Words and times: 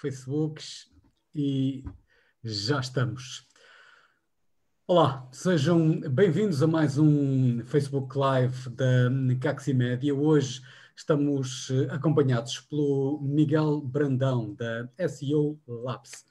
Facebooks 0.00 0.90
e 1.34 1.84
já 2.42 2.80
estamos. 2.80 3.46
Olá, 4.86 5.28
sejam 5.30 6.00
bem-vindos 6.00 6.62
a 6.62 6.66
mais 6.66 6.96
um 6.96 7.62
Facebook 7.66 8.16
Live 8.16 8.70
da 8.70 9.10
Caximédia. 9.38 10.14
Hoje 10.14 10.62
estamos 10.96 11.68
eh, 11.70 11.92
acompanhados 11.92 12.60
pelo 12.60 13.20
Miguel 13.20 13.82
Brandão, 13.82 14.54
da 14.54 14.88
SEO 15.06 15.60
Labs. 15.68 16.24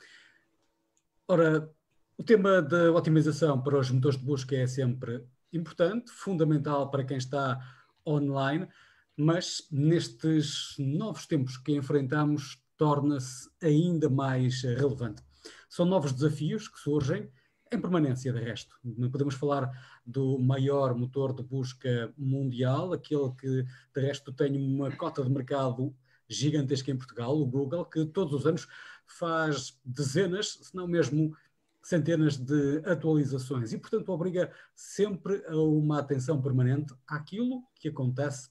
Ora, 1.27 1.71
o 2.17 2.23
tema 2.23 2.63
da 2.63 2.91
otimização 2.91 3.61
para 3.61 3.77
os 3.77 3.91
motores 3.91 4.17
de 4.17 4.25
busca 4.25 4.55
é 4.55 4.65
sempre 4.65 5.23
importante, 5.53 6.11
fundamental 6.11 6.89
para 6.89 7.05
quem 7.05 7.17
está 7.17 7.59
online, 8.05 8.67
mas 9.15 9.67
nestes 9.71 10.73
novos 10.79 11.27
tempos 11.27 11.55
que 11.55 11.75
enfrentamos, 11.75 12.58
torna-se 12.79 13.49
ainda 13.61 14.09
mais 14.09 14.63
relevante. 14.63 15.21
São 15.69 15.85
novos 15.85 16.13
desafios 16.13 16.69
que 16.69 16.79
surgem 16.79 17.29
em 17.71 17.79
permanência, 17.79 18.31
de 18.31 18.39
resto. 18.39 18.73
Podemos 19.11 19.35
falar 19.35 19.69
do 20.03 20.39
maior 20.39 20.95
motor 20.95 21.33
de 21.33 21.43
busca 21.43 22.11
mundial, 22.17 22.93
aquele 22.93 23.31
que, 23.33 23.63
de 23.93 24.01
resto, 24.01 24.31
tem 24.31 24.57
uma 24.57 24.89
cota 24.95 25.21
de 25.21 25.29
mercado 25.29 25.93
gigantesca 26.27 26.89
em 26.89 26.97
Portugal, 26.97 27.37
o 27.37 27.45
Google, 27.45 27.85
que 27.85 28.05
todos 28.05 28.33
os 28.33 28.45
anos 28.47 28.65
faz 29.05 29.77
dezenas, 29.83 30.59
se 30.61 30.73
não 30.73 30.87
mesmo 30.87 31.35
centenas 31.83 32.37
de 32.37 32.81
atualizações 32.85 33.73
e, 33.73 33.77
portanto, 33.77 34.09
obriga 34.09 34.51
sempre 34.73 35.43
a 35.47 35.57
uma 35.57 35.99
atenção 35.99 36.41
permanente 36.41 36.93
àquilo 37.05 37.61
que 37.75 37.89
acontece 37.89 38.49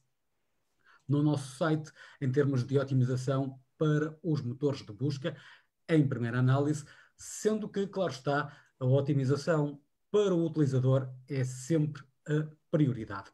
no 1.09 1.23
nosso 1.23 1.57
site 1.57 1.91
em 2.21 2.31
termos 2.31 2.65
de 2.65 2.79
otimização 2.79 3.59
para 3.79 4.15
os 4.23 4.43
motores 4.43 4.85
de 4.85 4.93
busca, 4.93 5.37
em 5.89 6.07
primeira 6.07 6.39
análise, 6.39 6.85
sendo 7.17 7.69
que, 7.69 7.87
claro 7.87 8.13
está, 8.13 8.53
a 8.79 8.85
otimização 8.85 9.81
para 10.11 10.35
o 10.35 10.47
utilizador 10.47 11.09
é 11.29 11.45
sempre 11.45 12.03
a 12.27 12.47
prioridade. 12.71 13.31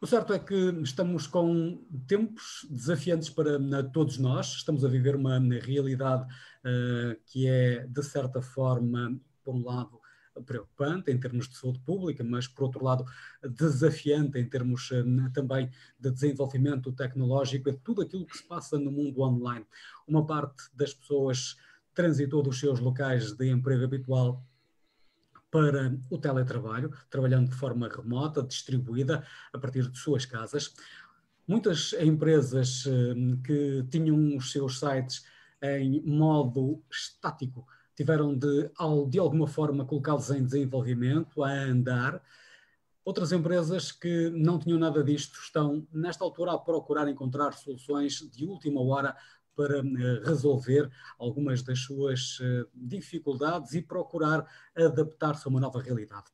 O 0.00 0.06
certo 0.06 0.32
é 0.32 0.38
que 0.38 0.54
estamos 0.82 1.26
com 1.26 1.86
tempos 2.06 2.66
desafiantes 2.70 3.28
para 3.28 3.82
todos 3.92 4.16
nós, 4.16 4.46
estamos 4.54 4.82
a 4.82 4.88
viver 4.88 5.14
uma 5.14 5.38
realidade 5.38 6.22
uh, 6.24 7.20
que 7.26 7.46
é, 7.46 7.86
de 7.86 8.02
certa 8.02 8.40
forma, 8.40 9.20
por 9.44 9.54
um 9.54 9.62
lado, 9.62 9.99
preocupante 10.46 11.10
em 11.10 11.18
termos 11.18 11.48
de 11.48 11.56
saúde 11.56 11.80
pública, 11.80 12.22
mas 12.22 12.46
por 12.46 12.64
outro 12.64 12.84
lado 12.84 13.04
desafiante 13.42 14.38
em 14.38 14.48
termos 14.48 14.90
uh, 14.90 15.32
também 15.32 15.70
de 15.98 16.10
desenvolvimento 16.10 16.92
tecnológico, 16.92 17.68
é 17.68 17.72
tudo 17.72 18.02
aquilo 18.02 18.26
que 18.26 18.36
se 18.36 18.44
passa 18.44 18.78
no 18.78 18.90
mundo 18.90 19.20
online. 19.22 19.66
Uma 20.06 20.24
parte 20.24 20.64
das 20.74 20.94
pessoas 20.94 21.56
transitou 21.94 22.42
dos 22.42 22.58
seus 22.58 22.80
locais 22.80 23.32
de 23.32 23.48
emprego 23.48 23.84
habitual 23.84 24.44
para 25.50 25.98
o 26.08 26.16
teletrabalho, 26.16 26.92
trabalhando 27.10 27.48
de 27.48 27.56
forma 27.56 27.88
remota, 27.88 28.42
distribuída 28.42 29.26
a 29.52 29.58
partir 29.58 29.88
de 29.90 29.98
suas 29.98 30.24
casas. 30.24 30.74
Muitas 31.46 31.92
empresas 31.94 32.86
uh, 32.86 33.36
que 33.42 33.84
tinham 33.90 34.36
os 34.36 34.52
seus 34.52 34.78
sites 34.78 35.24
em 35.62 36.00
modo 36.02 36.82
estático 36.90 37.66
tiveram 37.94 38.36
de, 38.36 38.70
de 39.08 39.18
alguma 39.18 39.46
forma, 39.46 39.84
colocá-los 39.84 40.30
em 40.30 40.44
desenvolvimento, 40.44 41.42
a 41.42 41.50
andar. 41.50 42.22
Outras 43.04 43.32
empresas 43.32 43.92
que 43.92 44.30
não 44.30 44.58
tinham 44.58 44.78
nada 44.78 45.02
disto 45.02 45.38
estão, 45.40 45.86
nesta 45.92 46.22
altura, 46.24 46.52
a 46.52 46.58
procurar 46.58 47.08
encontrar 47.08 47.52
soluções 47.52 48.20
de 48.30 48.44
última 48.44 48.80
hora 48.82 49.16
para 49.60 49.78
eh, 49.78 50.22
resolver 50.24 50.90
algumas 51.18 51.62
das 51.62 51.80
suas 51.80 52.38
eh, 52.40 52.64
dificuldades 52.74 53.74
e 53.74 53.82
procurar 53.82 54.46
adaptar-se 54.74 55.46
a 55.46 55.50
uma 55.50 55.60
nova 55.60 55.82
realidade. 55.82 56.24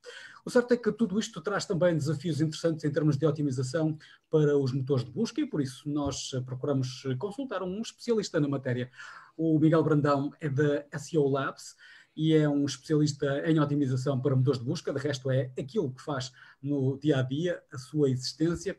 O 0.45 0.51
certo 0.51 0.75
é 0.75 0.77
que 0.77 0.93
tudo 0.93 1.19
isto 1.19 1.41
traz 1.41 1.65
também 1.65 1.97
desafios 1.97 2.41
interessantes 2.41 2.85
em 2.85 2.91
termos 2.93 3.17
de 3.17 3.27
otimização 3.27 3.99
para 4.31 4.57
os 4.57 4.73
motores 4.73 5.05
de 5.05 5.11
busca 5.11 5.41
e 5.41 5.47
por 5.47 5.61
isso 5.61 5.89
nós 5.91 6.31
eh, 6.35 6.41
procuramos 6.41 7.05
consultar 7.19 7.63
um 7.63 7.81
especialista 7.81 8.39
na 8.39 8.49
matéria. 8.49 8.91
O 9.37 9.59
Miguel 9.59 9.83
Brandão 9.83 10.33
é 10.41 10.49
da 10.49 10.99
SEO 10.99 11.29
Labs 11.29 11.77
e 12.17 12.33
é 12.33 12.49
um 12.49 12.65
especialista 12.65 13.27
em 13.45 13.61
otimização 13.61 14.19
para 14.19 14.35
motores 14.35 14.59
de 14.59 14.65
busca, 14.65 14.95
de 14.95 14.99
resto 14.99 15.31
é 15.31 15.53
aquilo 15.59 15.93
que 15.93 16.01
faz 16.01 16.33
no 16.63 16.99
dia 16.99 17.19
a 17.19 17.23
dia, 17.23 17.63
a 17.71 17.77
sua 17.77 18.09
existência. 18.09 18.79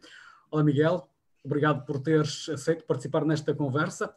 Olá 0.50 0.64
Miguel, 0.64 1.08
obrigado 1.44 1.86
por 1.86 2.00
teres 2.00 2.50
aceito 2.50 2.86
participar 2.86 3.24
nesta 3.24 3.54
conversa 3.54 4.12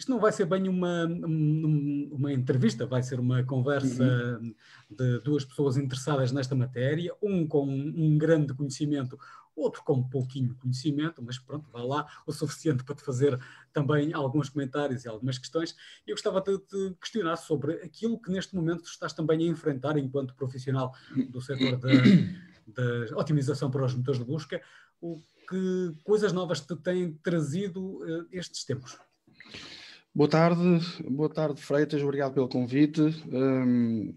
isto 0.00 0.10
não 0.10 0.18
vai 0.18 0.32
ser 0.32 0.46
bem 0.46 0.66
uma, 0.66 1.04
uma 1.04 2.32
entrevista, 2.32 2.86
vai 2.86 3.02
ser 3.02 3.20
uma 3.20 3.44
conversa 3.44 4.38
uhum. 4.40 4.54
de 4.88 5.20
duas 5.20 5.44
pessoas 5.44 5.76
interessadas 5.76 6.32
nesta 6.32 6.54
matéria, 6.54 7.14
um 7.22 7.46
com 7.46 7.68
um 7.68 8.16
grande 8.16 8.54
conhecimento, 8.54 9.18
outro 9.54 9.84
com 9.84 9.92
um 9.92 10.08
pouquinho 10.08 10.54
conhecimento, 10.54 11.22
mas 11.22 11.38
pronto, 11.38 11.68
vá 11.70 11.82
lá, 11.82 12.06
o 12.26 12.32
suficiente 12.32 12.82
para 12.82 12.94
te 12.94 13.02
fazer 13.02 13.38
também 13.74 14.14
alguns 14.14 14.48
comentários 14.48 15.04
e 15.04 15.08
algumas 15.08 15.36
questões. 15.36 15.76
Eu 16.06 16.14
gostava 16.14 16.40
de 16.40 16.58
te 16.60 16.96
questionar 16.98 17.36
sobre 17.36 17.74
aquilo 17.82 18.18
que 18.18 18.30
neste 18.30 18.54
momento 18.54 18.84
estás 18.86 19.12
também 19.12 19.46
a 19.46 19.50
enfrentar 19.50 19.98
enquanto 19.98 20.34
profissional 20.34 20.94
do 21.28 21.42
setor 21.42 21.76
da, 21.76 21.90
da 22.68 23.18
otimização 23.18 23.70
para 23.70 23.84
os 23.84 23.94
motores 23.94 24.18
de 24.18 24.24
busca, 24.24 24.62
o 24.98 25.20
que 25.46 25.94
coisas 26.04 26.32
novas 26.32 26.62
te 26.62 26.74
têm 26.76 27.12
trazido 27.22 27.98
uh, 27.98 28.26
estes 28.32 28.64
tempos? 28.64 28.98
Boa 30.12 30.28
tarde, 30.28 30.60
boa 31.08 31.28
tarde 31.28 31.62
Freitas, 31.62 32.02
obrigado 32.02 32.34
pelo 32.34 32.48
convite. 32.48 33.00
Um, 33.00 34.12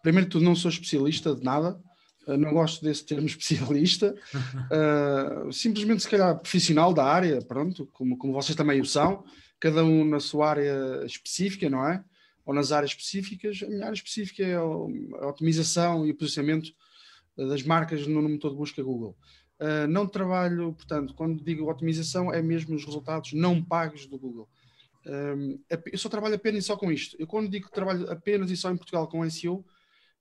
primeiro 0.00 0.26
de 0.26 0.30
tudo, 0.30 0.44
não 0.44 0.54
sou 0.54 0.70
especialista 0.70 1.34
de 1.34 1.42
nada, 1.42 1.80
uh, 2.28 2.36
não 2.36 2.52
gosto 2.52 2.84
desse 2.84 3.04
termo 3.04 3.26
especialista, 3.26 4.14
uh, 4.36 5.52
simplesmente 5.52 6.04
se 6.04 6.08
calhar 6.08 6.38
profissional 6.38 6.94
da 6.94 7.04
área, 7.04 7.42
pronto, 7.42 7.88
como, 7.92 8.16
como 8.16 8.32
vocês 8.32 8.54
também 8.54 8.80
o 8.80 8.86
são, 8.86 9.24
cada 9.58 9.84
um 9.84 10.04
na 10.04 10.20
sua 10.20 10.50
área 10.50 11.04
específica, 11.04 11.68
não 11.68 11.88
é? 11.88 12.04
Ou 12.46 12.54
nas 12.54 12.70
áreas 12.70 12.92
específicas. 12.92 13.64
A 13.64 13.66
minha 13.66 13.86
área 13.86 13.94
específica 13.94 14.44
é 14.44 14.54
a 14.54 15.26
otimização 15.26 16.06
e 16.06 16.12
o 16.12 16.16
posicionamento 16.16 16.70
das 17.36 17.64
marcas 17.64 18.06
no 18.06 18.22
motor 18.22 18.52
de 18.52 18.56
busca 18.56 18.80
Google. 18.80 19.16
Uh, 19.60 19.88
não 19.88 20.06
trabalho, 20.06 20.72
portanto, 20.72 21.12
quando 21.14 21.42
digo 21.42 21.68
otimização, 21.68 22.32
é 22.32 22.40
mesmo 22.40 22.76
os 22.76 22.84
resultados 22.84 23.32
não 23.32 23.60
pagos 23.60 24.06
do 24.06 24.16
Google. 24.16 24.48
Um, 25.06 25.58
eu 25.90 25.98
só 25.98 26.08
trabalho 26.08 26.34
apenas 26.34 26.64
e 26.64 26.66
só 26.66 26.76
com 26.76 26.90
isto. 26.92 27.16
Eu 27.18 27.26
quando 27.26 27.48
digo 27.48 27.66
que 27.66 27.74
trabalho 27.74 28.10
apenas 28.10 28.50
e 28.50 28.56
só 28.56 28.70
em 28.70 28.76
Portugal 28.76 29.08
com 29.08 29.28
SEO, 29.28 29.56
uh, 29.56 29.64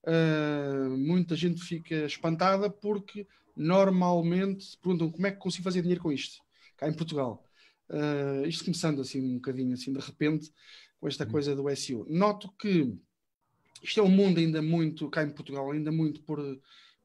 ah, 0.05 0.89
muita 0.97 1.35
gente 1.35 1.61
fica 1.61 2.05
espantada 2.05 2.69
porque 2.69 3.27
normalmente 3.55 4.63
se 4.63 4.77
perguntam 4.77 5.11
como 5.11 5.27
é 5.27 5.31
que 5.31 5.37
consigo 5.37 5.63
fazer 5.63 5.81
dinheiro 5.81 6.01
com 6.01 6.11
isto, 6.11 6.41
cá 6.77 6.87
em 6.87 6.93
Portugal. 6.93 7.45
Uh, 7.89 8.47
isto 8.47 8.63
começando 8.63 9.01
assim 9.01 9.21
um 9.21 9.35
bocadinho 9.35 9.73
assim 9.73 9.91
de 9.91 9.99
repente 9.99 10.49
com 10.99 11.07
esta 11.07 11.25
uhum. 11.25 11.31
coisa 11.31 11.55
do 11.55 11.75
SEO. 11.75 12.05
Noto 12.09 12.51
que 12.57 12.97
isto 13.83 13.99
é 13.99 14.03
um 14.03 14.09
mundo 14.09 14.39
ainda 14.39 14.61
muito, 14.61 15.09
cá 15.09 15.23
em 15.23 15.29
Portugal, 15.29 15.71
ainda 15.71 15.91
muito 15.91 16.21
por, 16.21 16.39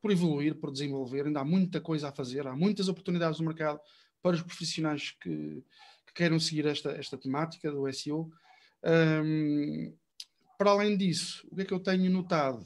por 0.01 0.11
evoluir, 0.11 0.55
por 0.55 0.71
desenvolver, 0.71 1.27
ainda 1.27 1.41
há 1.41 1.45
muita 1.45 1.81
coisa 1.81 2.09
a 2.09 2.13
fazer, 2.13 2.47
há 2.47 2.55
muitas 2.55 2.89
oportunidades 2.89 3.41
no 3.41 3.47
mercado 3.47 3.81
para 4.23 4.37
os 4.37 4.43
profissionais 4.43 5.11
que, 5.21 5.63
queiram 6.17 6.41
seguir 6.41 6.67
esta, 6.67 6.91
esta 6.93 7.19
temática 7.19 7.71
do 7.71 7.93
SEO. 7.93 8.31
Um, 8.85 9.95
para 10.59 10.71
além 10.71 10.97
disso, 10.97 11.47
o 11.51 11.55
que 11.55 11.63
é 11.63 11.65
que 11.67 11.75
eu 11.75 11.81
tenho 11.81 12.11
notado? 12.11 12.65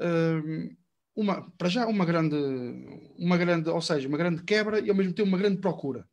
Um, 0.00 0.74
uma, 1.14 1.50
para 1.58 1.68
já 1.68 1.86
uma 1.86 2.06
grande, 2.06 2.36
uma 3.18 3.36
grande, 3.36 3.68
ou 3.68 3.82
seja, 3.82 4.08
uma 4.08 4.16
grande 4.16 4.42
quebra 4.42 4.80
e 4.80 4.88
ao 4.88 4.96
mesmo 4.96 5.12
tempo 5.12 5.28
uma 5.28 5.38
grande 5.38 5.60
procura. 5.60 6.08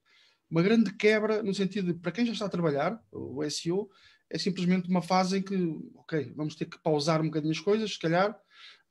Uma 0.51 0.61
grande 0.61 0.93
quebra 0.93 1.41
no 1.41 1.53
sentido 1.53 1.93
de, 1.93 1.99
para 1.99 2.11
quem 2.11 2.25
já 2.25 2.33
está 2.33 2.45
a 2.45 2.49
trabalhar, 2.49 3.01
o 3.11 3.43
SEO 3.49 3.89
é 4.29 4.37
simplesmente 4.37 4.89
uma 4.89 5.01
fase 5.01 5.37
em 5.37 5.41
que, 5.41 5.55
ok, 5.95 6.33
vamos 6.35 6.55
ter 6.55 6.65
que 6.65 6.81
pausar 6.81 7.21
um 7.21 7.25
bocadinho 7.25 7.53
as 7.53 7.59
coisas, 7.59 7.93
se 7.93 7.99
calhar, 7.99 8.37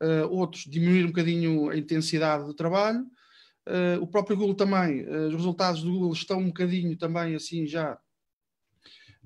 uh, 0.03 0.29
outros 0.31 0.65
diminuir 0.65 1.05
um 1.05 1.09
bocadinho 1.09 1.69
a 1.69 1.77
intensidade 1.77 2.45
do 2.45 2.55
trabalho, 2.55 3.05
Uh, 3.67 4.01
o 4.01 4.07
próprio 4.07 4.37
Google 4.37 4.55
também, 4.55 5.03
uh, 5.03 5.27
os 5.27 5.35
resultados 5.35 5.83
do 5.83 5.91
Google 5.91 6.13
estão 6.13 6.39
um 6.39 6.47
bocadinho 6.47 6.97
também 6.97 7.35
assim 7.35 7.67
já. 7.67 7.99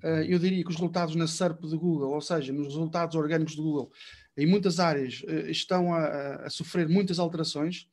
Uh, 0.02 0.24
eu 0.26 0.38
diria 0.38 0.64
que 0.64 0.70
os 0.70 0.76
resultados 0.76 1.14
na 1.14 1.26
SERP 1.26 1.60
do 1.60 1.78
Google, 1.78 2.14
ou 2.14 2.22
seja, 2.22 2.50
nos 2.50 2.68
resultados 2.68 3.14
orgânicos 3.16 3.54
do 3.54 3.62
Google, 3.62 3.92
em 4.38 4.46
muitas 4.46 4.80
áreas 4.80 5.22
estão 5.48 5.92
a, 5.92 6.46
a, 6.46 6.50
sofrer 6.50 6.88
muitas 6.88 7.18
alterações. 7.18 7.86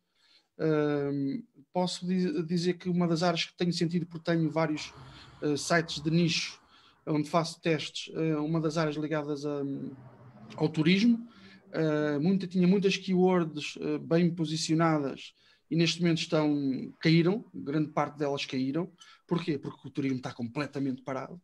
posso 1.74 2.08
dizer 2.46 2.76
que 2.76 2.88
uma 2.88 3.06
das 3.08 3.24
áreas 3.24 3.44
que 3.44 3.58
tenho 3.58 3.74
sentido, 3.74 4.06
porque 4.06 4.32
tenho 4.32 4.50
vários 4.50 4.94
sites 5.58 6.02
de 6.02 6.10
nicho 6.10 6.62
onde 7.06 7.30
faço 7.30 7.60
testes, 7.60 8.14
uma 8.38 8.62
das 8.62 8.78
áreas 8.78 8.96
ligadas 8.96 9.46
a, 9.46 9.62
ao 10.56 10.70
turismo, 10.70 11.28
muita, 12.22 12.48
tinha 12.48 12.68
muitas 12.68 12.96
keywords 12.96 13.78
bem 14.08 14.34
posicionadas 14.34 15.34
e 15.70 15.76
neste 15.76 16.02
momento 16.02 16.20
estão, 16.20 16.94
caíram, 17.00 17.46
grande 17.54 17.90
parte 17.90 18.18
delas 18.18 18.46
caíram. 18.46 18.92
Porquê? 19.28 19.58
Porque 19.58 19.88
o 19.88 19.92
turismo 19.92 20.18
está 20.18 20.34
completamente 20.34 21.02
parado. 21.02 21.42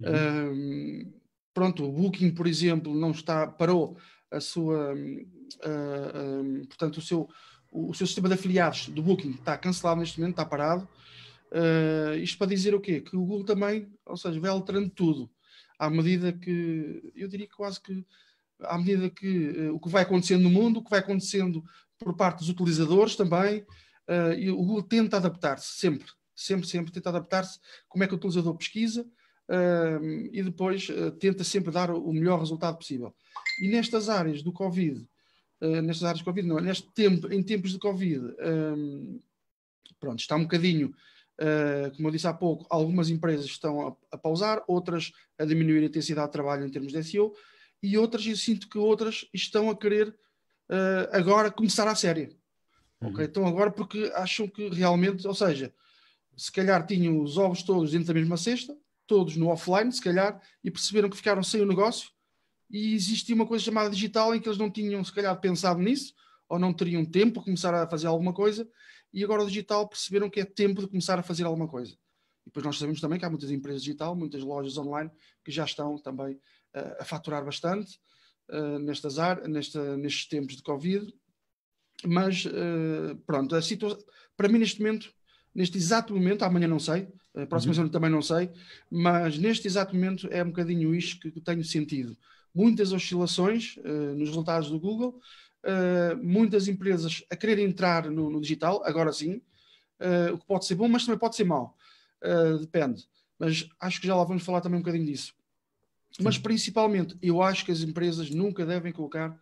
Uhum. 0.00 0.52
Um, 0.52 1.12
pronto, 1.52 1.84
o 1.84 1.92
Booking, 1.92 2.30
por 2.30 2.46
exemplo, 2.46 2.94
não 2.94 3.10
está, 3.10 3.46
parou 3.46 3.98
a 4.30 4.40
sua, 4.40 4.94
uh, 4.94 6.42
um, 6.42 6.64
portanto, 6.64 6.98
o 6.98 7.02
seu, 7.02 7.28
o, 7.70 7.90
o, 7.90 7.94
seu 7.94 8.06
sistema 8.06 8.28
de 8.28 8.34
afiliados 8.34 8.88
do 8.88 9.02
Booking 9.02 9.32
está 9.32 9.58
cancelado 9.58 10.00
neste 10.00 10.18
momento, 10.18 10.34
está 10.34 10.46
parado. 10.46 10.88
Uh, 11.52 12.16
isto 12.18 12.38
para 12.38 12.46
dizer 12.46 12.74
o 12.74 12.80
quê? 12.80 13.00
Que 13.00 13.16
o 13.16 13.24
Google 13.24 13.44
também, 13.44 13.92
ou 14.06 14.16
seja, 14.16 14.40
vai 14.40 14.50
alterando 14.50 14.88
tudo 14.88 15.30
à 15.80 15.88
medida 15.88 16.30
que, 16.30 17.10
eu 17.16 17.26
diria 17.26 17.48
quase 17.56 17.80
que, 17.80 18.04
à 18.60 18.76
medida 18.76 19.08
que 19.08 19.48
uh, 19.48 19.74
o 19.74 19.80
que 19.80 19.88
vai 19.88 20.02
acontecendo 20.02 20.42
no 20.42 20.50
mundo, 20.50 20.78
o 20.78 20.84
que 20.84 20.90
vai 20.90 21.00
acontecendo 21.00 21.64
por 22.00 22.16
parte 22.16 22.38
dos 22.38 22.48
utilizadores 22.48 23.14
também, 23.14 23.60
uh, 24.08 24.32
e 24.36 24.50
o 24.50 24.56
Google 24.56 24.82
tenta 24.82 25.18
adaptar-se 25.18 25.78
sempre, 25.78 26.08
sempre, 26.34 26.66
sempre 26.66 26.92
tenta 26.92 27.10
adaptar-se, 27.10 27.60
como 27.88 28.02
é 28.02 28.06
que 28.06 28.14
o 28.14 28.16
utilizador 28.16 28.56
pesquisa, 28.56 29.06
e 30.30 30.44
depois 30.44 30.86
tenta 31.18 31.42
sempre 31.42 31.72
dar 31.72 31.90
o 31.90 32.12
melhor 32.12 32.38
resultado 32.38 32.76
possível. 32.76 33.12
E 33.60 33.66
nestas 33.66 34.08
áreas 34.08 34.44
do 34.44 34.52
Covid, 34.52 35.04
nestas 35.82 36.04
áreas 36.04 36.18
de 36.18 36.24
Covid, 36.24 36.46
não, 36.46 36.60
neste 36.60 36.88
tempo, 36.92 37.32
em 37.32 37.42
tempos 37.42 37.72
de 37.72 37.78
Covid, 37.80 38.32
pronto, 39.98 40.20
está 40.20 40.36
um 40.36 40.42
bocadinho 40.42 40.94
Uh, 41.40 41.90
como 41.96 42.08
eu 42.08 42.12
disse 42.12 42.26
há 42.26 42.34
pouco, 42.34 42.66
algumas 42.68 43.08
empresas 43.08 43.46
estão 43.46 43.88
a, 43.88 43.96
a, 44.12 44.18
pausar, 44.18 44.62
outras 44.68 45.10
a 45.38 45.46
diminuir 45.46 45.82
a 45.82 45.86
intensidade 45.86 46.26
de 46.26 46.32
trabalho 46.32 46.66
em 46.66 46.70
termos 46.70 46.92
de 46.92 47.02
SEO, 47.02 47.32
e 47.82 47.96
outras, 47.96 48.26
eu 48.26 48.36
sinto 48.36 48.68
que 48.68 48.76
outras 48.76 49.26
estão 49.32 49.70
a 49.70 49.76
querer 49.76 50.14
uh, 50.70 51.08
agora 51.12 51.50
começar 51.50 51.86
a 51.88 51.94
série. 51.94 52.36
Uhum. 53.00 53.10
Okay? 53.10 53.24
Então 53.24 53.46
agora 53.46 53.70
porque 53.70 54.10
acham 54.14 54.48
que 54.48 54.68
realmente, 54.68 55.26
ou 55.26 55.34
seja, 55.34 55.74
se 56.36 56.50
calhar 56.50 56.86
tinham 56.86 57.20
os 57.20 57.36
ovos 57.36 57.62
todos 57.62 57.90
dentro 57.90 58.06
da 58.08 58.14
mesma 58.14 58.36
cesta, 58.36 58.76
todos 59.06 59.36
no 59.36 59.48
offline, 59.48 59.92
se 59.92 60.00
calhar, 60.00 60.40
e 60.62 60.70
perceberam 60.70 61.10
que 61.10 61.16
ficaram 61.16 61.42
sem 61.42 61.60
o 61.60 61.66
negócio, 61.66 62.10
e 62.70 62.94
existia 62.94 63.34
uma 63.34 63.46
coisa 63.46 63.64
chamada 63.64 63.90
digital 63.90 64.34
em 64.34 64.40
que 64.40 64.48
eles 64.48 64.58
não 64.58 64.70
tinham, 64.70 65.04
se 65.04 65.12
calhar, 65.12 65.38
pensado 65.40 65.80
nisso, 65.80 66.14
ou 66.48 66.58
não 66.58 66.72
teriam 66.72 67.04
tempo 67.04 67.34
para 67.34 67.42
começar 67.42 67.74
a 67.74 67.88
fazer 67.88 68.06
alguma 68.06 68.32
coisa, 68.32 68.68
e 69.12 69.24
agora 69.24 69.42
o 69.42 69.46
digital 69.46 69.88
perceberam 69.88 70.30
que 70.30 70.40
é 70.40 70.44
tempo 70.44 70.80
de 70.80 70.86
começar 70.86 71.18
a 71.18 71.22
fazer 71.22 71.44
alguma 71.44 71.66
coisa. 71.66 71.92
E 71.92 72.46
depois 72.46 72.64
nós 72.64 72.78
sabemos 72.78 73.00
também 73.00 73.18
que 73.18 73.24
há 73.24 73.30
muitas 73.30 73.50
empresas 73.50 73.82
digital, 73.82 74.14
muitas 74.14 74.42
lojas 74.42 74.78
online 74.78 75.10
que 75.44 75.50
já 75.50 75.64
estão 75.64 75.98
também 75.98 76.34
uh, 76.34 77.00
a 77.00 77.04
faturar 77.04 77.44
bastante 77.44 77.98
uh, 78.52 78.78
nestas 78.78 79.18
áreas, 79.18 79.48
nesta, 79.48 79.96
nestes 79.96 80.28
tempos 80.28 80.56
de 80.56 80.62
Covid. 80.62 81.12
Mas 82.06 82.44
uh, 82.46 83.16
pronto, 83.26 83.54
a 83.54 83.62
situação, 83.62 84.02
para 84.36 84.48
mim 84.48 84.58
neste 84.58 84.80
momento, 84.80 85.12
neste 85.54 85.76
exato 85.76 86.14
momento, 86.14 86.42
amanhã 86.42 86.68
não 86.68 86.78
sei, 86.78 87.08
a 87.34 87.46
próxima 87.46 87.70
uhum. 87.70 87.74
semana 87.74 87.92
também 87.92 88.10
não 88.10 88.22
sei, 88.22 88.50
mas 88.90 89.38
neste 89.38 89.66
exato 89.66 89.94
momento 89.94 90.28
é 90.30 90.42
um 90.42 90.48
bocadinho 90.48 90.94
isto 90.94 91.20
que, 91.20 91.30
que 91.30 91.40
tenho 91.40 91.62
sentido. 91.64 92.16
Muitas 92.52 92.92
oscilações 92.92 93.76
nos 94.16 94.28
resultados 94.30 94.70
do 94.70 94.80
Google, 94.80 95.20
uh, 95.64 96.16
muitas 96.22 96.68
empresas 96.68 97.24
a 97.30 97.36
querer 97.36 97.58
entrar 97.58 98.10
no, 98.10 98.30
no 98.30 98.40
digital, 98.40 98.82
agora 98.84 99.12
sim, 99.12 99.40
uh, 100.00 100.34
o 100.34 100.38
que 100.38 100.46
pode 100.46 100.66
ser 100.66 100.74
bom, 100.74 100.88
mas 100.88 101.04
também 101.04 101.18
pode 101.18 101.36
ser 101.36 101.44
mau. 101.44 101.76
Uh, 102.22 102.58
depende. 102.58 103.08
Mas 103.38 103.68
acho 103.80 104.00
que 104.00 104.06
já 104.06 104.14
lá 104.14 104.24
vamos 104.24 104.42
falar 104.42 104.60
também 104.60 104.78
um 104.78 104.82
bocadinho 104.82 105.06
disso. 105.06 105.34
Sim. 106.12 106.24
Mas 106.24 106.38
principalmente, 106.38 107.16
eu 107.22 107.40
acho 107.40 107.64
que 107.64 107.72
as 107.72 107.80
empresas 107.80 108.30
nunca 108.30 108.66
devem 108.66 108.92
colocar 108.92 109.38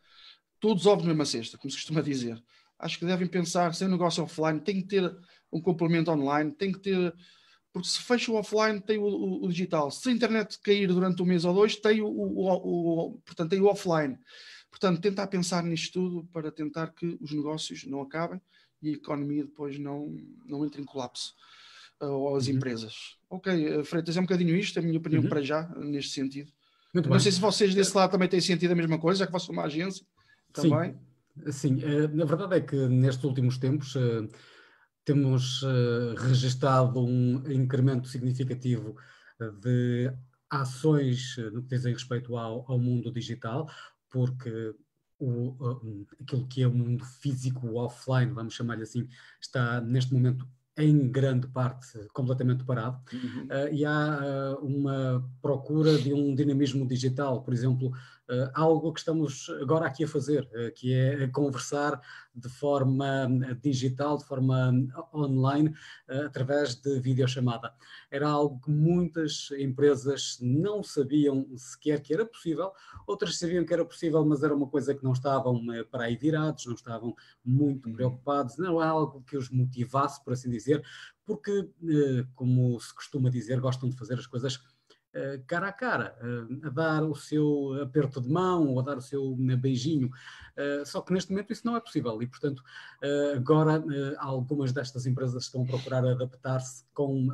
todos 0.60 0.82
os 0.82 0.86
ovos 0.86 1.04
na 1.04 1.10
mesma 1.10 1.24
cesta, 1.24 1.56
como 1.56 1.70
se 1.70 1.76
costuma 1.76 2.00
dizer. 2.00 2.42
Acho 2.78 2.98
que 2.98 3.06
devem 3.06 3.26
pensar, 3.26 3.74
se 3.74 3.84
é 3.84 3.86
um 3.86 3.90
negócio 3.90 4.22
offline, 4.22 4.60
tem 4.60 4.80
que 4.80 4.86
ter 4.86 5.16
um 5.52 5.60
complemento 5.60 6.10
online, 6.10 6.52
tem 6.52 6.72
que 6.72 6.78
ter. 6.78 7.14
Porque 7.72 7.88
se 7.88 8.00
fecha 8.00 8.30
o 8.32 8.36
offline, 8.36 8.80
tem 8.80 8.98
o, 8.98 9.04
o, 9.04 9.44
o 9.44 9.48
digital. 9.48 9.90
Se 9.90 10.08
a 10.08 10.12
internet 10.12 10.58
cair 10.60 10.88
durante 10.88 11.22
um 11.22 11.26
mês 11.26 11.44
ou 11.44 11.54
dois, 11.54 11.76
tem 11.76 12.00
o, 12.00 12.08
o 12.08 13.20
portanto, 13.24 13.50
tem 13.50 13.60
o 13.60 13.66
offline. 13.66 14.16
Portanto, 14.70 15.00
tentar 15.00 15.26
pensar 15.26 15.62
nisto 15.64 15.92
tudo 15.92 16.28
para 16.32 16.52
tentar 16.52 16.88
que 16.88 17.18
os 17.20 17.32
negócios 17.32 17.84
não 17.84 18.00
acabem 18.02 18.40
e 18.82 18.90
a 18.90 18.92
economia 18.92 19.44
depois 19.44 19.78
não, 19.78 20.14
não 20.46 20.64
entre 20.64 20.80
em 20.80 20.84
colapso. 20.84 21.34
Uh, 22.00 22.06
ou 22.06 22.36
as 22.36 22.46
uhum. 22.46 22.54
empresas. 22.54 23.16
Ok, 23.28 23.76
uh, 23.76 23.84
Freitas, 23.84 24.16
é 24.16 24.20
um 24.20 24.24
bocadinho 24.24 24.54
isto, 24.54 24.78
a 24.78 24.82
minha 24.82 24.98
opinião 24.98 25.22
uhum. 25.22 25.28
para 25.28 25.42
já, 25.42 25.68
neste 25.78 26.12
sentido. 26.12 26.52
Muito 26.98 27.08
não 27.08 27.16
bem. 27.16 27.22
sei 27.22 27.32
se 27.32 27.40
vocês 27.40 27.74
desse 27.74 27.96
lado 27.96 28.10
também 28.10 28.28
têm 28.28 28.40
sentido 28.40 28.72
a 28.72 28.76
mesma 28.76 28.98
coisa, 28.98 29.20
já 29.20 29.26
que 29.26 29.32
vocês 29.32 29.46
são 29.46 29.52
uma 29.52 29.64
agência 29.64 30.04
também. 30.52 30.98
Sim, 31.46 31.52
Sim. 31.52 31.84
Uh, 31.84 32.16
na 32.16 32.24
verdade 32.24 32.56
é 32.56 32.60
que 32.60 32.76
nestes 32.88 33.24
últimos 33.24 33.58
tempos 33.58 33.94
uh, 33.94 34.28
temos 35.04 35.62
uh, 35.62 36.14
registado 36.16 37.04
um 37.04 37.50
incremento 37.50 38.08
significativo 38.08 38.96
de 39.60 40.12
ações 40.50 41.36
no 41.52 41.62
que 41.62 41.68
dizem 41.68 41.92
respeito 41.92 42.36
ao, 42.36 42.64
ao 42.68 42.78
mundo 42.78 43.12
digital, 43.12 43.70
porque 44.10 44.74
o, 45.20 46.04
aquilo 46.20 46.48
que 46.48 46.62
é 46.62 46.66
o 46.66 46.74
mundo 46.74 47.04
físico, 47.04 47.74
offline, 47.74 48.32
vamos 48.32 48.54
chamar-lhe 48.54 48.82
assim, 48.82 49.08
está 49.40 49.80
neste 49.80 50.12
momento 50.12 50.44
em 50.78 51.10
grande 51.10 51.46
parte 51.48 51.98
completamente 52.12 52.64
parado, 52.64 52.98
uhum. 53.12 53.44
uh, 53.44 53.74
e 53.74 53.84
há 53.84 54.56
uh, 54.60 54.64
uma 54.64 55.28
procura 55.42 55.98
de 55.98 56.14
um 56.14 56.34
dinamismo 56.34 56.86
digital, 56.86 57.42
por 57.42 57.52
exemplo, 57.52 57.92
algo 58.54 58.92
que 58.92 59.00
estamos 59.00 59.48
agora 59.60 59.86
aqui 59.86 60.04
a 60.04 60.08
fazer, 60.08 60.48
que 60.74 60.92
é 60.92 61.26
conversar 61.28 62.00
de 62.34 62.48
forma 62.48 63.28
digital, 63.60 64.18
de 64.18 64.24
forma 64.24 64.72
online, 65.14 65.74
através 66.26 66.74
de 66.74 67.00
videochamada. 67.00 67.72
Era 68.10 68.28
algo 68.28 68.60
que 68.60 68.70
muitas 68.70 69.50
empresas 69.58 70.38
não 70.40 70.82
sabiam 70.82 71.46
sequer 71.56 72.00
que 72.00 72.12
era 72.14 72.24
possível, 72.24 72.72
outras 73.06 73.38
sabiam 73.38 73.64
que 73.64 73.72
era 73.72 73.84
possível, 73.84 74.24
mas 74.24 74.42
era 74.42 74.54
uma 74.54 74.68
coisa 74.68 74.94
que 74.94 75.04
não 75.04 75.12
estavam 75.12 75.60
para 75.90 76.04
aí 76.04 76.16
virados, 76.16 76.66
não 76.66 76.74
estavam 76.74 77.14
muito 77.44 77.88
uhum. 77.88 77.94
preocupados, 77.94 78.56
não 78.58 78.82
é 78.82 78.86
algo 78.86 79.22
que 79.22 79.36
os 79.36 79.50
motivasse, 79.50 80.22
por 80.22 80.32
assim 80.32 80.50
dizer, 80.50 80.84
porque, 81.24 81.68
como 82.34 82.80
se 82.80 82.94
costuma 82.94 83.28
dizer, 83.28 83.60
gostam 83.60 83.88
de 83.88 83.96
fazer 83.96 84.14
as 84.14 84.26
coisas 84.26 84.54
eh, 84.54 84.77
cara 85.46 85.68
a 85.68 85.72
cara, 85.72 86.16
eh, 86.20 86.66
a 86.66 86.70
dar 86.70 87.02
o 87.02 87.14
seu 87.14 87.80
aperto 87.82 88.20
de 88.20 88.28
mão 88.28 88.68
ou 88.68 88.80
a 88.80 88.82
dar 88.82 88.98
o 88.98 89.02
seu 89.02 89.36
né, 89.38 89.56
beijinho. 89.56 90.10
Eh, 90.56 90.84
só 90.84 91.00
que 91.00 91.12
neste 91.12 91.30
momento 91.30 91.52
isso 91.52 91.66
não 91.66 91.76
é 91.76 91.80
possível 91.80 92.20
e, 92.22 92.26
portanto, 92.26 92.62
agora 93.36 93.82
algumas 94.18 94.72
destas 94.72 95.06
empresas 95.06 95.44
estão 95.44 95.62
a 95.62 95.66
procurar 95.66 96.04
adaptar-se 96.04 96.84
com 96.92 97.28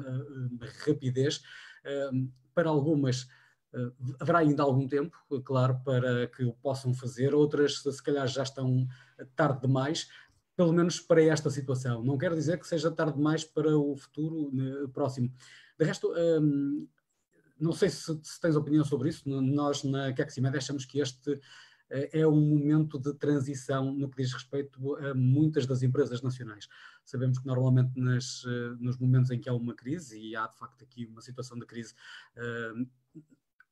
rapidez. 0.86 1.42
Para 2.54 2.68
algumas 2.68 3.26
haverá 4.20 4.38
ainda 4.38 4.62
algum 4.62 4.86
tempo, 4.86 5.16
claro, 5.42 5.80
para 5.84 6.28
que 6.28 6.44
o 6.44 6.52
possam 6.52 6.94
fazer, 6.94 7.34
outras 7.34 7.82
se 7.82 8.02
calhar 8.02 8.26
já 8.28 8.44
estão 8.44 8.86
tarde 9.34 9.62
demais, 9.62 10.08
pelo 10.56 10.72
menos 10.72 11.00
para 11.00 11.22
esta 11.22 11.50
situação. 11.50 12.04
Não 12.04 12.16
quero 12.16 12.36
dizer 12.36 12.60
que 12.60 12.68
seja 12.68 12.90
tarde 12.90 13.16
demais 13.16 13.42
para 13.42 13.76
o 13.76 13.96
futuro 13.96 14.52
próximo. 14.92 15.32
De 15.76 15.84
resto, 15.84 16.12
não 17.64 17.72
sei 17.72 17.88
se, 17.88 18.20
se, 18.22 18.40
tens 18.40 18.56
opinião 18.56 18.84
sobre 18.84 19.08
isso, 19.08 19.28
nós 19.28 19.82
na 19.82 20.12
Caximed 20.12 20.56
achamos 20.56 20.84
que 20.84 21.00
este 21.00 21.40
eh, 21.90 22.20
é 22.20 22.26
um 22.26 22.40
momento 22.40 22.98
de 22.98 23.14
transição 23.14 23.92
no 23.92 24.08
que 24.08 24.22
diz 24.22 24.32
respeito 24.32 24.96
a 24.96 25.14
muitas 25.14 25.66
das 25.66 25.82
empresas 25.82 26.20
nacionais. 26.20 26.68
Sabemos 27.04 27.38
que 27.38 27.46
normalmente 27.46 27.98
nas, 27.98 28.44
eh, 28.46 28.76
nos 28.78 28.98
momentos 28.98 29.30
em 29.30 29.40
que 29.40 29.48
há 29.48 29.54
uma 29.54 29.74
crise, 29.74 30.20
e 30.20 30.36
há 30.36 30.46
de 30.46 30.58
facto 30.58 30.84
aqui 30.84 31.06
uma 31.06 31.22
situação 31.22 31.58
de 31.58 31.64
crise, 31.64 31.94
eh, 32.36 32.72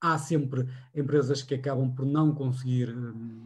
há 0.01 0.19
sempre 0.19 0.67
empresas 0.95 1.43
que 1.43 1.55
acabam 1.55 1.95
por 1.95 2.07
não 2.07 2.35
conseguir 2.35 2.93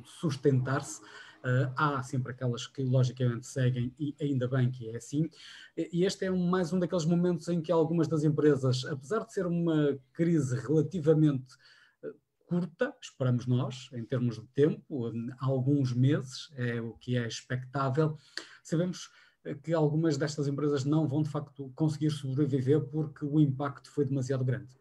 sustentar-se 0.05 1.03
Uh, 1.47 1.71
há 1.77 2.03
sempre 2.03 2.33
aquelas 2.33 2.67
que 2.67 2.83
logicamente 2.83 3.47
seguem 3.47 3.95
e 4.01 4.17
ainda 4.21 4.49
bem 4.49 4.69
que 4.69 4.91
é 4.91 4.97
assim. 4.97 5.31
E 5.77 6.05
este 6.05 6.25
é 6.25 6.33
um, 6.33 6.49
mais 6.49 6.73
um 6.73 6.79
daqueles 6.81 7.05
momentos 7.05 7.47
em 7.49 7.63
que 7.63 7.71
algumas 7.71 8.09
das 8.09 8.25
empresas, 8.25 8.85
apesar 8.85 9.25
de 9.25 9.33
ser 9.33 9.47
uma 9.47 9.97
crise 10.13 10.59
relativamente 10.59 11.55
uh, 12.03 12.13
curta, 12.47 12.93
esperamos 13.01 13.47
nós, 13.47 13.89
em 13.93 14.05
termos 14.05 14.41
de 14.41 14.47
tempo, 14.49 15.13
alguns 15.39 15.93
meses, 15.93 16.51
é 16.57 16.81
o 16.81 16.95
que 16.95 17.17
é 17.17 17.29
expectável, 17.29 18.19
sabemos 18.65 19.09
que 19.63 19.73
algumas 19.73 20.17
destas 20.17 20.49
empresas 20.49 20.85
não 20.85 21.07
vão 21.07 21.23
de 21.23 21.31
facto 21.31 21.71
conseguir 21.77 22.11
sobreviver 22.11 22.81
porque 22.87 23.25
o 23.25 23.39
impacto 23.39 23.89
foi 23.89 24.05
demasiado 24.05 24.45
grande. 24.45 24.75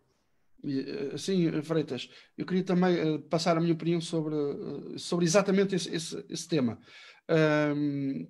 Eh, 0.68 1.18
sim, 1.18 1.62
Freitas, 1.62 2.10
eu 2.38 2.46
queria 2.46 2.64
também 2.64 3.16
uh, 3.16 3.20
passar 3.20 3.56
a 3.58 3.62
minha 3.62 3.74
opinião 3.74 4.02
sobre, 4.02 4.34
uh, 4.36 4.98
sobre 4.98 5.26
exatamente 5.26 5.76
esse, 5.76 5.94
esse, 5.94 6.26
esse 6.28 6.48
tema. 6.48 6.80
Um, 7.30 8.28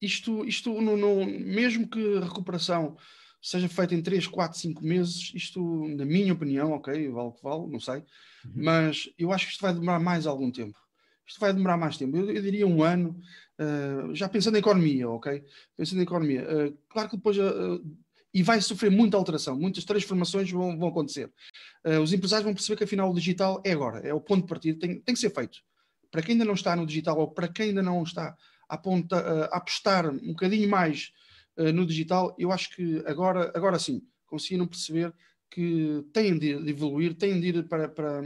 isto, 0.00 0.44
isto 0.44 0.80
no, 0.80 0.96
no, 0.96 1.24
mesmo 1.26 1.88
que 1.88 2.18
a 2.18 2.24
recuperação 2.24 2.96
seja 3.40 3.68
feita 3.68 3.94
em 3.94 4.02
3, 4.02 4.26
4, 4.26 4.58
5 4.58 4.84
meses, 4.84 5.32
isto, 5.34 5.60
na 5.88 6.04
minha 6.04 6.32
opinião, 6.32 6.72
ok, 6.72 6.92
vale 7.08 7.28
o 7.28 7.32
que 7.32 7.42
vale, 7.42 7.66
não 7.68 7.80
sei, 7.80 7.96
uhum. 8.44 8.52
mas 8.54 9.10
eu 9.18 9.32
acho 9.32 9.46
que 9.46 9.52
isto 9.52 9.62
vai 9.62 9.72
demorar 9.72 9.98
mais 9.98 10.26
algum 10.26 10.50
tempo. 10.50 10.78
Isto 11.26 11.40
vai 11.40 11.52
demorar 11.52 11.76
mais 11.76 11.96
tempo, 11.96 12.16
eu, 12.16 12.30
eu 12.30 12.42
diria 12.42 12.66
um 12.66 12.82
ano, 12.82 13.18
uh, 13.58 14.14
já 14.14 14.28
pensando 14.28 14.56
em 14.56 14.60
economia, 14.60 15.08
ok? 15.08 15.42
Pensando 15.76 16.00
em 16.00 16.04
economia. 16.04 16.46
claro 16.88 17.08
que 17.08 17.16
depois 17.16 17.36
e 18.32 18.42
vai 18.42 18.60
sofrer 18.60 18.90
muita 18.90 19.16
alteração, 19.16 19.58
muitas 19.58 19.84
transformações 19.84 20.50
vão, 20.50 20.78
vão 20.78 20.88
acontecer. 20.88 21.32
Uh, 21.84 22.00
os 22.00 22.12
empresários 22.12 22.44
vão 22.44 22.54
perceber 22.54 22.76
que 22.76 22.84
afinal 22.84 23.10
o 23.10 23.14
digital 23.14 23.60
é 23.64 23.72
agora, 23.72 23.98
é 24.06 24.14
o 24.14 24.20
ponto 24.20 24.42
de 24.42 24.48
partida, 24.48 24.78
tem, 24.78 25.00
tem 25.00 25.14
que 25.14 25.20
ser 25.20 25.30
feito. 25.30 25.58
Para 26.10 26.22
quem 26.22 26.32
ainda 26.32 26.44
não 26.44 26.54
está 26.54 26.74
no 26.76 26.86
digital 26.86 27.18
ou 27.18 27.30
para 27.30 27.48
quem 27.48 27.68
ainda 27.68 27.82
não 27.82 28.02
está 28.02 28.36
a, 28.68 28.78
ponta, 28.78 29.16
uh, 29.16 29.44
a 29.44 29.56
apostar 29.56 30.08
um 30.08 30.28
bocadinho 30.28 30.68
mais 30.68 31.12
uh, 31.56 31.72
no 31.72 31.84
digital, 31.84 32.34
eu 32.38 32.52
acho 32.52 32.74
que 32.74 33.02
agora, 33.06 33.52
agora 33.54 33.78
sim, 33.78 34.02
conseguiram 34.26 34.66
perceber 34.66 35.12
que 35.50 36.04
têm 36.12 36.38
de, 36.38 36.50
evoluir, 36.70 37.14
têm 37.14 37.40
de 37.40 37.48
ir 37.48 37.68
para, 37.68 37.88
para, 37.88 38.22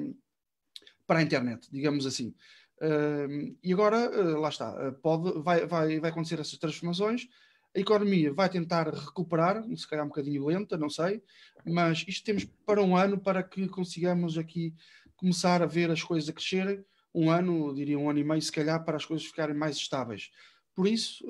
para 1.06 1.18
a 1.20 1.22
internet, 1.22 1.66
digamos 1.72 2.06
assim. 2.06 2.34
Uh, 2.80 3.56
e 3.62 3.72
agora, 3.72 4.10
uh, 4.10 4.40
lá 4.40 4.48
está, 4.50 4.70
uh, 4.70 4.92
pode, 5.00 5.40
vai, 5.40 5.66
vai, 5.66 6.00
vai 6.00 6.10
acontecer 6.10 6.38
essas 6.38 6.58
transformações, 6.58 7.26
a 7.74 7.80
economia 7.80 8.32
vai 8.32 8.48
tentar 8.48 8.88
recuperar, 8.88 9.64
se 9.76 9.88
calhar 9.88 10.04
um 10.04 10.08
bocadinho 10.08 10.46
lenta, 10.46 10.76
não 10.76 10.88
sei, 10.88 11.22
mas 11.64 12.04
isto 12.06 12.24
temos 12.24 12.44
para 12.64 12.82
um 12.82 12.96
ano 12.96 13.18
para 13.18 13.42
que 13.42 13.66
consigamos 13.68 14.38
aqui 14.38 14.74
começar 15.16 15.62
a 15.62 15.66
ver 15.66 15.90
as 15.90 16.02
coisas 16.02 16.28
a 16.28 16.32
crescerem. 16.32 16.84
Um 17.14 17.30
ano, 17.30 17.74
diria 17.74 17.98
um 17.98 18.10
ano 18.10 18.18
e 18.18 18.24
meio, 18.24 18.42
se 18.42 18.50
calhar, 18.50 18.84
para 18.84 18.96
as 18.96 19.04
coisas 19.04 19.26
ficarem 19.26 19.54
mais 19.54 19.76
estáveis. 19.76 20.30
Por 20.74 20.86
isso, 20.88 21.24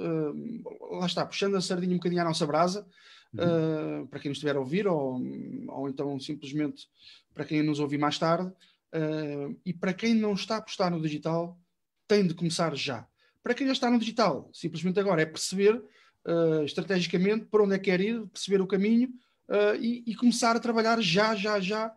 lá 0.93 1.05
está, 1.05 1.27
puxando 1.27 1.57
a 1.57 1.61
sardinha 1.61 1.93
um 1.93 1.99
bocadinho 1.99 2.23
à 2.23 2.25
nossa 2.25 2.47
brasa, 2.47 2.87
uhum. 3.35 4.07
para 4.07 4.19
quem 4.19 4.31
nos 4.31 4.39
estiver 4.39 4.57
a 4.57 4.61
ouvir, 4.61 4.87
ou, 4.87 5.21
ou 5.69 5.89
então 5.89 6.19
simplesmente 6.19 6.89
para 7.35 7.45
quem 7.45 7.63
nos 7.63 7.81
ouvir 7.81 7.99
mais 7.99 8.19
tarde, 8.19 8.51
Uh, 8.95 9.59
e 9.67 9.73
para 9.73 9.93
quem 9.93 10.15
não 10.15 10.35
está 10.35 10.55
a 10.55 10.59
apostar 10.59 10.89
no 10.89 11.03
digital, 11.03 11.59
tem 12.07 12.25
de 12.25 12.33
começar 12.33 12.77
já. 12.77 13.05
Para 13.43 13.53
quem 13.53 13.67
já 13.67 13.73
está 13.73 13.91
no 13.91 13.99
digital, 13.99 14.49
simplesmente 14.53 15.01
agora 15.01 15.21
é 15.21 15.27
perceber 15.27 15.83
uh, 16.27 16.65
estrategicamente 16.65 17.47
para 17.47 17.63
onde 17.63 17.75
é 17.75 17.79
que 17.79 17.85
quer 17.85 18.01
ir, 18.01 18.27
perceber 18.27 18.61
o 18.61 18.67
caminho 18.67 19.09
uh, 19.49 19.77
e, 19.81 20.05
e, 20.07 20.15
começar 20.15 20.57
a 20.57 20.61
trabalhar 20.61 21.01
já, 21.01 21.35
já, 21.35 21.61
já 21.61 21.95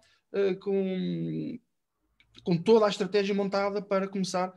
com, 0.60 1.58
com 2.44 2.58
toda 2.58 2.86
a 2.86 2.90
estratégia 2.90 3.34
montada 3.34 3.82
para 3.82 4.08
começar 4.08 4.54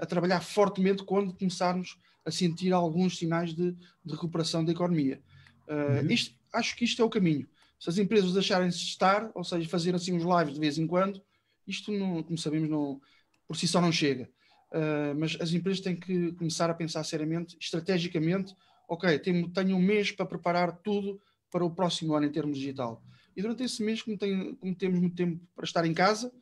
a 0.00 0.06
trabalhar 0.06 0.40
fortemente 0.40 1.02
quando 1.02 1.34
começarmos 1.34 1.98
a 2.24 2.30
sentir 2.30 2.72
alguns 2.72 3.18
sinais 3.18 3.52
de, 3.52 3.72
de 3.72 4.12
recuperação 4.12 4.64
da 4.64 4.72
economia. 4.72 5.20
Uhum. 5.68 6.08
Isto, 6.08 6.34
acho 6.52 6.76
que 6.76 6.84
isto 6.84 7.02
é 7.02 7.04
o 7.04 7.10
caminho. 7.10 7.46
Se 7.78 7.90
as 7.90 7.98
empresas 7.98 8.32
deixarem-se 8.32 8.78
estar, 8.78 9.30
ou 9.34 9.42
seja, 9.42 9.68
fazer 9.68 9.92
assim 9.92 10.12
uns 10.12 10.22
lives 10.22 10.54
de 10.54 10.60
vez 10.60 10.78
em 10.78 10.86
quando, 10.86 11.20
isto, 11.66 11.90
não, 11.90 12.22
como 12.22 12.38
sabemos, 12.38 12.68
não, 12.68 13.00
por 13.46 13.56
si 13.56 13.66
só 13.66 13.80
não 13.80 13.92
chega. 13.92 14.30
Uh, 14.70 15.14
mas 15.18 15.36
as 15.40 15.52
empresas 15.52 15.82
têm 15.82 15.96
que 15.96 16.32
começar 16.32 16.70
a 16.70 16.74
pensar 16.74 17.04
seriamente, 17.04 17.56
estrategicamente, 17.60 18.54
ok, 18.88 19.18
tenho, 19.18 19.48
tenho 19.50 19.76
um 19.76 19.80
mês 19.80 20.10
para 20.10 20.26
preparar 20.26 20.72
tudo 20.78 21.20
para 21.50 21.64
o 21.64 21.70
próximo 21.70 22.14
ano 22.14 22.26
em 22.26 22.32
termos 22.32 22.58
digital. 22.58 23.02
E 23.36 23.42
durante 23.42 23.62
esse 23.62 23.82
mês, 23.82 24.02
como, 24.02 24.16
tem, 24.18 24.54
como 24.56 24.74
temos 24.74 25.00
muito 25.00 25.16
tempo 25.16 25.40
para 25.54 25.64
estar 25.64 25.84
em 25.84 25.94
casa, 25.94 26.32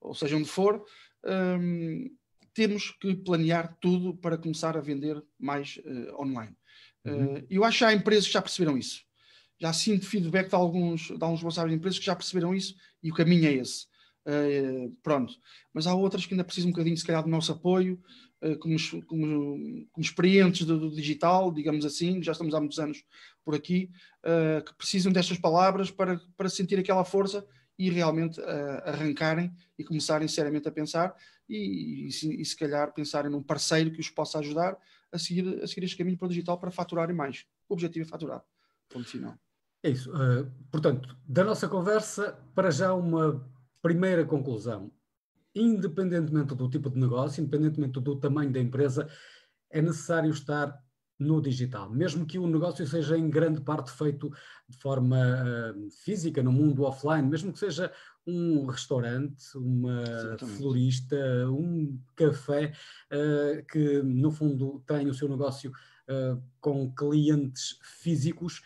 ou 0.00 0.14
seja, 0.14 0.36
onde 0.36 0.48
for, 0.48 0.84
um, 1.24 2.10
temos 2.54 2.90
que 3.00 3.14
planear 3.14 3.76
tudo 3.80 4.16
para 4.16 4.38
começar 4.38 4.76
a 4.76 4.80
vender 4.80 5.22
mais 5.38 5.78
uh, 5.84 6.22
online. 6.22 6.56
Uhum. 7.04 7.34
Uh, 7.34 7.46
eu 7.50 7.64
acho 7.64 7.78
que 7.78 7.84
há 7.84 7.92
empresas 7.92 8.26
que 8.26 8.32
já 8.32 8.42
perceberam 8.42 8.78
isso. 8.78 9.04
Já 9.58 9.72
sinto 9.72 10.06
feedback 10.06 10.48
de 10.48 10.54
alguns, 10.54 11.08
de 11.08 11.12
alguns 11.12 11.38
responsáveis 11.38 11.72
de 11.72 11.78
empresas 11.78 11.98
que 11.98 12.06
já 12.06 12.14
perceberam 12.14 12.54
isso 12.54 12.74
e 13.02 13.10
o 13.10 13.14
caminho 13.14 13.46
é 13.46 13.52
esse. 13.54 13.86
Uh, 14.26 14.90
pronto. 15.02 15.34
Mas 15.72 15.86
há 15.86 15.94
outras 15.94 16.26
que 16.26 16.34
ainda 16.34 16.44
precisam 16.44 16.68
um 16.68 16.72
bocadinho, 16.72 16.96
se 16.96 17.04
calhar, 17.04 17.22
do 17.22 17.28
nosso 17.28 17.52
apoio, 17.52 18.02
como, 18.60 18.76
como, 19.06 19.86
como, 19.92 20.04
experientes 20.04 20.66
do, 20.66 20.78
do, 20.78 20.90
digital, 20.94 21.52
digamos 21.52 21.84
assim, 21.84 22.22
já 22.22 22.32
estamos 22.32 22.54
há 22.54 22.60
muitos 22.60 22.78
anos 22.78 23.04
por 23.44 23.54
aqui, 23.54 23.90
uh, 24.24 24.64
que 24.64 24.74
precisam 24.74 25.12
destas 25.12 25.38
palavras 25.38 25.90
para, 25.90 26.20
para 26.36 26.48
sentir 26.48 26.78
aquela 26.78 27.04
força 27.04 27.46
e 27.78 27.90
realmente 27.90 28.40
arrancarem 28.84 29.54
e 29.78 29.84
começarem 29.84 30.26
seriamente 30.26 30.66
a 30.66 30.72
pensar 30.72 31.14
e, 31.46 32.06
e, 32.06 32.40
e, 32.40 32.44
se 32.44 32.56
calhar 32.56 32.92
pensarem 32.94 33.30
num 33.30 33.42
parceiro 33.42 33.90
que 33.90 34.00
os 34.00 34.08
possa 34.08 34.38
ajudar 34.38 34.78
a 35.12 35.18
seguir, 35.18 35.62
a 35.62 35.66
seguir 35.66 35.84
este 35.84 35.96
caminho 35.96 36.16
para 36.16 36.24
o 36.24 36.28
digital 36.30 36.58
para 36.58 36.70
faturarem 36.70 37.14
mais. 37.14 37.44
O 37.68 37.74
objetivo 37.74 38.06
é 38.06 38.08
faturar. 38.08 38.42
Ponto 38.88 39.06
final. 39.06 39.38
É 39.82 39.90
isso. 39.90 40.10
portanto, 40.70 41.14
da 41.28 41.44
nossa 41.44 41.68
conversa, 41.68 42.32
para 42.54 42.70
já 42.70 42.94
uma 42.94 43.46
Primeira 43.86 44.24
conclusão: 44.24 44.90
independentemente 45.56 46.54
do 46.54 46.68
tipo 46.68 46.90
de 46.90 46.98
negócio, 46.98 47.40
independentemente 47.40 47.98
do 48.00 48.16
tamanho 48.16 48.52
da 48.52 48.60
empresa, 48.60 49.08
é 49.70 49.80
necessário 49.80 50.30
estar 50.30 50.78
no 51.18 51.40
digital, 51.40 51.90
mesmo 51.90 52.26
que 52.26 52.38
o 52.38 52.46
negócio 52.46 52.86
seja 52.86 53.16
em 53.16 53.30
grande 53.30 53.62
parte 53.62 53.90
feito 53.90 54.30
de 54.68 54.76
forma 54.76 55.16
uh, 55.16 55.90
física, 55.90 56.42
no 56.42 56.52
mundo 56.52 56.82
offline, 56.82 57.26
mesmo 57.26 57.52
que 57.54 57.58
seja 57.58 57.90
um 58.26 58.66
restaurante, 58.66 59.42
uma 59.56 60.02
Exatamente. 60.02 60.58
florista, 60.58 61.16
um 61.48 61.98
café, 62.14 62.74
uh, 63.10 63.64
que 63.66 64.02
no 64.02 64.30
fundo 64.30 64.82
tem 64.86 65.08
o 65.08 65.14
seu 65.14 65.26
negócio 65.26 65.70
uh, 65.70 66.42
com 66.60 66.92
clientes 66.94 67.78
físicos, 67.82 68.62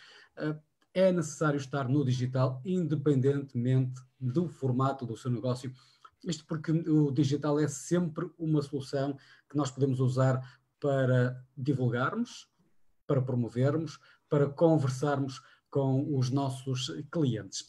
é 0.95 1.13
necessário 1.13 1.59
estar 1.59 1.87
no 1.87 2.05
digital, 2.05 2.63
independentemente 2.65 4.01
do 4.19 4.49
formato 4.49 5.05
do 5.05 5.17
seu 5.17 5.31
negócio. 5.31 5.71
Isto 6.25 6.45
porque 6.47 6.71
o 6.71 7.11
digital 7.11 7.59
é 7.59 7.69
sempre 7.69 8.31
uma 8.39 8.63
solução 8.63 9.17
que 9.49 9.57
nós 9.57 9.71
podemos 9.71 10.01
usar 10.01 10.41
para 10.79 11.43
divulgarmos, 11.57 12.49
para 13.07 13.21
promovermos, 13.21 13.99
para 14.29 14.49
conversarmos 14.49 15.43
com 15.71 16.17
os 16.17 16.31
nossos 16.31 16.93
clientes. 17.11 17.67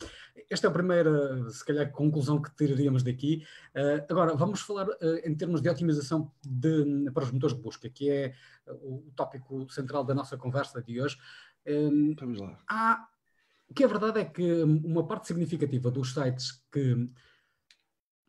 Esta 0.49 0.67
é 0.67 0.69
a 0.69 0.73
primeira, 0.73 1.49
se 1.49 1.63
calhar, 1.63 1.91
conclusão 1.91 2.41
que 2.41 2.53
tiraríamos 2.55 3.03
daqui. 3.03 3.45
Uh, 3.75 4.03
agora, 4.09 4.35
vamos 4.35 4.61
falar 4.61 4.87
uh, 4.87 5.15
em 5.23 5.35
termos 5.35 5.61
de 5.61 5.69
otimização 5.69 6.31
de, 6.43 7.09
para 7.13 7.23
os 7.23 7.31
motores 7.31 7.55
de 7.55 7.61
busca, 7.61 7.89
que 7.89 8.09
é 8.09 8.33
o, 8.67 9.07
o 9.07 9.11
tópico 9.15 9.69
central 9.71 10.03
da 10.03 10.15
nossa 10.15 10.35
conversa 10.35 10.81
de 10.81 10.99
hoje. 10.99 11.17
Um, 11.65 12.15
Vamos 12.19 12.39
lá. 12.39 12.57
Há 12.67 13.07
o 13.69 13.73
que 13.73 13.85
é 13.85 13.87
verdade 13.87 14.19
é 14.19 14.25
que 14.25 14.63
uma 14.63 15.07
parte 15.07 15.27
significativa 15.27 15.89
dos 15.89 16.13
sites 16.13 16.61
que 16.69 17.09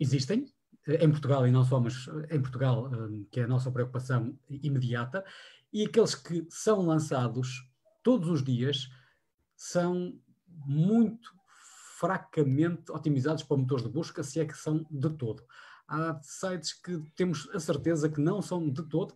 existem, 0.02 0.46
em 0.86 1.10
Portugal 1.10 1.46
e 1.46 1.50
não 1.50 1.64
só, 1.64 1.80
mas 1.80 2.08
em 2.30 2.40
Portugal, 2.40 2.90
hum, 2.92 3.26
que 3.30 3.40
é 3.40 3.44
a 3.44 3.48
nossa 3.48 3.70
preocupação 3.70 4.36
imediata, 4.50 5.24
e 5.72 5.84
aqueles 5.84 6.14
que 6.14 6.46
são 6.50 6.82
lançados 6.82 7.66
todos 8.02 8.28
os 8.28 8.42
dias 8.42 8.90
são 9.56 10.18
muito 10.66 11.30
fracamente 11.98 12.90
otimizados 12.90 13.44
para 13.44 13.56
motores 13.56 13.84
de 13.84 13.90
busca, 13.90 14.22
se 14.22 14.40
é 14.40 14.44
que 14.44 14.56
são 14.56 14.84
de 14.90 15.10
todo. 15.10 15.42
Há 15.86 16.18
sites 16.20 16.72
que 16.72 16.98
temos 17.14 17.48
a 17.54 17.60
certeza 17.60 18.08
que 18.08 18.20
não 18.20 18.42
são 18.42 18.68
de 18.68 18.82
todo. 18.82 19.14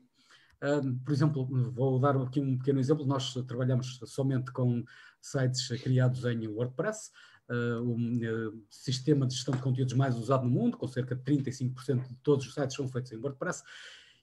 Por 1.04 1.12
exemplo, 1.12 1.46
vou 1.72 1.98
dar 1.98 2.16
aqui 2.16 2.40
um 2.40 2.56
pequeno 2.56 2.78
exemplo. 2.78 3.04
Nós 3.04 3.34
trabalhamos 3.46 3.98
somente 4.04 4.52
com 4.52 4.84
sites 5.20 5.68
criados 5.82 6.24
em 6.24 6.46
WordPress, 6.46 7.10
uh, 7.50 7.82
um 7.82 8.18
uh, 8.18 8.62
sistema 8.70 9.26
de 9.26 9.34
gestão 9.34 9.54
de 9.54 9.62
conteúdos 9.62 9.94
mais 9.94 10.16
usado 10.16 10.44
no 10.44 10.50
mundo, 10.50 10.76
com 10.76 10.86
cerca 10.86 11.14
de 11.14 11.22
35% 11.22 12.08
de 12.08 12.14
todos 12.22 12.46
os 12.46 12.54
sites 12.54 12.76
são 12.76 12.88
feitos 12.88 13.12
em 13.12 13.16
WordPress. 13.16 13.62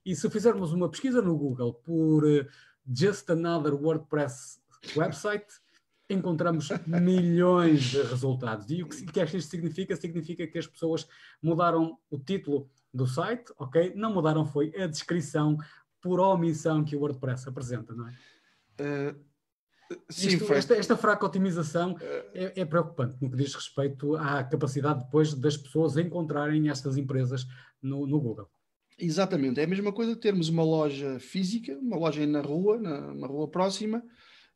E 0.06 0.15
se 0.15 0.30
fizermos 0.30 0.74
uma 0.74 0.89
pesquisa 0.89 1.22
no 1.22 1.38
Google 1.38 1.74
por 1.74 2.25
uh, 2.25 2.46
Just 2.88 3.30
Another 3.30 3.74
WordPress 3.74 4.60
Website, 4.96 5.48
encontramos 6.10 6.70
milhões 6.86 7.84
de 7.84 8.01
resultados. 8.01 8.70
E 8.70 8.84
o 8.84 8.88
que, 8.88 9.06
que 9.06 9.22
isto 9.22 9.50
significa? 9.50 9.96
Significa 9.96 10.46
que 10.48 10.58
as 10.58 10.68
pessoas 10.68 11.08
mudaram 11.42 11.98
o 12.10 12.20
título 12.20 12.70
do 12.94 13.08
site, 13.08 13.51
ok? 13.58 13.94
Não 13.96 14.13
mudaram 14.13 14.46
foi 14.46 14.74
a 14.75 14.88
descrição 14.88 15.58
por 16.01 16.20
omissão 16.20 16.84
que 16.84 16.96
o 16.96 17.00
WordPress 17.00 17.48
apresenta, 17.48 17.96
não 17.96 18.08
é? 18.08 18.12
Uh, 18.82 19.33
Sim, 20.10 20.30
Isto, 20.30 20.54
esta, 20.54 20.76
esta, 20.76 20.98
fraca 20.98 21.26
otimização 21.26 21.96
é, 22.34 22.62
é, 22.62 22.66
preocupante 22.66 23.18
no 23.22 23.30
que 23.30 23.38
diz 23.38 23.54
respeito 23.54 24.16
à 24.16 24.44
capacidade 24.44 25.04
depois 25.04 25.34
das 25.34 25.58
pessoas 25.58 25.98
encontrarem 25.98 26.70
estas 26.70 26.98
empresas 26.98 27.46
no, 27.82 28.06
no 28.08 28.20
Google. 28.20 28.50
Exatamente, 28.98 29.60
é 29.60 29.64
a 29.64 29.68
mesma 29.68 29.92
coisa 29.92 30.16
termos 30.16 30.50
uma 30.50 30.64
loja 30.64 31.20
física, 31.20 31.78
uma 31.78 31.98
loja 31.98 32.26
na 32.28 32.42
rua, 32.42 32.78
na, 32.78 33.14
na 33.14 33.28
rua 33.28 33.48
próxima, 33.50 34.04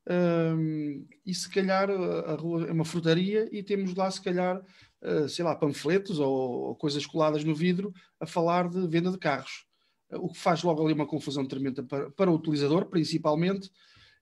um, 0.10 1.06
e 1.26 1.34
se 1.34 1.50
calhar 1.50 1.90
a 1.90 2.36
rua 2.36 2.68
é 2.68 2.72
uma 2.72 2.86
frutaria 2.86 3.50
e 3.52 3.62
temos 3.62 3.94
lá 3.94 4.10
se 4.10 4.22
calhar, 4.22 4.64
uh, 5.02 5.28
sei 5.28 5.44
lá, 5.44 5.54
panfletos 5.54 6.20
ou, 6.20 6.68
ou, 6.68 6.76
coisas 6.76 7.06
coladas 7.06 7.44
no 7.44 7.54
vidro 7.54 7.94
a 8.20 8.26
falar 8.26 8.70
de 8.70 8.88
venda 8.88 9.12
de 9.12 9.18
carros. 9.18 9.66
Uh, 10.10 10.18
o 10.24 10.32
que 10.32 10.40
faz 10.40 10.64
logo 10.64 10.82
ali 10.82 10.94
uma 10.94 11.06
confusão 11.06 11.46
tremenda 11.46 11.84
para, 11.84 12.10
para 12.12 12.32
o 12.32 12.36
utilizador, 12.36 12.86
principalmente, 12.86 13.70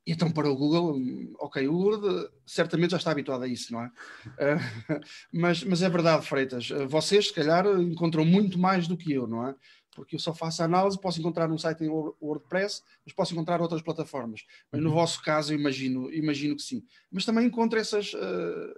então, 0.08 0.32
para 0.32 0.50
o 0.50 0.56
Google, 0.56 1.00
ok, 1.40 1.68
o 1.68 1.74
Google 1.74 2.30
certamente 2.46 2.92
já 2.92 2.98
está 2.98 3.12
habituado 3.12 3.44
a 3.44 3.48
isso, 3.48 3.74
não 3.74 3.82
é? 3.82 3.88
Uh, 3.88 5.02
mas, 5.34 5.64
mas 5.64 5.82
é 5.82 5.90
verdade, 5.90 6.26
Freitas, 6.26 6.70
vocês, 6.88 7.28
se 7.28 7.34
calhar, 7.34 7.66
encontram 7.80 8.24
muito 8.24 8.60
mais 8.60 8.88
do 8.88 8.98
que 8.98 9.12
eu, 9.12 9.28
não 9.28 9.48
é? 9.48 9.56
porque 9.96 10.16
eu 10.16 10.20
só 10.20 10.34
faço 10.34 10.62
análise, 10.62 11.00
posso 11.00 11.20
encontrar 11.20 11.50
um 11.50 11.58
site 11.58 11.86
em 11.86 11.90
WordPress, 11.90 12.84
mas 13.06 13.16
posso 13.16 13.34
encontrar 13.34 13.62
outras 13.62 13.82
plataformas. 13.82 14.42
Mas 14.72 14.82
no 14.82 14.90
uhum. 14.90 14.96
vosso 14.96 15.24
caso, 15.24 15.54
eu 15.54 15.58
imagino, 15.58 16.14
imagino 16.14 16.56
que 16.56 16.62
sim. 16.62 16.84
Mas 17.10 17.26
também 17.26 17.48
encontro 17.48 17.80
essas. 17.80 18.14
Uh, 18.14 18.72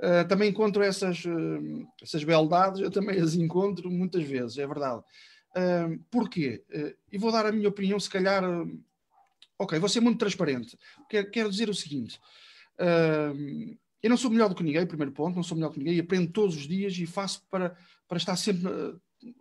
uh, 0.00 0.26
também 0.26 0.48
encontro 0.48 0.82
essas, 0.82 1.24
uh, 1.26 1.86
essas 2.02 2.24
beldades, 2.24 2.80
eu 2.80 2.90
também 2.90 3.20
as 3.20 3.34
encontro 3.34 3.90
muitas 3.90 4.24
vezes, 4.24 4.56
é 4.58 4.66
verdade. 4.66 5.02
porquê? 6.10 6.64
e 7.12 7.18
vou 7.18 7.30
dar 7.30 7.46
a 7.46 7.52
minha 7.52 7.68
opinião, 7.68 8.00
se 8.00 8.10
calhar. 8.10 8.42
Ok, 9.58 9.78
vou 9.78 9.88
ser 9.88 10.00
muito 10.00 10.18
transparente. 10.18 10.78
Quero, 11.08 11.30
quero 11.30 11.50
dizer 11.50 11.68
o 11.68 11.74
seguinte: 11.74 12.20
eu 14.02 14.10
não 14.10 14.16
sou 14.16 14.30
melhor 14.30 14.48
do 14.48 14.54
que 14.54 14.62
ninguém, 14.62 14.86
primeiro 14.86 15.12
ponto, 15.12 15.36
não 15.36 15.42
sou 15.42 15.56
melhor 15.56 15.68
do 15.68 15.74
que 15.74 15.78
ninguém, 15.78 15.98
aprendo 15.98 16.30
todos 16.30 16.56
os 16.56 16.68
dias 16.68 16.96
e 16.98 17.06
faço 17.06 17.42
para, 17.50 17.76
para 18.06 18.18
estar 18.18 18.36
sempre 18.36 18.68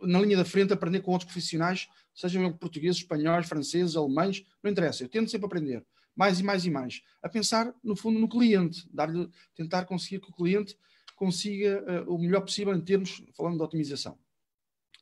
na 0.02 0.20
linha 0.20 0.38
da 0.38 0.46
frente, 0.46 0.74
aprender 0.74 1.02
com 1.02 1.12
outros 1.12 1.32
profissionais, 1.32 1.90
sejam 2.14 2.52
portugueses, 2.54 3.02
espanhóis, 3.02 3.48
franceses, 3.48 3.96
alemães, 3.96 4.46
não 4.62 4.72
interessa, 4.72 5.04
eu 5.04 5.10
tento 5.10 5.30
sempre 5.30 5.46
aprender, 5.46 5.86
mais 6.16 6.40
e 6.40 6.44
mais 6.44 6.66
e 6.66 6.72
mais, 6.72 7.02
a 7.22 7.30
pensar, 7.30 7.74
no 7.84 7.96
fundo, 7.96 8.20
no 8.20 8.30
cliente, 8.30 8.88
dar-lhe, 8.94 9.30
tentar 9.56 9.86
conseguir 9.86 10.20
que 10.20 10.30
o 10.30 10.34
cliente 10.34 10.78
consiga 11.16 12.06
uh, 12.08 12.14
o 12.14 12.18
melhor 12.18 12.42
possível 12.42 12.74
em 12.74 12.82
termos, 12.82 13.24
falando 13.36 13.58
de 13.58 13.64
otimização. 13.64 14.18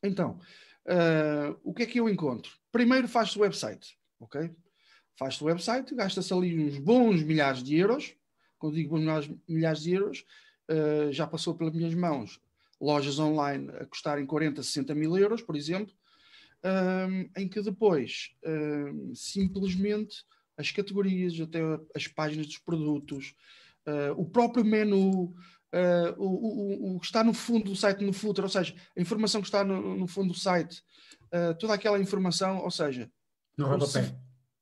Então, 0.03 0.39
uh, 0.85 1.59
o 1.63 1.73
que 1.73 1.83
é 1.83 1.85
que 1.85 1.99
eu 1.99 2.09
encontro? 2.09 2.51
Primeiro 2.71 3.07
faz-se 3.07 3.37
o 3.37 3.41
website, 3.41 3.97
ok? 4.19 4.51
Faz-se 5.17 5.43
o 5.43 5.47
website, 5.47 5.93
gasta-se 5.93 6.33
ali 6.33 6.57
uns 6.57 6.77
bons 6.79 7.23
milhares 7.23 7.63
de 7.63 7.77
euros, 7.77 8.15
quando 8.57 8.75
digo 8.75 8.97
bons 8.97 9.29
milhares 9.47 9.81
de 9.81 9.93
euros, 9.93 10.25
uh, 10.69 11.11
já 11.11 11.27
passou 11.27 11.55
pelas 11.55 11.73
minhas 11.73 11.93
mãos 11.93 12.39
lojas 12.81 13.19
online 13.19 13.69
a 13.79 13.85
custarem 13.85 14.25
40, 14.25 14.63
60 14.63 14.95
mil 14.95 15.15
euros, 15.15 15.41
por 15.41 15.55
exemplo, 15.55 15.93
um, 16.63 17.29
em 17.37 17.47
que 17.47 17.61
depois 17.61 18.31
um, 18.43 19.13
simplesmente 19.13 20.25
as 20.57 20.71
categorias, 20.71 21.39
até 21.39 21.59
as 21.95 22.07
páginas 22.07 22.47
dos 22.47 22.57
produtos, 22.57 23.35
uh, 23.87 24.19
o 24.19 24.25
próprio 24.25 24.65
menu, 24.65 25.25
uh, 25.25 26.13
o, 26.17 26.25
o, 26.25 26.95
o, 26.95 26.99
que 26.99 27.05
está 27.05 27.23
no 27.23 27.33
fundo 27.33 27.65
do 27.65 27.75
site, 27.75 28.03
no 28.03 28.13
footer, 28.13 28.43
ou 28.43 28.49
seja, 28.49 28.75
a 28.97 29.01
informação 29.01 29.41
que 29.41 29.47
está 29.47 29.63
no, 29.63 29.95
no 29.95 30.07
fundo 30.07 30.33
do 30.33 30.39
site, 30.39 30.83
uh, 31.33 31.55
toda 31.57 31.73
aquela 31.73 31.99
informação, 31.99 32.59
ou 32.59 32.71
seja, 32.71 33.09
no 33.57 33.67
rodapé. 33.67 34.15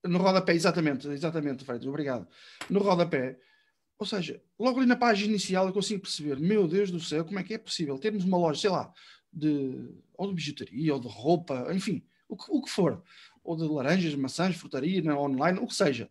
No 0.04 0.18
rodapé, 0.20 0.54
exatamente, 0.54 1.08
exatamente, 1.08 1.66
Freitas, 1.66 1.88
obrigado. 1.88 2.28
No 2.70 2.80
rodapé, 2.80 3.38
ou 3.98 4.06
seja, 4.06 4.42
logo 4.58 4.80
ali 4.80 4.88
na 4.88 4.96
página 4.96 5.30
inicial 5.30 5.68
eu 5.68 5.74
consigo 5.74 6.02
perceber, 6.02 6.40
meu 6.40 6.68
Deus 6.68 6.90
do 6.90 7.00
céu, 7.00 7.26
como 7.26 7.40
é 7.40 7.44
que 7.44 7.54
é 7.54 7.58
possível 7.58 7.98
termos 8.00 8.24
uma 8.24 8.38
loja, 8.38 8.62
sei 8.62 8.70
lá, 8.70 8.94
de, 9.32 9.94
ou 10.18 10.30
de 10.30 10.34
bijuteria, 10.34 10.94
ou 10.94 11.00
de 11.00 11.08
roupa, 11.08 11.68
enfim, 11.74 12.02
o 12.28 12.38
que, 12.38 12.46
o 12.48 12.62
que 12.62 12.70
for, 12.70 13.04
ou 13.44 13.58
de 13.58 13.64
laranjas, 13.64 14.16
maçãs, 14.16 14.56
frutaria, 14.56 15.04
online, 15.18 15.60
o 15.60 15.68
que 15.68 15.76
seja, 15.76 16.10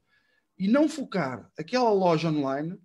e 0.59 0.69
não 0.69 0.89
focar 0.89 1.51
aquela 1.59 1.91
loja 1.91 2.29
online 2.29 2.79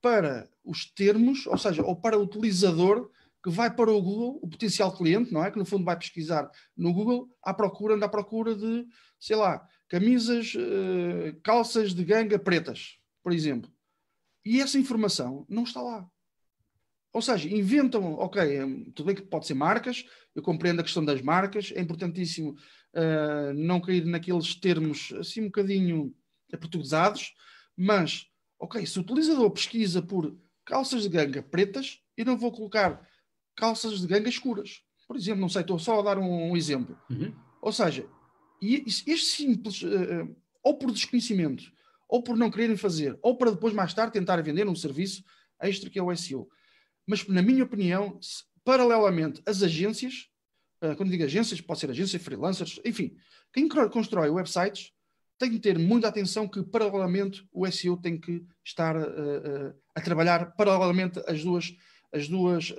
para 0.00 0.50
os 0.64 0.86
termos, 0.86 1.46
ou 1.46 1.56
seja, 1.56 1.84
ou 1.84 1.94
para 1.94 2.18
o 2.18 2.22
utilizador 2.22 3.10
que 3.42 3.50
vai 3.50 3.74
para 3.74 3.90
o 3.90 4.00
Google, 4.00 4.38
o 4.40 4.48
potencial 4.48 4.92
cliente, 4.96 5.32
não 5.32 5.44
é? 5.44 5.50
Que 5.50 5.58
no 5.58 5.64
fundo 5.64 5.84
vai 5.84 5.96
pesquisar 5.96 6.48
no 6.76 6.92
Google 6.92 7.28
à 7.42 7.52
procura, 7.52 7.94
anda 7.94 8.06
à 8.06 8.08
procura 8.08 8.54
de, 8.54 8.86
sei 9.18 9.36
lá, 9.36 9.66
camisas, 9.92 10.54
uh, 10.54 11.38
calças 11.42 11.92
de 11.92 12.02
ganga 12.02 12.38
pretas, 12.38 12.96
por 13.22 13.30
exemplo. 13.30 13.70
E 14.42 14.58
essa 14.58 14.78
informação 14.78 15.44
não 15.50 15.64
está 15.64 15.82
lá. 15.82 16.10
Ou 17.12 17.20
seja, 17.20 17.46
inventam, 17.46 18.14
ok, 18.14 18.40
tudo 18.94 19.08
bem 19.08 19.14
que 19.14 19.20
pode 19.20 19.46
ser 19.46 19.52
marcas, 19.52 20.06
eu 20.34 20.40
compreendo 20.40 20.80
a 20.80 20.82
questão 20.82 21.04
das 21.04 21.20
marcas, 21.20 21.74
é 21.76 21.80
importantíssimo 21.82 22.52
uh, 22.52 23.52
não 23.54 23.82
cair 23.82 24.06
naqueles 24.06 24.54
termos 24.54 25.12
assim 25.18 25.42
um 25.42 25.46
bocadinho 25.46 26.16
aportuguesados, 26.50 27.34
mas, 27.76 28.26
ok, 28.58 28.86
se 28.86 28.98
o 28.98 29.02
utilizador 29.02 29.50
pesquisa 29.50 30.00
por 30.00 30.34
calças 30.64 31.02
de 31.02 31.10
ganga 31.10 31.42
pretas, 31.42 32.00
eu 32.16 32.24
não 32.24 32.38
vou 32.38 32.50
colocar 32.50 33.06
calças 33.54 34.00
de 34.00 34.06
ganga 34.06 34.30
escuras. 34.30 34.82
Por 35.06 35.18
exemplo, 35.18 35.42
não 35.42 35.50
sei, 35.50 35.60
estou 35.60 35.78
só 35.78 36.00
a 36.00 36.02
dar 36.02 36.18
um, 36.18 36.52
um 36.52 36.56
exemplo. 36.56 36.98
Uhum. 37.10 37.34
Ou 37.60 37.72
seja, 37.72 38.08
este 38.62 39.24
simples, 39.24 39.82
uh, 39.82 40.36
ou 40.62 40.78
por 40.78 40.92
desconhecimento, 40.92 41.72
ou 42.08 42.22
por 42.22 42.36
não 42.36 42.50
quererem 42.50 42.76
fazer, 42.76 43.18
ou 43.20 43.36
para 43.36 43.50
depois, 43.50 43.74
mais 43.74 43.92
tarde, 43.92 44.12
tentar 44.12 44.40
vender 44.40 44.68
um 44.68 44.76
serviço 44.76 45.24
extra 45.60 45.90
que 45.90 45.98
é 45.98 46.02
o 46.02 46.14
SEO. 46.14 46.48
Mas, 47.06 47.26
na 47.26 47.42
minha 47.42 47.64
opinião, 47.64 48.20
paralelamente, 48.64 49.42
as 49.44 49.62
agências, 49.62 50.28
uh, 50.82 50.94
quando 50.94 51.10
digo 51.10 51.24
agências, 51.24 51.60
pode 51.60 51.80
ser 51.80 51.90
agências, 51.90 52.22
freelancers, 52.22 52.80
enfim, 52.84 53.16
quem 53.52 53.68
constrói 53.68 54.30
websites 54.30 54.92
tem 55.38 55.50
que 55.50 55.58
ter 55.58 55.76
muita 55.76 56.06
atenção 56.06 56.46
que, 56.46 56.62
paralelamente, 56.62 57.44
o 57.52 57.68
SEO 57.68 57.96
tem 57.96 58.16
que 58.16 58.46
estar 58.64 58.96
uh, 58.96 59.74
a 59.92 60.00
trabalhar 60.00 60.54
paralelamente 60.54 61.20
as 61.26 61.42
duas, 61.42 61.74
as 62.12 62.28
duas 62.28 62.72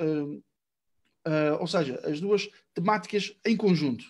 ou 1.59 1.65
seja, 1.67 2.01
as 2.03 2.19
duas 2.19 2.49
temáticas 2.73 3.33
em 3.45 3.55
conjunto 3.55 4.05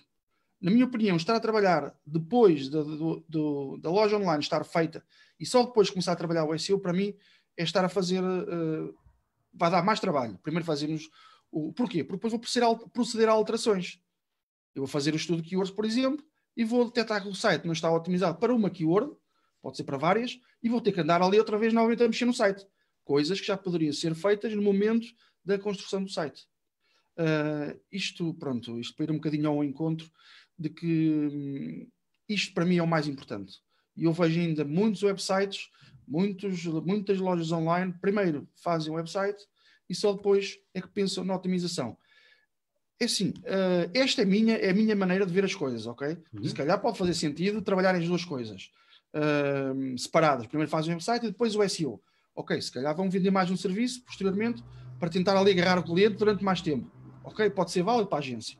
na 0.63 0.71
minha 0.71 0.85
opinião, 0.85 1.17
estar 1.17 1.35
a 1.35 1.39
trabalhar 1.41 1.93
depois 2.05 2.69
da, 2.69 2.79
loja 3.89 4.15
online 4.15 4.41
estar 4.41 4.63
feita 4.63 5.05
e 5.37 5.45
só 5.45 5.61
depois 5.65 5.89
começar 5.89 6.13
a 6.13 6.15
trabalhar 6.15 6.45
o 6.45 6.57
SEO, 6.57 6.79
para 6.79 6.93
mim, 6.93 7.13
é 7.57 7.63
estar 7.63 7.83
a 7.83 7.89
fazer. 7.89 8.23
Uh, 8.23 8.95
vai 9.53 9.69
dar 9.69 9.83
mais 9.83 9.99
trabalho. 9.99 10.39
Primeiro 10.41 10.65
fazemos 10.65 11.09
o. 11.51 11.73
Porquê? 11.73 12.01
Porque 12.01 12.15
depois 12.15 12.31
vou 12.31 12.39
proceder 12.39 12.69
a, 12.69 12.75
proceder 12.75 13.27
a 13.27 13.33
alterações. 13.33 13.99
Eu 14.73 14.83
vou 14.83 14.87
fazer 14.87 15.13
o 15.13 15.17
estudo 15.17 15.41
de 15.41 15.49
keywords, 15.49 15.73
por 15.73 15.83
exemplo, 15.83 16.25
e 16.55 16.63
vou 16.63 16.85
detectar 16.85 17.21
que 17.21 17.27
o 17.27 17.35
site 17.35 17.65
não 17.65 17.73
está 17.73 17.91
otimizado 17.91 18.39
para 18.39 18.55
uma 18.55 18.69
keyword, 18.69 19.11
pode 19.61 19.75
ser 19.75 19.83
para 19.83 19.97
várias, 19.97 20.39
e 20.63 20.69
vou 20.69 20.79
ter 20.79 20.93
que 20.93 21.01
andar 21.01 21.21
ali 21.21 21.37
outra 21.37 21.57
vez 21.57 21.73
novamente 21.73 22.03
a 22.03 22.07
mexer 22.07 22.25
no 22.25 22.33
site. 22.33 22.65
Coisas 23.03 23.37
que 23.37 23.47
já 23.47 23.57
poderiam 23.57 23.91
ser 23.91 24.15
feitas 24.15 24.53
no 24.53 24.61
momento 24.61 25.07
da 25.43 25.59
construção 25.59 26.01
do 26.01 26.09
site. 26.09 26.47
Uh, 27.17 27.77
isto, 27.91 28.33
pronto, 28.35 28.79
isto 28.79 28.95
para 28.95 29.05
ir 29.05 29.11
um 29.11 29.15
bocadinho 29.15 29.49
ao 29.49 29.63
encontro 29.63 30.09
de 30.57 30.69
que 30.69 31.29
hum, 31.31 31.87
isto 32.27 32.53
para 32.53 32.65
mim 32.65 32.77
é 32.77 32.83
o 32.83 32.87
mais 32.87 33.07
importante. 33.07 33.59
E 33.95 34.05
eu 34.05 34.13
vejo 34.13 34.39
ainda 34.39 34.65
muitos 34.65 35.03
websites, 35.03 35.69
muitos, 36.07 36.65
muitas 36.65 37.19
lojas 37.19 37.51
online, 37.51 37.93
primeiro 38.01 38.47
fazem 38.55 38.91
um 38.91 38.95
website 38.95 39.41
e 39.89 39.95
só 39.95 40.13
depois 40.13 40.57
é 40.73 40.81
que 40.81 40.87
pensam 40.87 41.23
na 41.23 41.35
otimização. 41.35 41.97
É 42.99 43.05
assim, 43.05 43.29
uh, 43.29 43.89
esta 43.93 44.21
é, 44.21 44.25
minha, 44.25 44.55
é 44.55 44.69
a 44.69 44.73
minha 44.73 44.95
maneira 44.95 45.25
de 45.25 45.33
ver 45.33 45.43
as 45.43 45.53
coisas, 45.53 45.85
ok? 45.87 46.17
Uhum. 46.33 46.43
Se 46.43 46.53
calhar 46.53 46.79
pode 46.79 46.97
fazer 46.97 47.13
sentido 47.13 47.61
trabalhar 47.61 47.95
as 47.95 48.07
duas 48.07 48.23
coisas 48.23 48.71
uh, 49.13 49.97
separadas. 49.97 50.47
Primeiro 50.47 50.69
fazem 50.69 50.91
o 50.91 50.95
website 50.95 51.25
e 51.25 51.29
depois 51.29 51.55
o 51.55 51.67
SEO. 51.67 52.01
Ok, 52.35 52.59
se 52.61 52.71
calhar 52.71 52.95
vão 52.95 53.09
vender 53.09 53.29
mais 53.29 53.51
um 53.51 53.57
serviço 53.57 54.03
posteriormente 54.05 54.63
para 54.99 55.09
tentar 55.09 55.37
ali 55.37 55.51
agarrar 55.51 55.79
o 55.79 55.83
cliente 55.83 56.15
durante 56.15 56.43
mais 56.43 56.61
tempo. 56.61 56.89
Ok, 57.23 57.49
pode 57.51 57.71
ser 57.71 57.83
válido 57.83 58.07
para 58.07 58.17
a 58.17 58.19
agência. 58.19 58.57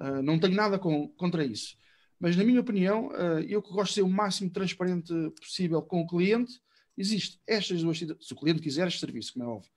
Uh, 0.00 0.22
não 0.22 0.38
tenho 0.38 0.54
nada 0.54 0.78
com, 0.78 1.08
contra 1.08 1.44
isso. 1.44 1.76
Mas, 2.18 2.36
na 2.36 2.42
minha 2.42 2.60
opinião, 2.60 3.08
uh, 3.08 3.40
eu 3.40 3.62
que 3.62 3.70
gosto 3.70 3.90
de 3.90 3.94
ser 3.96 4.02
o 4.02 4.08
máximo 4.08 4.50
transparente 4.50 5.12
possível 5.40 5.82
com 5.82 6.00
o 6.00 6.06
cliente, 6.06 6.60
existe 6.96 7.38
estas 7.46 7.82
duas, 7.82 7.98
se 7.98 8.32
o 8.32 8.36
cliente 8.36 8.62
quiser 8.62 8.88
este 8.88 8.98
serviço, 8.98 9.34
como 9.34 9.44
é 9.44 9.48
óbvio, 9.48 9.70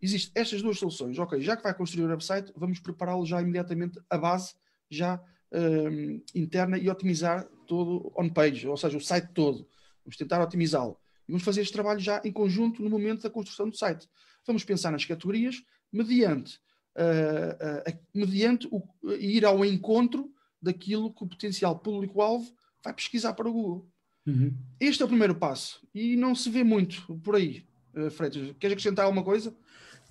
existem 0.00 0.32
estas 0.34 0.60
duas 0.60 0.78
soluções. 0.78 1.18
Ok, 1.18 1.40
já 1.40 1.56
que 1.56 1.62
vai 1.62 1.72
construir 1.72 2.04
o 2.04 2.08
website, 2.08 2.52
vamos 2.56 2.80
prepará-lo 2.80 3.24
já 3.24 3.40
imediatamente, 3.40 4.00
a 4.10 4.18
base 4.18 4.54
já 4.90 5.16
uh, 5.16 6.22
interna 6.34 6.76
e 6.76 6.90
otimizar 6.90 7.48
todo 7.66 8.12
on-page, 8.16 8.66
ou 8.66 8.76
seja, 8.76 8.96
o 8.96 9.00
site 9.00 9.32
todo. 9.32 9.66
Vamos 10.04 10.16
tentar 10.16 10.42
otimizá-lo. 10.42 10.98
E 11.28 11.32
vamos 11.32 11.44
fazer 11.44 11.60
este 11.60 11.72
trabalho 11.72 12.00
já 12.00 12.20
em 12.24 12.32
conjunto 12.32 12.82
no 12.82 12.90
momento 12.90 13.22
da 13.22 13.30
construção 13.30 13.68
do 13.68 13.76
site. 13.76 14.08
Vamos 14.44 14.64
pensar 14.64 14.90
nas 14.90 15.04
categorias, 15.04 15.62
mediante 15.92 16.58
uh, 16.96 17.90
uh, 17.90 17.98
mediante 18.14 18.68
o, 18.70 18.82
ir 19.18 19.44
ao 19.44 19.64
encontro 19.64 20.30
daquilo 20.60 21.12
que 21.12 21.24
o 21.24 21.28
potencial 21.28 21.78
público-alvo 21.78 22.52
vai 22.84 22.92
pesquisar 22.92 23.32
para 23.34 23.48
o 23.48 23.52
Google. 23.52 23.88
Uhum. 24.26 24.56
Este 24.78 25.02
é 25.02 25.04
o 25.04 25.08
primeiro 25.08 25.34
passo 25.34 25.80
e 25.94 26.16
não 26.16 26.34
se 26.34 26.48
vê 26.48 26.62
muito 26.62 27.18
por 27.18 27.34
aí. 27.34 27.64
Uh, 27.94 28.10
Freitas, 28.10 28.54
queres 28.58 28.72
acrescentar 28.72 29.04
alguma 29.04 29.24
coisa? 29.24 29.54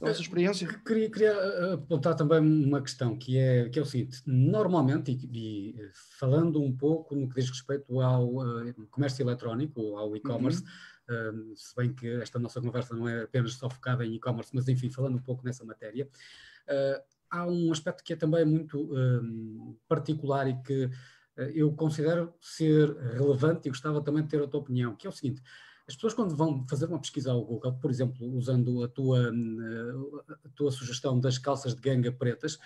A 0.02 0.08
vossa 0.08 0.22
experiência? 0.22 0.68
Queria, 0.84 1.12
queria 1.12 1.74
apontar 1.74 2.16
também 2.16 2.40
uma 2.40 2.82
questão 2.82 3.16
que 3.16 3.38
é, 3.38 3.70
que 3.70 3.78
é 3.78 3.82
o 3.84 3.86
seguinte: 3.86 4.20
normalmente, 4.26 5.12
e, 5.12 5.76
e 5.78 5.92
falando 6.18 6.60
um 6.60 6.76
pouco 6.76 7.16
no 7.16 7.30
que 7.30 7.36
diz 7.36 7.50
respeito 7.50 8.02
ao 8.02 8.38
uh, 8.38 8.88
comércio 8.90 9.22
eletrónico, 9.22 9.96
ao 9.96 10.16
e-commerce, 10.16 10.64
uhum. 11.08 11.52
uh, 11.52 11.56
se 11.56 11.76
bem 11.76 11.94
que 11.94 12.08
esta 12.16 12.40
nossa 12.40 12.60
conversa 12.60 12.96
não 12.96 13.08
é 13.08 13.24
apenas 13.24 13.54
só 13.54 13.70
focada 13.70 14.04
em 14.04 14.16
e-commerce, 14.16 14.50
mas 14.56 14.68
enfim, 14.68 14.90
falando 14.90 15.18
um 15.18 15.22
pouco 15.22 15.46
nessa 15.46 15.64
matéria, 15.64 16.08
Uh, 16.08 16.51
há 17.30 17.48
um 17.48 17.72
aspecto 17.72 18.04
que 18.04 18.14
é 18.14 18.16
também 18.16 18.46
muito 18.46 18.94
um, 18.94 19.76
particular 19.88 20.48
e 20.48 20.62
que 20.62 20.86
uh, 20.86 21.42
eu 21.54 21.72
considero 21.74 22.34
ser 22.42 22.96
relevante 23.14 23.68
e 23.68 23.72
gostava 23.72 24.02
também 24.02 24.24
de 24.24 24.30
ter 24.30 24.44
a 24.44 24.48
tua 24.48 24.60
opinião, 24.60 24.96
que 24.96 25.08
é 25.08 25.10
o 25.10 25.14
seguinte, 25.14 25.42
as 25.88 25.96
pessoas 25.96 26.14
quando 26.14 26.36
vão 26.36 26.66
fazer 26.70 26.86
uma 26.86 27.00
pesquisa 27.00 27.32
ao 27.32 27.44
Google, 27.44 27.74
por 27.74 27.90
exemplo, 27.90 28.26
usando 28.38 28.84
a 28.84 28.88
tua, 28.88 29.34
a 30.46 30.50
tua 30.56 30.72
sugestão 30.72 31.20
das 31.20 31.38
calças 31.38 31.76
de 31.76 31.82
ganga 31.82 32.12
pretas, 32.12 32.58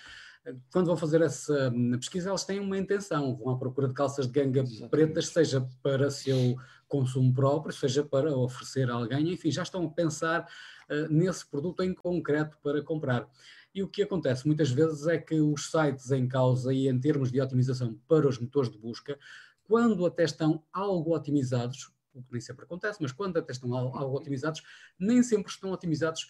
quando 0.70 0.86
vão 0.86 0.96
fazer 0.96 1.20
essa 1.22 1.72
pesquisa, 1.98 2.28
elas 2.28 2.44
têm 2.44 2.60
uma 2.60 2.78
intenção, 2.78 3.36
vão 3.36 3.54
à 3.54 3.58
procura 3.58 3.88
de 3.88 3.94
calças 3.94 4.26
de 4.26 4.32
ganga 4.32 4.60
Exatamente. 4.60 4.90
pretas, 4.90 5.28
seja 5.28 5.66
para 5.82 6.10
seu 6.10 6.56
consumo 6.86 7.34
próprio, 7.34 7.74
seja 7.74 8.04
para 8.04 8.36
oferecer 8.36 8.88
a 8.88 8.94
alguém, 8.94 9.32
enfim, 9.32 9.50
já 9.50 9.62
estão 9.62 9.84
a 9.84 9.90
pensar 9.90 10.42
uh, 10.88 11.12
nesse 11.12 11.44
produto 11.50 11.82
em 11.82 11.92
concreto 11.92 12.56
para 12.62 12.80
comprar. 12.82 13.28
E 13.76 13.82
o 13.82 13.88
que 13.88 14.02
acontece 14.02 14.46
muitas 14.46 14.70
vezes 14.70 15.06
é 15.06 15.18
que 15.18 15.38
os 15.38 15.70
sites 15.70 16.10
em 16.10 16.26
causa 16.26 16.72
e 16.72 16.88
em 16.88 16.98
termos 16.98 17.30
de 17.30 17.38
otimização 17.42 18.00
para 18.08 18.26
os 18.26 18.38
motores 18.38 18.70
de 18.70 18.78
busca, 18.78 19.18
quando 19.64 20.06
até 20.06 20.24
estão 20.24 20.64
algo 20.72 21.14
otimizados, 21.14 21.92
o 22.14 22.22
que 22.22 22.32
nem 22.32 22.40
sempre 22.40 22.64
acontece, 22.64 23.02
mas 23.02 23.12
quando 23.12 23.36
até 23.36 23.52
estão 23.52 23.74
algo 23.74 24.16
otimizados, 24.16 24.62
nem 24.98 25.22
sempre 25.22 25.52
estão 25.52 25.72
otimizados 25.72 26.26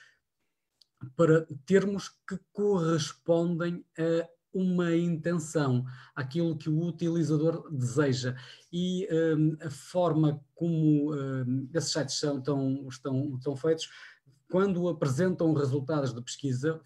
para 1.14 1.46
termos 1.64 2.08
que 2.28 2.36
correspondem 2.52 3.86
a 3.96 4.28
uma 4.52 4.96
intenção, 4.96 5.84
aquilo 6.16 6.58
que 6.58 6.68
o 6.68 6.84
utilizador 6.84 7.70
deseja. 7.70 8.34
E 8.72 9.06
um, 9.38 9.56
a 9.64 9.70
forma 9.70 10.44
como 10.52 11.14
um, 11.14 11.68
esses 11.72 11.92
sites 11.92 12.18
são, 12.18 12.40
tão, 12.40 12.88
estão, 12.88 13.36
estão 13.36 13.54
feitos, 13.54 13.88
quando 14.50 14.88
apresentam 14.88 15.54
resultados 15.54 16.12
de 16.12 16.20
pesquisa, 16.22 16.80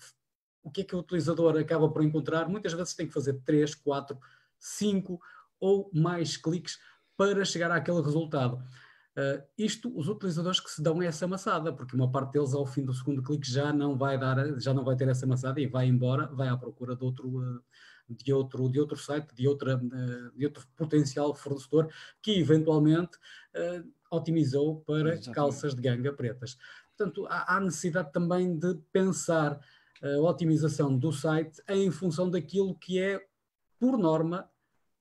o 0.62 0.70
que 0.70 0.83
é 0.83 0.85
que 0.85 0.94
o 0.94 0.99
utilizador 0.99 1.57
acaba 1.59 1.88
por 1.88 2.03
encontrar? 2.03 2.49
Muitas 2.49 2.73
vezes 2.73 2.94
tem 2.94 3.07
que 3.07 3.12
fazer 3.12 3.40
3, 3.44 3.75
4, 3.75 4.18
5 4.59 5.20
ou 5.59 5.90
mais 5.92 6.37
cliques 6.37 6.79
para 7.16 7.44
chegar 7.44 7.70
àquele 7.70 8.01
resultado. 8.01 8.62
Uh, 9.11 9.42
isto, 9.59 9.92
os 9.99 10.09
utilizadores 10.09 10.61
que 10.61 10.70
se 10.70 10.83
dão 10.83 11.03
essa 11.03 11.27
maçada, 11.27 11.73
porque 11.73 11.96
uma 11.96 12.11
parte 12.11 12.33
deles 12.33 12.55
ao 12.55 12.64
fim 12.64 12.85
do 12.85 12.94
segundo 12.94 13.23
clique 13.23 13.51
já 13.51 13.73
não 13.73 13.99
vai 13.99 14.16
dar, 14.18 14.59
já 14.61 14.73
não 14.73 14.85
vai 14.85 14.96
ter 14.96 15.09
essa 15.09 15.27
maçada 15.27 15.61
e 15.61 15.66
vai 15.66 15.87
embora, 15.87 16.27
vai 16.29 16.49
à 16.49 16.57
procura 16.57 16.94
de 16.94 17.05
outro, 17.05 17.29
uh, 17.29 17.61
de 18.09 18.33
outro, 18.33 18.70
de 18.70 18.81
outro 18.81 18.96
site, 18.96 19.35
de, 19.35 19.49
outra, 19.49 19.77
uh, 19.77 20.38
de 20.38 20.46
outro 20.46 20.66
potencial 20.77 21.35
fornecedor 21.35 21.92
que 22.23 22.38
eventualmente 22.38 23.18
otimizou 24.11 24.81
para 24.81 25.11
Exatamente. 25.11 25.33
calças 25.33 25.75
de 25.75 25.83
ganga 25.83 26.12
pretas. 26.12 26.57
Portanto, 26.96 27.27
há, 27.29 27.57
há 27.57 27.61
necessidade 27.61 28.12
também 28.12 28.59
de 28.59 28.75
pensar 28.92 29.61
a 30.03 30.21
otimização 30.21 30.97
do 30.97 31.13
site 31.13 31.63
em 31.69 31.91
função 31.91 32.31
daquilo 32.31 32.75
que 32.75 32.99
é, 32.99 33.21
por 33.79 33.99
norma, 33.99 34.49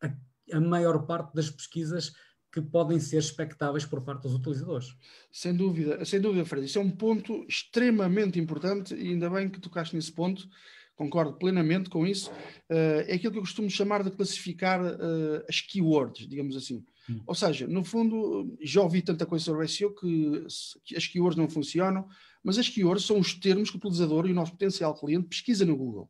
a, 0.02 0.12
a 0.58 0.60
maior 0.60 1.06
parte 1.06 1.34
das 1.34 1.50
pesquisas 1.50 2.14
que 2.52 2.62
podem 2.62 3.00
ser 3.00 3.18
expectáveis 3.18 3.86
por 3.86 4.02
parte 4.02 4.24
dos 4.24 4.34
utilizadores. 4.34 4.96
Sem 5.32 5.56
dúvida, 5.56 6.04
sem 6.04 6.20
dúvida, 6.20 6.46
Fred. 6.46 6.66
Isso 6.66 6.80
é 6.80 6.82
um 6.82 6.90
ponto 6.90 7.46
extremamente 7.48 8.40
importante 8.40 8.96
e 8.96 9.10
ainda 9.10 9.30
bem 9.30 9.50
que 9.50 9.60
tocaste 9.60 9.96
nesse 9.96 10.12
ponto, 10.12 10.50
concordo 10.96 11.34
plenamente 11.34 11.90
com 11.90 12.06
isso. 12.08 12.32
Uh, 12.70 13.06
é 13.08 13.14
aquilo 13.14 13.34
que 13.34 13.38
eu 13.38 13.44
costumo 13.44 13.70
chamar 13.70 14.04
de 14.04 14.12
classificar 14.12 14.82
uh, 14.82 15.44
as 15.48 15.62
keywords, 15.62 16.28
digamos 16.28 16.56
assim. 16.58 16.84
Hum. 17.10 17.22
Ou 17.26 17.36
seja, 17.36 17.68
no 17.68 17.84
fundo, 17.84 18.58
já 18.62 18.82
ouvi 18.82 19.02
tanta 19.02 19.26
coisa 19.26 19.46
sobre 19.46 19.68
SEO 19.68 19.94
que, 19.94 20.46
que 20.84 20.98
as 20.98 21.08
keywords 21.08 21.38
não 21.38 21.48
funcionam, 21.48 22.08
mas 22.44 22.58
as 22.58 22.70
keywords 22.70 23.06
são 23.06 23.20
os 23.20 23.34
termos 23.34 23.70
que 23.70 23.76
o 23.76 23.80
utilizador 23.80 24.28
e 24.28 24.32
o 24.32 24.36
nosso 24.36 24.52
potencial 24.52 24.94
cliente 24.94 25.28
pesquisa 25.28 25.66
no 25.66 25.76
Google. 25.76 26.10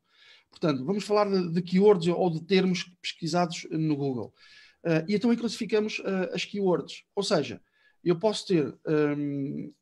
Portanto, 0.49 0.83
vamos 0.83 1.03
falar 1.03 1.29
de, 1.29 1.51
de 1.51 1.61
keywords 1.61 2.07
ou 2.07 2.29
de 2.29 2.43
termos 2.43 2.83
pesquisados 3.01 3.67
no 3.71 3.95
Google. 3.95 4.33
Uh, 4.83 5.03
e 5.07 5.15
então 5.15 5.29
aí 5.29 5.37
classificamos 5.37 5.99
uh, 5.99 6.33
as 6.33 6.45
keywords. 6.45 7.03
Ou 7.15 7.23
seja, 7.23 7.61
eu 8.03 8.17
posso 8.17 8.47
ter 8.47 8.75
um, 8.87 9.73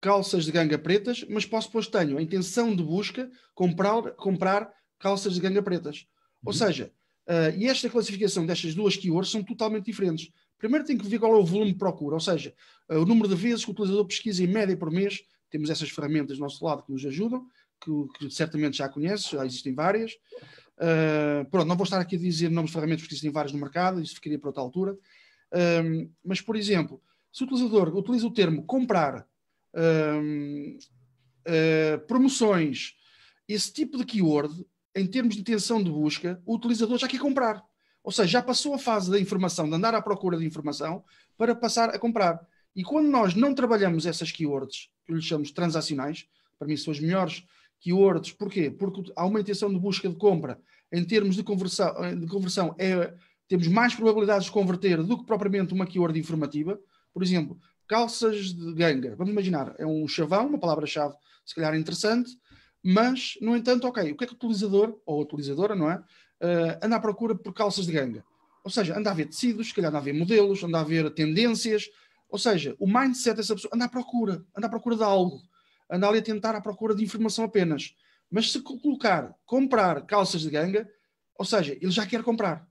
calças 0.00 0.44
de 0.44 0.52
ganga 0.52 0.78
pretas, 0.78 1.24
mas 1.28 1.46
posso 1.46 1.68
depois 1.68 1.86
tenho 1.86 2.18
a 2.18 2.22
intenção 2.22 2.74
de 2.74 2.82
busca 2.82 3.30
comprar, 3.54 4.12
comprar 4.12 4.72
calças 4.98 5.34
de 5.34 5.40
ganga 5.40 5.62
pretas. 5.62 6.06
Ou 6.44 6.52
uhum. 6.52 6.58
seja, 6.58 6.92
uh, 7.28 7.56
e 7.56 7.66
esta 7.66 7.88
classificação 7.88 8.46
destas 8.46 8.74
duas 8.74 8.96
keywords 8.96 9.30
são 9.30 9.42
totalmente 9.42 9.86
diferentes. 9.86 10.30
Primeiro 10.58 10.84
tem 10.84 10.98
que 10.98 11.06
ver 11.06 11.18
qual 11.18 11.34
é 11.34 11.38
o 11.38 11.44
volume 11.44 11.72
de 11.72 11.78
procura, 11.78 12.16
ou 12.16 12.20
seja, 12.20 12.52
o 12.88 13.04
número 13.04 13.28
de 13.28 13.36
vezes 13.36 13.64
que 13.64 13.70
o 13.70 13.72
utilizador 13.72 14.04
pesquisa 14.06 14.42
em 14.42 14.48
média 14.48 14.76
por 14.76 14.90
mês. 14.90 15.22
Temos 15.50 15.70
essas 15.70 15.90
ferramentas 15.90 16.36
do 16.36 16.42
nosso 16.42 16.64
lado 16.64 16.82
que 16.82 16.92
nos 16.92 17.04
ajudam, 17.04 17.46
que, 17.80 17.90
que 18.18 18.30
certamente 18.30 18.78
já 18.78 18.88
conheces, 18.88 19.28
já 19.28 19.44
existem 19.44 19.74
várias. 19.74 20.12
Uh, 20.76 21.44
pronto, 21.50 21.66
não 21.66 21.76
vou 21.76 21.84
estar 21.84 22.00
aqui 22.00 22.16
a 22.16 22.18
dizer 22.18 22.50
nomes 22.50 22.70
de 22.70 22.74
ferramentas 22.74 23.02
porque 23.02 23.14
existem 23.14 23.32
várias 23.32 23.52
no 23.52 23.58
mercado, 23.58 24.00
isso 24.00 24.14
ficaria 24.14 24.38
para 24.38 24.48
outra 24.48 24.62
altura. 24.62 24.92
Uh, 25.52 26.10
mas, 26.24 26.40
por 26.40 26.56
exemplo, 26.56 27.02
se 27.32 27.42
o 27.42 27.46
utilizador 27.46 27.96
utiliza 27.96 28.26
o 28.26 28.32
termo 28.32 28.64
comprar, 28.64 29.26
uh, 29.74 30.78
promoções, 32.06 32.94
esse 33.48 33.72
tipo 33.72 33.96
de 33.96 34.04
keyword, 34.04 34.66
em 34.94 35.06
termos 35.06 35.34
de 35.34 35.40
intenção 35.40 35.82
de 35.82 35.90
busca, 35.90 36.42
o 36.44 36.54
utilizador 36.56 36.98
já 36.98 37.08
quer 37.08 37.18
comprar. 37.18 37.64
Ou 38.02 38.12
seja, 38.12 38.28
já 38.28 38.42
passou 38.42 38.74
a 38.74 38.78
fase 38.78 39.10
da 39.10 39.18
informação, 39.18 39.68
de 39.68 39.74
andar 39.74 39.94
à 39.94 40.02
procura 40.02 40.36
de 40.36 40.44
informação, 40.44 41.04
para 41.36 41.54
passar 41.54 41.90
a 41.90 41.98
comprar. 41.98 42.40
E 42.78 42.84
quando 42.84 43.08
nós 43.08 43.34
não 43.34 43.52
trabalhamos 43.56 44.06
essas 44.06 44.30
keywords, 44.30 44.88
que 45.04 45.12
lhes 45.12 45.24
chamamos 45.24 45.50
transacionais, 45.50 46.28
para 46.56 46.68
mim 46.68 46.76
são 46.76 46.92
as 46.92 47.00
melhores 47.00 47.42
keywords. 47.80 48.30
Porquê? 48.30 48.70
Porque 48.70 49.12
há 49.16 49.26
uma 49.26 49.40
intenção 49.40 49.68
de 49.68 49.80
busca 49.80 50.08
de 50.08 50.14
compra. 50.14 50.60
Em 50.92 51.04
termos 51.04 51.34
de 51.34 51.42
conversão, 51.42 51.92
de 52.16 52.28
conversão 52.28 52.76
é, 52.78 53.12
temos 53.48 53.66
mais 53.66 53.96
probabilidades 53.96 54.44
de 54.44 54.52
converter 54.52 55.02
do 55.02 55.18
que 55.18 55.26
propriamente 55.26 55.74
uma 55.74 55.88
keyword 55.88 56.16
informativa. 56.20 56.78
Por 57.12 57.20
exemplo, 57.20 57.58
calças 57.88 58.52
de 58.52 58.72
ganga. 58.74 59.16
Vamos 59.16 59.32
imaginar, 59.32 59.74
é 59.76 59.84
um 59.84 60.06
chavão, 60.06 60.46
uma 60.46 60.58
palavra-chave 60.58 61.16
se 61.44 61.56
calhar 61.56 61.74
interessante, 61.74 62.30
mas, 62.80 63.36
no 63.40 63.56
entanto, 63.56 63.88
ok, 63.88 64.12
o 64.12 64.16
que 64.16 64.22
é 64.22 64.26
que 64.28 64.34
o 64.34 64.36
utilizador, 64.36 64.96
ou 65.04 65.18
a 65.18 65.22
utilizadora, 65.24 65.74
não 65.74 65.90
é? 65.90 65.96
Uh, 65.96 66.78
anda 66.80 66.94
à 66.94 67.00
procura 67.00 67.34
por 67.34 67.52
calças 67.52 67.86
de 67.86 67.92
ganga. 67.92 68.24
Ou 68.62 68.70
seja, 68.70 68.96
anda 68.96 69.10
a 69.10 69.14
ver 69.14 69.26
tecidos, 69.26 69.66
se 69.66 69.74
calhar 69.74 69.90
anda 69.90 69.98
a 69.98 70.02
ver 70.02 70.12
modelos, 70.12 70.62
anda 70.62 70.78
a 70.78 70.84
ver 70.84 71.10
tendências. 71.10 71.88
Ou 72.28 72.38
seja, 72.38 72.76
o 72.78 72.86
mindset 72.86 73.36
dessa 73.36 73.54
pessoa 73.54 73.70
anda 73.74 73.86
à 73.86 73.88
procura, 73.88 74.44
anda 74.56 74.66
à 74.66 74.70
procura 74.70 74.96
de 74.96 75.02
algo 75.02 75.40
anda 75.90 76.08
ali 76.08 76.18
a 76.18 76.22
tentar 76.22 76.54
à 76.54 76.60
procura 76.60 76.94
de 76.94 77.02
informação 77.02 77.44
apenas. 77.44 77.94
Mas 78.30 78.52
se 78.52 78.60
colocar 78.60 79.34
comprar 79.46 80.04
calças 80.04 80.42
de 80.42 80.50
ganga, 80.50 80.88
ou 81.34 81.44
seja, 81.44 81.72
ele 81.72 81.90
já 81.90 82.06
quer 82.06 82.22
comprar. 82.22 82.68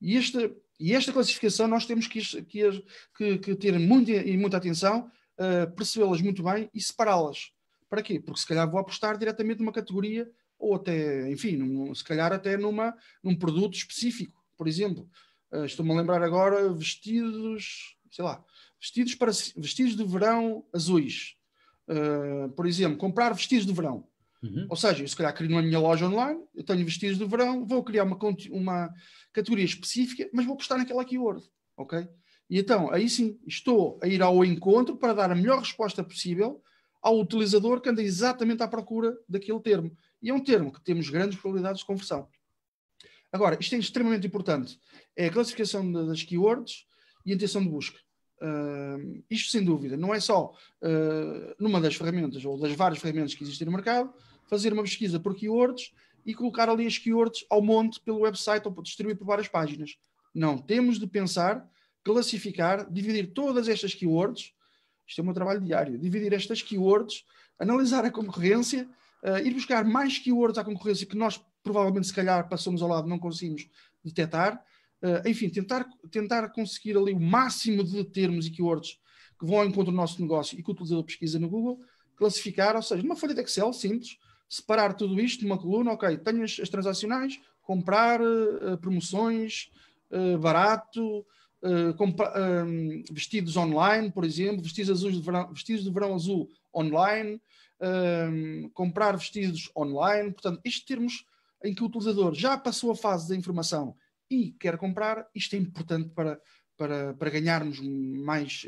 E 0.00 0.16
esta, 0.16 0.50
e 0.80 0.92
esta 0.92 1.12
classificação 1.12 1.68
nós 1.68 1.86
temos 1.86 2.06
que, 2.06 2.20
que, 2.44 2.84
que, 3.16 3.38
que 3.38 3.54
ter 3.54 3.78
muita, 3.78 4.10
e 4.10 4.36
muita 4.36 4.56
atenção, 4.56 5.10
uh, 5.38 5.70
percebê-las 5.74 6.20
muito 6.20 6.42
bem 6.42 6.68
e 6.74 6.80
separá-las. 6.80 7.52
Para 7.88 8.02
quê? 8.02 8.18
Porque 8.18 8.40
se 8.40 8.46
calhar 8.46 8.68
vou 8.68 8.80
apostar 8.80 9.16
diretamente 9.16 9.60
numa 9.60 9.72
categoria 9.72 10.28
ou 10.58 10.74
até, 10.74 11.30
enfim, 11.30 11.56
num, 11.56 11.94
se 11.94 12.02
calhar 12.02 12.32
até 12.32 12.56
numa, 12.56 12.96
num 13.22 13.36
produto 13.36 13.76
específico. 13.76 14.42
Por 14.56 14.66
exemplo, 14.66 15.08
uh, 15.52 15.64
estou-me 15.64 15.92
a 15.92 15.96
lembrar 15.96 16.22
agora 16.22 16.68
vestidos, 16.72 17.96
sei 18.10 18.24
lá, 18.24 18.44
vestidos, 18.80 19.14
para, 19.14 19.30
vestidos 19.56 19.96
de 19.96 20.04
verão 20.04 20.64
azuis. 20.72 21.36
Uh, 21.88 22.48
por 22.50 22.66
exemplo, 22.66 22.98
comprar 22.98 23.32
vestidos 23.32 23.66
de 23.66 23.72
verão. 23.72 24.06
Uhum. 24.42 24.66
Ou 24.68 24.76
seja, 24.76 25.02
eu 25.02 25.08
se 25.08 25.16
calhar 25.16 25.34
crio 25.34 25.50
na 25.50 25.62
minha 25.62 25.78
loja 25.78 26.06
online, 26.06 26.40
eu 26.54 26.64
tenho 26.64 26.84
vestidos 26.84 27.18
de 27.18 27.24
verão, 27.24 27.66
vou 27.66 27.82
criar 27.82 28.04
uma, 28.04 28.18
uma 28.50 28.94
categoria 29.32 29.64
específica, 29.64 30.28
mas 30.32 30.46
vou 30.46 30.56
postar 30.56 30.78
naquela 30.78 31.04
keyword, 31.04 31.44
ok? 31.76 32.06
E 32.48 32.58
então, 32.58 32.90
aí 32.92 33.08
sim, 33.08 33.38
estou 33.46 33.98
a 34.02 34.06
ir 34.06 34.22
ao 34.22 34.44
encontro 34.44 34.96
para 34.96 35.14
dar 35.14 35.30
a 35.30 35.34
melhor 35.34 35.58
resposta 35.58 36.02
possível 36.04 36.62
ao 37.02 37.20
utilizador 37.20 37.80
que 37.80 37.88
anda 37.88 38.02
exatamente 38.02 38.62
à 38.62 38.68
procura 38.68 39.16
daquele 39.28 39.60
termo. 39.60 39.96
E 40.22 40.30
é 40.30 40.34
um 40.34 40.42
termo 40.42 40.72
que 40.72 40.82
temos 40.82 41.08
grandes 41.08 41.38
probabilidades 41.38 41.80
de 41.80 41.86
conversão. 41.86 42.28
Agora, 43.32 43.56
isto 43.60 43.74
é 43.74 43.78
extremamente 43.78 44.26
importante. 44.26 44.78
É 45.14 45.26
a 45.26 45.32
classificação 45.32 45.90
das 45.92 46.22
keywords 46.22 46.86
e 47.24 47.32
a 47.32 47.34
intenção 47.34 47.62
de 47.62 47.68
busca. 47.68 47.98
Uh, 48.40 49.24
isto 49.30 49.50
sem 49.50 49.64
dúvida, 49.64 49.96
não 49.96 50.14
é 50.14 50.20
só 50.20 50.52
uh, 50.82 51.54
numa 51.58 51.80
das 51.80 51.94
ferramentas 51.94 52.44
ou 52.44 52.58
das 52.58 52.72
várias 52.72 53.00
ferramentas 53.00 53.34
que 53.34 53.42
existem 53.42 53.64
no 53.64 53.72
mercado, 53.72 54.12
fazer 54.46 54.72
uma 54.72 54.82
pesquisa 54.82 55.18
por 55.18 55.34
keywords 55.34 55.92
e 56.24 56.34
colocar 56.34 56.68
ali 56.68 56.86
as 56.86 56.98
keywords 56.98 57.46
ao 57.48 57.62
monte 57.62 57.98
pelo 58.00 58.20
website 58.20 58.66
ou 58.66 58.82
distribuir 58.82 59.16
por 59.16 59.26
várias 59.26 59.48
páginas. 59.48 59.96
Não, 60.34 60.58
temos 60.58 60.98
de 60.98 61.06
pensar, 61.06 61.66
classificar, 62.04 62.90
dividir 62.92 63.32
todas 63.32 63.68
estas 63.68 63.94
keywords. 63.94 64.52
Isto 65.06 65.20
é 65.20 65.22
o 65.22 65.24
meu 65.24 65.34
trabalho 65.34 65.60
diário. 65.60 65.98
Dividir 65.98 66.32
estas 66.34 66.60
keywords, 66.60 67.24
analisar 67.58 68.04
a 68.04 68.10
concorrência, 68.10 68.86
uh, 69.22 69.38
ir 69.38 69.54
buscar 69.54 69.84
mais 69.84 70.18
keywords 70.18 70.58
à 70.58 70.64
concorrência 70.64 71.06
que 71.06 71.16
nós 71.16 71.40
provavelmente, 71.62 72.06
se 72.06 72.14
calhar, 72.14 72.48
passamos 72.48 72.82
ao 72.82 72.88
lado, 72.88 73.08
não 73.08 73.18
conseguimos 73.18 73.68
detectar 74.04 74.62
Uh, 75.02 75.28
enfim, 75.28 75.48
tentar, 75.50 75.86
tentar 76.10 76.48
conseguir 76.48 76.96
ali 76.96 77.12
o 77.12 77.20
máximo 77.20 77.84
de 77.84 78.02
termos 78.04 78.46
e 78.46 78.50
keywords 78.50 78.98
que 79.38 79.46
vão 79.46 79.58
ao 79.58 79.66
encontro 79.66 79.92
do 79.92 79.96
nosso 79.96 80.20
negócio 80.20 80.58
e 80.58 80.62
que 80.62 80.70
o 80.70 80.72
utilizador 80.72 81.04
pesquisa 81.04 81.38
no 81.38 81.48
Google, 81.48 81.80
classificar, 82.16 82.74
ou 82.74 82.82
seja, 82.82 83.02
numa 83.02 83.16
folha 83.16 83.34
de 83.34 83.42
Excel 83.42 83.72
simples, 83.72 84.16
separar 84.48 84.94
tudo 84.94 85.20
isto 85.20 85.44
numa 85.44 85.58
coluna, 85.58 85.92
ok, 85.92 86.16
tenho 86.18 86.42
as, 86.42 86.58
as 86.60 86.68
transacionais, 86.68 87.38
comprar, 87.62 88.20
uh, 88.22 88.78
promoções, 88.80 89.70
uh, 90.10 90.38
barato, 90.38 91.24
uh, 91.62 91.90
uh, 91.90 93.04
vestidos 93.12 93.56
online, 93.56 94.10
por 94.10 94.24
exemplo, 94.24 94.62
vestidos, 94.62 94.90
azuis 94.90 95.16
de 95.16 95.22
verão, 95.22 95.52
vestidos 95.52 95.84
de 95.84 95.90
verão 95.90 96.14
azul 96.14 96.48
online, 96.74 97.40
uh, 97.80 98.70
comprar 98.70 99.16
vestidos 99.16 99.70
online. 99.76 100.32
Portanto, 100.32 100.60
estes 100.64 100.84
termos 100.84 101.26
em 101.64 101.74
que 101.74 101.82
o 101.82 101.86
utilizador 101.86 102.34
já 102.34 102.56
passou 102.56 102.90
a 102.90 102.96
fase 102.96 103.28
da 103.28 103.36
informação 103.36 103.94
e 104.30 104.52
quer 104.52 104.76
comprar, 104.76 105.28
isto 105.34 105.54
é 105.54 105.58
importante 105.58 106.10
para, 106.10 106.40
para, 106.76 107.14
para 107.14 107.30
ganharmos 107.30 107.80
mais, 107.80 108.66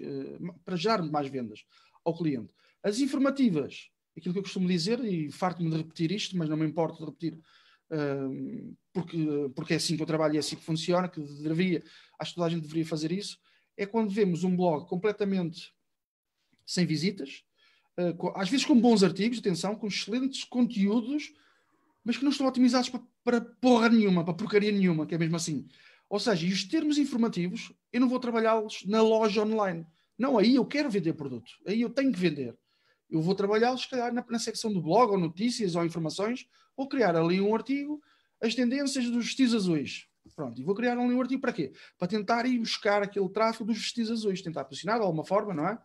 para 0.64 0.76
gerarmos 0.76 1.10
mais 1.10 1.28
vendas 1.28 1.64
ao 2.04 2.16
cliente. 2.16 2.52
As 2.82 3.00
informativas, 3.00 3.90
aquilo 4.16 4.32
que 4.32 4.38
eu 4.38 4.44
costumo 4.44 4.68
dizer, 4.68 5.04
e 5.04 5.30
farto-me 5.30 5.70
de 5.70 5.76
repetir 5.76 6.12
isto, 6.12 6.36
mas 6.36 6.48
não 6.48 6.56
me 6.56 6.66
importa 6.66 6.98
de 6.98 7.04
repetir, 7.04 7.38
porque, 8.92 9.18
porque 9.54 9.72
é 9.74 9.76
assim 9.76 9.96
que 9.96 10.02
eu 10.02 10.06
trabalho 10.06 10.34
e 10.34 10.36
é 10.36 10.40
assim 10.40 10.56
que 10.56 10.64
funciona, 10.64 11.08
que 11.08 11.20
deveria, 11.20 11.82
acho 12.18 12.32
que 12.32 12.36
toda 12.36 12.46
a 12.46 12.50
gente 12.50 12.62
deveria 12.62 12.86
fazer 12.86 13.12
isso, 13.12 13.38
é 13.76 13.86
quando 13.86 14.10
vemos 14.10 14.44
um 14.44 14.56
blog 14.56 14.88
completamente 14.88 15.72
sem 16.66 16.84
visitas, 16.84 17.42
às 18.34 18.48
vezes 18.48 18.64
com 18.64 18.80
bons 18.80 19.02
artigos, 19.02 19.38
atenção, 19.38 19.74
com 19.74 19.88
excelentes 19.88 20.44
conteúdos, 20.44 21.32
mas 22.08 22.16
que 22.16 22.24
não 22.24 22.30
estão 22.30 22.46
otimizados 22.46 22.88
para, 22.88 23.02
para 23.22 23.38
porra 23.38 23.90
nenhuma, 23.90 24.24
para 24.24 24.32
porcaria 24.32 24.72
nenhuma, 24.72 25.04
que 25.04 25.14
é 25.14 25.18
mesmo 25.18 25.36
assim. 25.36 25.68
Ou 26.08 26.18
seja, 26.18 26.46
e 26.46 26.50
os 26.50 26.64
termos 26.64 26.96
informativos, 26.96 27.70
eu 27.92 28.00
não 28.00 28.08
vou 28.08 28.18
trabalhá-los 28.18 28.82
na 28.86 29.02
loja 29.02 29.44
online. 29.44 29.86
Não, 30.16 30.38
aí 30.38 30.54
eu 30.54 30.64
quero 30.64 30.88
vender 30.88 31.12
produto, 31.12 31.50
aí 31.66 31.82
eu 31.82 31.90
tenho 31.90 32.10
que 32.10 32.18
vender. 32.18 32.56
Eu 33.10 33.20
vou 33.20 33.34
trabalhá-los, 33.34 33.82
se 33.82 33.90
calhar, 33.90 34.10
na, 34.10 34.24
na 34.26 34.38
secção 34.38 34.72
do 34.72 34.80
blog, 34.80 35.12
ou 35.12 35.18
notícias, 35.18 35.76
ou 35.76 35.84
informações, 35.84 36.48
vou 36.74 36.88
criar 36.88 37.14
ali 37.14 37.42
um 37.42 37.54
artigo, 37.54 38.00
as 38.40 38.54
tendências 38.54 39.04
dos 39.10 39.26
vestidos 39.26 39.54
azuis. 39.54 40.06
Pronto, 40.34 40.58
e 40.58 40.64
vou 40.64 40.74
criar 40.74 40.92
ali 40.92 41.12
um 41.12 41.20
artigo 41.20 41.42
para 41.42 41.52
quê? 41.52 41.74
Para 41.98 42.08
tentar 42.08 42.46
ir 42.46 42.58
buscar 42.58 43.02
aquele 43.02 43.28
tráfego 43.28 43.66
dos 43.66 43.76
vestidos 43.76 44.10
azuis, 44.10 44.40
tentar 44.40 44.64
posicionar 44.64 44.98
de 44.98 45.04
alguma 45.04 45.26
forma, 45.26 45.52
não 45.52 45.68
é? 45.68 45.78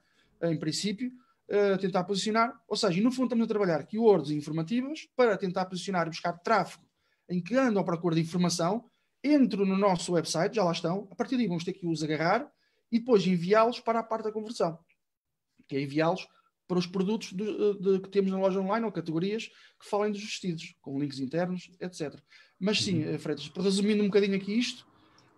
Em 0.44 0.58
princípio, 0.58 1.12
uh, 1.50 1.78
tentar 1.80 2.04
posicionar, 2.04 2.54
ou 2.68 2.76
seja, 2.76 3.02
no 3.02 3.12
fundo 3.12 3.26
estamos 3.26 3.46
a 3.46 3.48
trabalhar 3.48 3.86
keywords 3.86 4.32
informativas 4.32 5.08
para 5.16 5.38
tentar 5.38 5.66
posicionar 5.66 6.08
e 6.08 6.10
buscar 6.10 6.34
tráfego 6.40 6.86
em 7.30 7.42
que 7.42 7.56
andam 7.56 7.82
à 7.82 7.86
procura 7.86 8.16
de 8.16 8.22
informação, 8.22 8.90
entro 9.24 9.66
no 9.66 9.78
nosso 9.78 10.14
website, 10.14 10.56
já 10.56 10.64
lá 10.64 10.72
estão, 10.72 11.08
a 11.12 11.16
partir 11.16 11.38
daí 11.38 11.48
vamos 11.48 11.64
ter 11.64 11.74
que 11.74 11.88
os 11.88 12.04
agarrar 12.04 12.50
e 12.92 13.00
depois 13.00 13.26
enviá-los 13.26 13.80
para 13.80 14.00
a 14.00 14.04
parte 14.04 14.26
da 14.26 14.32
conversão, 14.32 14.78
que 15.68 15.76
é 15.76 15.82
enviá-los 15.82 16.28
para 16.68 16.80
os 16.80 16.88
produtos 16.88 17.34
de, 17.34 17.46
de, 17.80 18.00
que 18.00 18.10
temos 18.10 18.32
na 18.32 18.40
loja 18.40 18.60
online 18.60 18.86
ou 18.86 18.92
categorias 18.92 19.48
que 19.80 19.90
falem 19.90 20.12
dos 20.12 20.22
vestidos, 20.22 20.76
com 20.82 21.00
links 21.00 21.20
internos, 21.20 21.70
etc. 21.80 22.20
Mas 22.60 22.82
sim, 22.82 23.04
uhum. 23.06 23.20
Freitas, 23.20 23.52
resumindo 23.56 24.04
um 24.04 24.08
bocadinho 24.08 24.36
aqui 24.36 24.58
isto, 24.58 24.82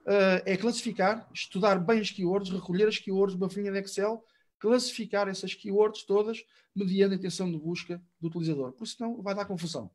uh, 0.06 0.42
é 0.46 0.56
classificar, 0.56 1.28
estudar 1.34 1.80
bem 1.80 2.00
as 2.00 2.12
keywords, 2.12 2.52
recolher 2.52 2.88
as 2.88 3.00
keywords, 3.00 3.36
uma 3.36 3.50
folhinha 3.50 3.72
de 3.72 3.80
Excel, 3.80 4.24
classificar 4.66 5.28
essas 5.28 5.54
keywords 5.54 6.04
todas 6.04 6.44
mediante 6.76 7.14
a 7.14 7.18
intenção 7.18 7.52
de 7.52 7.58
busca 7.60 8.02
do 8.20 8.30
utilizador, 8.30 8.72
porque 8.72 8.96
senão 8.96 9.22
vai 9.22 9.36
dar 9.36 9.46
confusão. 9.46 9.92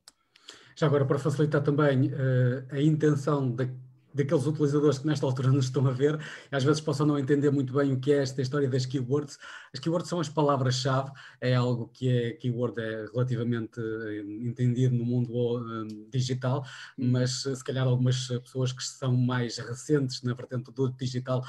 Já 0.77 0.87
agora, 0.87 1.05
para 1.05 1.19
facilitar 1.19 1.61
também 1.61 2.07
uh, 2.07 2.67
a 2.71 2.81
intenção 2.81 3.51
da 3.51 3.69
daqueles 4.13 4.47
utilizadores 4.47 4.99
que 4.99 5.07
nesta 5.07 5.27
altura 5.27 5.51
nos 5.51 5.67
estão 5.67 5.87
a 5.87 5.91
ver, 5.91 6.19
às 6.51 6.65
vezes 6.65 6.81
possam 6.81 7.07
não 7.07 7.19
entender 7.19 7.51
muito 7.51 7.73
bem 7.73 7.93
o 7.93 8.01
que 8.01 8.13
é 8.13 8.23
esta 8.23 8.43
história 8.43 8.69
das 8.69 8.87
keywords. 8.87 9.39
As 9.73 9.81
keywords 9.81 10.09
são 10.09 10.21
as 10.21 10.29
palavras-chave, 10.29 11.11
é 11.41 11.55
algo 11.55 11.89
que 11.89 12.09
é 12.09 12.31
keyword 12.33 12.81
é 12.81 13.07
relativamente 13.13 13.81
eh, 13.81 14.23
entendido 14.43 14.95
no 14.95 15.05
mundo 15.05 15.33
uh, 15.33 16.11
digital, 16.11 16.65
hum. 16.99 17.11
mas 17.13 17.43
se 17.43 17.65
calhar 17.65 17.87
algumas 17.87 18.29
pessoas 18.29 18.73
que 18.73 18.83
são 18.83 19.17
mais 19.17 19.59
recentes 19.59 20.23
na 20.23 20.35
vertente 20.35 20.71
do 20.73 20.91
digital 20.91 21.45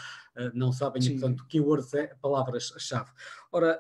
não 0.54 0.72
sabem, 0.72 1.02
Sim. 1.02 1.10
e 1.10 1.12
portanto 1.20 1.46
keywords 1.48 1.94
é 1.94 2.16
palavras-chave. 2.22 3.10
Ora, 3.52 3.78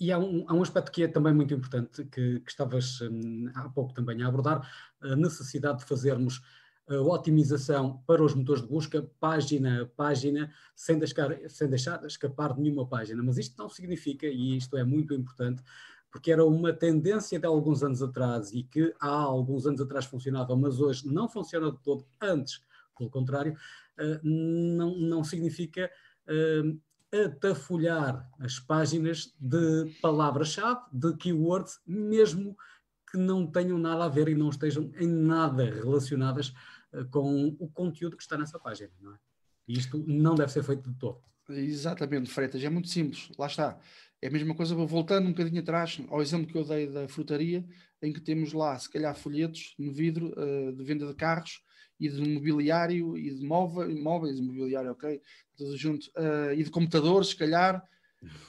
e 0.00 0.12
há 0.12 0.18
um, 0.18 0.44
há 0.46 0.54
um, 0.54 0.62
aspecto 0.62 0.92
que 0.92 1.02
é 1.02 1.08
também 1.08 1.34
muito 1.34 1.52
importante, 1.52 2.04
que, 2.04 2.40
que 2.40 2.50
estavas 2.50 3.00
um, 3.00 3.50
há 3.54 3.68
pouco 3.68 3.92
também 3.92 4.22
a 4.22 4.28
abordar, 4.28 4.68
a 5.00 5.16
necessidade 5.16 5.78
de 5.78 5.84
fazermos 5.84 6.40
a 6.88 7.00
otimização 7.00 8.02
para 8.06 8.22
os 8.22 8.34
motores 8.34 8.62
de 8.62 8.68
busca, 8.68 9.08
página 9.20 9.82
a 9.82 9.86
página, 9.86 10.52
sem 10.74 10.98
deixar, 10.98 11.36
sem 11.48 11.68
deixar 11.68 12.04
escapar 12.04 12.54
de 12.54 12.62
nenhuma 12.62 12.86
página. 12.86 13.22
Mas 13.22 13.38
isto 13.38 13.56
não 13.58 13.68
significa, 13.68 14.26
e 14.26 14.56
isto 14.56 14.76
é 14.76 14.84
muito 14.84 15.14
importante, 15.14 15.62
porque 16.10 16.32
era 16.32 16.44
uma 16.44 16.72
tendência 16.72 17.38
de 17.38 17.46
alguns 17.46 17.82
anos 17.82 18.02
atrás 18.02 18.52
e 18.52 18.62
que 18.62 18.94
há 18.98 19.08
alguns 19.10 19.66
anos 19.66 19.80
atrás 19.80 20.06
funcionava, 20.06 20.56
mas 20.56 20.80
hoje 20.80 21.06
não 21.06 21.28
funciona 21.28 21.70
de 21.70 21.78
todo, 21.78 22.06
antes, 22.20 22.62
pelo 22.96 23.10
contrário, 23.10 23.56
eh, 23.98 24.20
não, 24.22 24.96
não 24.96 25.22
significa 25.22 25.90
uh, 26.26 26.80
atafolhar 27.26 28.28
as 28.40 28.58
páginas 28.58 29.34
de 29.38 29.94
palavras-chave, 30.00 30.80
de 30.92 31.14
keywords, 31.16 31.80
mesmo 31.86 32.56
que 33.10 33.16
não 33.16 33.46
tenham 33.46 33.78
nada 33.78 34.04
a 34.04 34.08
ver 34.08 34.28
e 34.28 34.34
não 34.34 34.50
estejam 34.50 34.90
em 34.98 35.06
nada 35.06 35.64
relacionadas 35.64 36.52
com 37.10 37.56
o 37.58 37.68
conteúdo 37.68 38.16
que 38.16 38.22
está 38.22 38.36
nessa 38.36 38.58
página, 38.58 38.90
não 39.00 39.14
é? 39.14 39.18
Isto 39.68 39.98
não 40.06 40.34
deve 40.34 40.50
ser 40.50 40.62
feito 40.62 40.88
de 40.88 40.98
todo. 40.98 41.20
Exatamente, 41.50 42.30
Freitas, 42.30 42.62
é 42.62 42.68
muito 42.68 42.88
simples, 42.88 43.30
lá 43.38 43.46
está. 43.46 43.78
É 44.20 44.28
a 44.28 44.30
mesma 44.30 44.54
coisa, 44.54 44.74
voltando 44.74 45.26
um 45.26 45.30
bocadinho 45.30 45.60
atrás 45.60 46.00
ao 46.08 46.20
exemplo 46.20 46.46
que 46.46 46.58
eu 46.58 46.64
dei 46.64 46.86
da 46.86 47.08
frutaria, 47.08 47.64
em 48.02 48.12
que 48.12 48.20
temos 48.20 48.52
lá, 48.52 48.78
se 48.78 48.90
calhar, 48.90 49.14
folhetos 49.14 49.74
no 49.78 49.92
vidro 49.92 50.34
uh, 50.36 50.72
de 50.72 50.84
venda 50.84 51.06
de 51.06 51.14
carros 51.14 51.62
e 52.00 52.08
de 52.08 52.20
mobiliário 52.20 53.16
e 53.16 53.34
de 53.34 53.44
móveis, 53.44 53.98
móveis 54.00 54.40
mobiliário, 54.40 54.90
ok, 54.90 55.20
tudo 55.56 55.76
junto, 55.76 56.06
uh, 56.16 56.52
e 56.52 56.62
de 56.62 56.70
computadores, 56.70 57.28
se 57.28 57.36
calhar. 57.36 57.82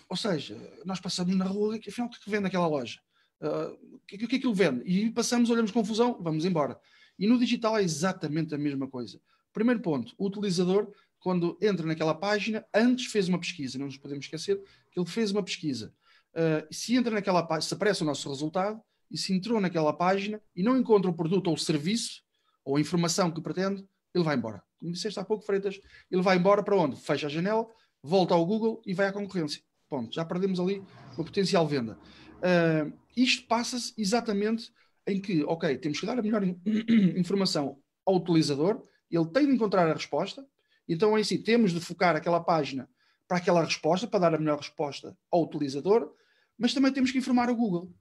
Ou 0.09 0.17
seja, 0.17 0.57
nós 0.85 0.99
passamos 0.99 1.35
na 1.35 1.45
rua, 1.45 1.77
afinal, 1.77 2.07
o 2.07 2.11
que 2.11 2.17
é 2.17 2.23
que 2.23 2.29
vende 2.29 2.47
aquela 2.47 2.67
loja? 2.67 2.99
Uh, 3.41 3.95
o 3.95 3.99
que, 4.07 4.15
é 4.15 4.39
que 4.39 4.47
ele 4.47 4.53
vende? 4.53 4.81
E 4.85 5.09
passamos, 5.11 5.49
olhamos 5.49 5.71
confusão, 5.71 6.17
vamos 6.21 6.45
embora. 6.45 6.79
E 7.19 7.27
no 7.27 7.37
digital 7.37 7.77
é 7.77 7.83
exatamente 7.83 8.55
a 8.55 8.57
mesma 8.57 8.87
coisa. 8.87 9.19
Primeiro 9.53 9.81
ponto, 9.81 10.15
o 10.17 10.27
utilizador, 10.27 10.91
quando 11.19 11.57
entra 11.61 11.85
naquela 11.85 12.15
página, 12.15 12.65
antes 12.73 13.11
fez 13.11 13.27
uma 13.27 13.37
pesquisa, 13.37 13.77
não 13.77 13.87
nos 13.87 13.97
podemos 13.97 14.25
esquecer 14.25 14.59
que 14.89 14.99
ele 14.99 15.07
fez 15.07 15.31
uma 15.31 15.43
pesquisa. 15.43 15.93
Uh, 16.31 16.73
se 16.73 16.95
entra 16.95 17.13
naquela 17.13 17.43
página, 17.43 17.67
se 17.67 17.73
aparece 17.73 18.03
o 18.03 18.05
nosso 18.05 18.29
resultado, 18.29 18.81
e 19.11 19.17
se 19.17 19.33
entrou 19.33 19.59
naquela 19.59 19.91
página 19.91 20.41
e 20.55 20.61
não 20.61 20.77
encontra 20.77 21.09
o 21.09 21.13
produto 21.13 21.47
ou 21.47 21.55
o 21.55 21.57
serviço, 21.57 22.21
ou 22.63 22.77
a 22.77 22.81
informação 22.81 23.31
que 23.31 23.41
pretende, 23.41 23.85
ele 24.13 24.23
vai 24.23 24.35
embora. 24.35 24.61
Como 24.79 24.91
disseste 24.91 25.19
há 25.19 25.25
pouco, 25.25 25.45
Freitas, 25.45 25.79
ele 26.09 26.21
vai 26.21 26.37
embora 26.37 26.63
para 26.63 26.75
onde? 26.75 26.95
Fecha 27.01 27.27
a 27.27 27.29
janela, 27.29 27.67
volta 28.01 28.33
ao 28.33 28.45
Google 28.45 28.81
e 28.85 28.93
vai 28.93 29.07
à 29.07 29.11
concorrência. 29.11 29.61
Ponto. 29.89 30.13
Já 30.13 30.23
perdemos 30.23 30.59
ali 30.59 30.83
uma 31.17 31.25
potencial 31.25 31.67
venda. 31.67 31.97
Uh, 32.37 32.93
isto 33.17 33.47
passa-se 33.47 33.93
exatamente 33.97 34.71
em 35.11 35.21
que, 35.21 35.43
ok, 35.43 35.77
temos 35.77 35.99
que 35.99 36.05
dar 36.05 36.17
a 36.17 36.21
melhor 36.21 36.43
informação 37.17 37.77
ao 38.05 38.15
utilizador, 38.15 38.83
ele 39.09 39.25
tem 39.27 39.47
de 39.47 39.53
encontrar 39.53 39.87
a 39.87 39.93
resposta, 39.93 40.45
então 40.87 41.17
em 41.17 41.23
si 41.23 41.37
temos 41.39 41.71
de 41.71 41.79
focar 41.79 42.15
aquela 42.15 42.39
página 42.39 42.89
para 43.27 43.37
aquela 43.37 43.63
resposta, 43.63 44.07
para 44.07 44.19
dar 44.19 44.35
a 44.35 44.39
melhor 44.39 44.57
resposta 44.57 45.15
ao 45.31 45.43
utilizador, 45.43 46.11
mas 46.57 46.73
também 46.73 46.91
temos 46.91 47.11
que 47.11 47.17
informar 47.17 47.49
o 47.49 47.55
Google. 47.55 47.93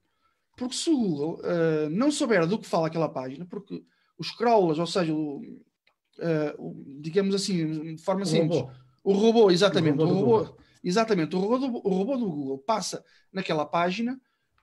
Porque 0.57 0.75
se 0.75 0.89
o 0.89 0.97
Google 0.97 1.39
uh, 1.39 1.89
não 1.89 2.11
souber 2.11 2.45
do 2.45 2.59
que 2.59 2.67
fala 2.67 2.87
aquela 2.87 3.07
página, 3.07 3.45
porque 3.45 3.83
os 4.17 4.31
crawlers, 4.31 4.79
ou 4.79 4.87
seja, 4.87 5.13
o, 5.13 5.37
uh, 5.37 6.99
digamos 6.99 7.33
assim, 7.35 7.95
de 7.95 8.03
forma 8.03 8.23
o 8.23 8.25
simples, 8.25 8.59
robô. 8.59 8.71
o 9.03 9.13
robô, 9.13 9.51
exatamente, 9.51 10.01
o 10.01 10.05
robô, 10.05 10.19
o 10.19 10.37
robô 10.43 10.57
exatamente, 10.83 11.35
o 11.35 11.39
robô, 11.39 11.57
do, 11.57 11.67
o 11.67 11.89
robô 11.89 12.17
do 12.17 12.29
Google 12.29 12.57
passa 12.57 13.03
naquela 13.31 13.65
página 13.65 14.19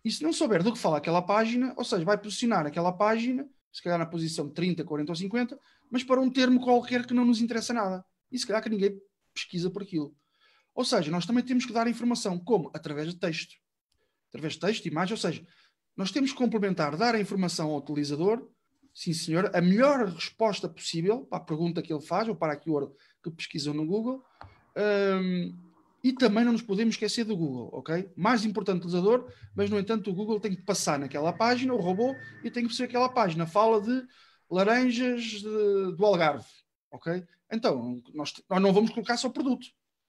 e 0.06 0.10
se 0.12 0.22
não 0.22 0.32
souber 0.32 0.62
do 0.62 0.72
que 0.72 0.78
fala 0.78 0.98
aquela 0.98 1.20
página, 1.20 1.74
ou 1.76 1.82
seja, 1.82 2.04
vai 2.04 2.16
posicionar 2.16 2.64
aquela 2.64 2.92
página, 2.92 3.44
se 3.72 3.82
calhar 3.82 3.98
na 3.98 4.06
posição 4.06 4.48
30, 4.48 4.84
40 4.84 5.10
ou 5.10 5.16
50, 5.16 5.58
mas 5.90 6.04
para 6.04 6.20
um 6.20 6.30
termo 6.30 6.60
qualquer 6.60 7.04
que 7.04 7.12
não 7.12 7.24
nos 7.24 7.40
interessa 7.40 7.74
nada. 7.74 8.04
E 8.30 8.38
se 8.38 8.46
calhar 8.46 8.62
que 8.62 8.68
ninguém 8.68 8.96
pesquisa 9.34 9.68
por 9.68 9.82
aquilo. 9.82 10.14
Ou 10.76 10.84
seja, 10.84 11.10
nós 11.10 11.26
também 11.26 11.42
temos 11.42 11.66
que 11.66 11.72
dar 11.72 11.88
informação, 11.88 12.38
como? 12.38 12.70
Através 12.72 13.08
de 13.08 13.18
texto. 13.18 13.56
Através 14.28 14.52
de 14.52 14.60
texto, 14.60 14.86
imagem, 14.86 15.14
ou 15.14 15.18
seja, 15.18 15.44
nós 15.96 16.12
temos 16.12 16.30
que 16.30 16.38
complementar, 16.38 16.96
dar 16.96 17.16
a 17.16 17.20
informação 17.20 17.70
ao 17.70 17.78
utilizador, 17.78 18.48
sim 18.94 19.12
senhor, 19.12 19.50
a 19.52 19.60
melhor 19.60 20.06
resposta 20.06 20.68
possível 20.68 21.26
para 21.26 21.38
a 21.38 21.44
pergunta 21.44 21.82
que 21.82 21.92
ele 21.92 22.00
faz, 22.00 22.28
ou 22.28 22.36
para 22.36 22.52
a 22.52 22.56
keyword 22.56 22.92
que 23.24 23.30
pesquisam 23.32 23.74
no 23.74 23.84
Google, 23.84 24.22
um, 24.76 25.65
e 26.06 26.12
também 26.12 26.44
não 26.44 26.52
nos 26.52 26.62
podemos 26.62 26.94
esquecer 26.94 27.24
do 27.24 27.36
Google, 27.36 27.68
ok? 27.72 28.08
Mais 28.14 28.44
importante 28.44 28.86
utilizador, 28.86 29.28
mas 29.56 29.68
no 29.68 29.76
entanto 29.76 30.08
o 30.08 30.14
Google 30.14 30.38
tem 30.38 30.54
que 30.54 30.62
passar 30.62 31.00
naquela 31.00 31.32
página, 31.32 31.74
o 31.74 31.80
robô, 31.80 32.14
e 32.44 32.50
tem 32.50 32.62
que 32.62 32.68
perceber 32.68 32.90
aquela 32.90 33.08
página. 33.08 33.44
Fala 33.44 33.80
de 33.80 34.06
laranjas 34.48 35.24
de, 35.24 35.42
do 35.96 36.06
Algarve, 36.06 36.46
ok? 36.92 37.24
Então, 37.50 38.00
nós, 38.14 38.32
nós 38.48 38.62
não 38.62 38.72
vamos 38.72 38.92
colocar 38.92 39.16
só 39.16 39.28
produto, 39.28 39.66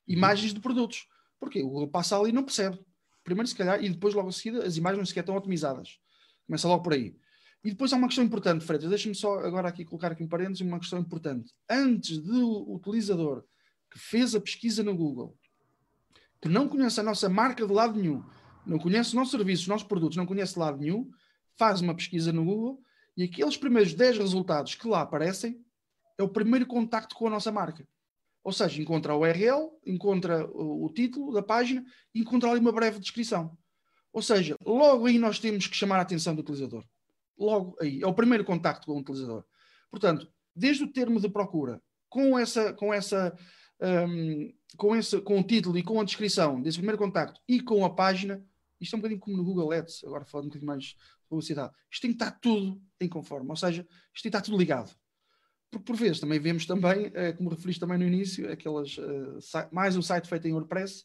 imagens 0.07 0.53
de 0.53 0.59
produtos. 0.59 1.07
Porque 1.39 1.63
o 1.63 1.67
Google 1.67 1.87
passa 1.87 2.15
ali 2.15 2.29
e 2.29 2.33
não 2.33 2.43
percebe. 2.43 2.79
Primeiro, 3.23 3.47
se 3.47 3.55
calhar, 3.55 3.83
e 3.83 3.89
depois, 3.89 4.13
logo 4.13 4.29
a 4.29 4.31
seguir, 4.31 4.61
as 4.61 4.77
imagens 4.77 4.99
não 4.99 5.05
sequer 5.05 5.21
estão 5.21 5.35
otimizadas. 5.35 5.99
Começa 6.45 6.67
logo 6.67 6.83
por 6.83 6.93
aí. 6.93 7.15
E 7.63 7.71
depois 7.71 7.91
há 7.91 7.95
uma 7.95 8.07
questão 8.07 8.23
importante, 8.23 8.63
Freitas. 8.63 8.89
Deixa-me 8.89 9.15
só 9.15 9.39
agora 9.39 9.67
aqui 9.67 9.83
colocar 9.83 10.11
aqui 10.11 10.23
um 10.23 10.27
parênteses, 10.27 10.61
uma 10.61 10.79
questão 10.79 10.99
importante. 10.99 11.51
Antes 11.67 12.19
do 12.19 12.71
utilizador 12.71 13.43
que 13.91 13.97
fez 13.97 14.35
a 14.35 14.39
pesquisa 14.39 14.83
no 14.83 14.95
Google, 14.95 15.35
que 16.41 16.49
não 16.49 16.67
conhece 16.67 16.99
a 16.99 17.03
nossa 17.03 17.29
marca 17.29 17.65
de 17.65 17.73
lado 17.73 17.99
nenhum, 17.99 18.23
não 18.65 18.77
conhece 18.77 19.09
os 19.09 19.13
nossos 19.13 19.31
serviços, 19.31 19.63
os 19.63 19.67
nossos 19.67 19.87
produtos, 19.87 20.17
não 20.17 20.25
conhece 20.25 20.53
de 20.53 20.59
lado 20.59 20.77
nenhum, 20.77 21.09
faz 21.57 21.81
uma 21.81 21.95
pesquisa 21.95 22.31
no 22.31 22.45
Google 22.45 22.81
e 23.15 23.23
aqueles 23.23 23.57
primeiros 23.57 23.93
10 23.93 24.17
resultados 24.17 24.75
que 24.75 24.87
lá 24.87 25.01
aparecem 25.01 25.59
é 26.17 26.23
o 26.23 26.29
primeiro 26.29 26.65
contacto 26.65 27.15
com 27.15 27.27
a 27.27 27.29
nossa 27.29 27.51
marca. 27.51 27.87
Ou 28.43 28.53
seja, 28.53 28.81
encontra 28.81 29.13
a 29.13 29.17
URL, 29.17 29.71
encontra 29.85 30.45
o, 30.45 30.89
título 30.93 31.33
da 31.33 31.41
página 31.41 31.83
e 32.13 32.21
encontra 32.21 32.49
ali 32.49 32.59
uma 32.59 32.71
breve 32.71 32.99
descrição. 32.99 33.57
Ou 34.13 34.21
seja, 34.21 34.55
logo 34.65 35.05
aí 35.05 35.17
nós 35.19 35.37
temos 35.37 35.67
que 35.67 35.75
chamar 35.75 35.97
a 35.97 36.01
atenção 36.01 36.33
do 36.33 36.39
utilizador. 36.39 36.83
Logo 37.37 37.75
aí. 37.81 38.01
É 38.01 38.07
o 38.07 38.13
primeiro 38.13 38.45
contacto 38.45 38.87
com 38.87 38.93
o 38.93 38.99
utilizador. 38.99 39.43
Portanto, 39.91 40.27
desde 40.55 40.83
o 40.83 40.91
termo 40.91 41.19
de 41.19 41.29
procura, 41.29 41.81
com 42.09 42.39
essa, 42.39 42.73
com 42.73 42.93
essa, 42.93 43.37
um, 43.81 44.53
com 44.75 44.95
esse, 44.95 45.21
com 45.21 45.39
o 45.39 45.43
título 45.43 45.77
e 45.77 45.83
com 45.83 45.99
a 45.99 46.03
descrição 46.03 46.61
desse 46.61 46.77
primeiro 46.77 46.97
contacto 46.97 47.39
e 47.47 47.61
com 47.61 47.85
a 47.85 47.89
página, 47.93 48.43
isto 48.79 48.95
é 48.95 48.97
um 48.97 48.99
bocadinho 48.99 49.19
como 49.19 49.37
no 49.37 49.43
Google 49.43 49.71
Ads, 49.71 50.03
agora 50.03 50.25
falando 50.25 50.45
um 50.45 50.49
bocadinho 50.49 50.67
mais 50.67 50.83
de 50.83 50.95
publicidade. 51.29 51.73
Isto 51.91 52.01
tem 52.01 52.11
que 52.11 52.23
estar 52.23 52.31
tudo 52.39 52.81
em 52.99 53.09
conforme, 53.09 53.49
ou 53.49 53.55
seja, 53.55 53.81
isto 53.81 54.23
tem 54.23 54.23
que 54.23 54.27
estar 54.29 54.41
tudo 54.41 54.57
ligado. 54.57 54.95
Porque 55.69 55.85
por 55.85 55.95
vezes 55.95 56.19
também 56.19 56.39
vemos 56.39 56.65
também, 56.65 57.11
eh, 57.13 57.33
como 57.33 57.49
referiste 57.49 57.79
também 57.79 57.97
no 57.97 58.05
início, 58.05 58.49
aquelas, 58.51 58.97
eh, 58.97 59.67
mais 59.71 59.97
um 59.97 60.01
site 60.01 60.27
feito 60.27 60.47
em 60.47 60.53
WordPress 60.53 61.03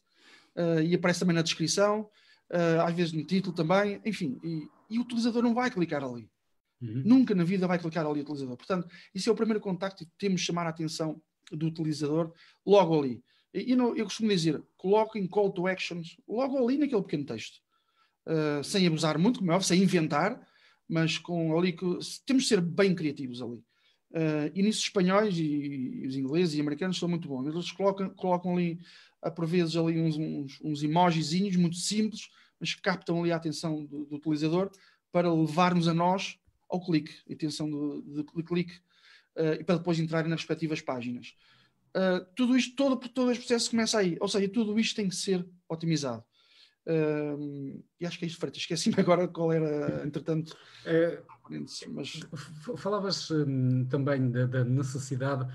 eh, 0.55 0.83
e 0.83 0.95
aparece 0.95 1.19
também 1.19 1.35
na 1.35 1.41
descrição, 1.41 2.09
às 2.85 2.93
vezes 2.93 3.13
no 3.13 3.25
título 3.25 3.55
também, 3.55 3.99
enfim, 4.05 4.37
e, 4.43 4.67
e 4.87 4.99
o 4.99 5.01
utilizador 5.01 5.41
não 5.41 5.55
vai 5.55 5.71
clicar 5.71 6.03
ali. 6.03 6.29
Uhum. 6.79 7.01
Nunca 7.03 7.33
na 7.33 7.43
vida 7.43 7.65
vai 7.65 7.79
clicar 7.79 8.05
ali 8.05 8.19
o 8.19 8.21
utilizador. 8.21 8.55
Portanto, 8.55 8.87
isso 9.15 9.27
é 9.27 9.33
o 9.33 9.35
primeiro 9.35 9.59
contacto 9.59 10.03
e 10.03 10.07
temos 10.19 10.41
de 10.41 10.47
chamar 10.47 10.67
a 10.67 10.69
atenção 10.69 11.19
do 11.51 11.67
utilizador 11.67 12.31
logo 12.65 12.99
ali. 12.99 13.23
E, 13.53 13.71
eu 13.71 14.03
costumo 14.05 14.29
dizer, 14.29 14.61
coloquem 14.77 15.27
call 15.27 15.51
to 15.51 15.67
actions 15.67 16.17
logo 16.27 16.57
ali 16.57 16.77
naquele 16.77 17.03
pequeno 17.03 17.25
texto. 17.25 17.61
Uh, 18.25 18.63
sem 18.63 18.87
abusar 18.87 19.17
muito, 19.17 19.39
como 19.39 19.51
é 19.51 19.55
óbvio, 19.55 19.67
sem 19.67 19.83
inventar, 19.83 20.41
mas 20.87 21.17
com 21.17 21.57
ali 21.57 21.73
que 21.73 21.85
temos 22.25 22.43
de 22.43 22.49
ser 22.49 22.61
bem 22.61 22.95
criativos 22.95 23.41
ali. 23.41 23.63
Uh, 24.11 24.49
e 24.53 24.61
nisso 24.61 24.79
os 24.79 24.85
espanhóis 24.85 25.37
e, 25.37 25.43
e, 25.43 26.07
os 26.07 26.15
ingleses 26.15 26.55
e 26.55 26.61
americanos 26.61 26.97
são 26.97 27.09
muito 27.09 27.27
bons. 27.27 27.47
Eles 27.47 27.71
colocam, 27.71 28.09
colocam 28.11 28.55
ali, 28.55 28.79
a, 29.21 29.29
por 29.29 29.45
vezes, 29.45 29.75
ali 29.75 29.99
uns, 29.99 30.17
uns, 30.17 30.59
uns 30.63 30.83
emojizinhos 30.83 31.55
muito 31.55 31.75
simples, 31.75 32.29
mas 32.59 32.73
que 32.73 32.81
captam 32.81 33.19
ali 33.19 33.31
a 33.31 33.35
atenção 33.35 33.83
do, 33.85 34.05
do 34.05 34.15
utilizador 34.15 34.71
para 35.11 35.33
levarmos 35.33 35.87
a 35.87 35.93
nós 35.93 36.37
ao 36.69 36.83
clique, 36.83 37.13
a 37.29 37.33
atenção 37.33 37.69
do, 37.69 38.01
do, 38.01 38.23
do 38.23 38.43
clique, 38.43 38.79
uh, 39.37 39.53
e 39.59 39.63
para 39.63 39.77
depois 39.77 39.99
entrarem 39.99 40.29
nas 40.29 40.41
respectivas 40.41 40.81
páginas. 40.81 41.35
Uh, 41.95 42.25
tudo 42.35 42.57
isto, 42.57 42.75
todo, 42.75 42.97
todo 43.09 43.31
este 43.31 43.41
processo 43.41 43.69
começa 43.69 43.99
aí, 43.99 44.17
ou 44.19 44.27
seja, 44.27 44.49
tudo 44.49 44.79
isto 44.79 44.95
tem 44.95 45.07
que 45.07 45.15
ser 45.15 45.45
otimizado. 45.69 46.23
Uh, 46.85 47.83
e 47.99 48.05
acho 48.05 48.19
que 48.19 48.25
é 48.25 48.27
isto, 48.27 48.39
Freitas. 48.39 48.61
Esqueci-me 48.61 48.95
agora 48.99 49.27
qual 49.27 49.51
era, 49.51 50.05
entretanto. 50.05 50.55
É, 50.85 51.21
mas... 51.89 52.19
Falavas 52.77 53.29
hum, 53.31 53.85
também 53.85 54.29
da, 54.31 54.45
da, 54.45 54.63
necessidade 54.63 55.47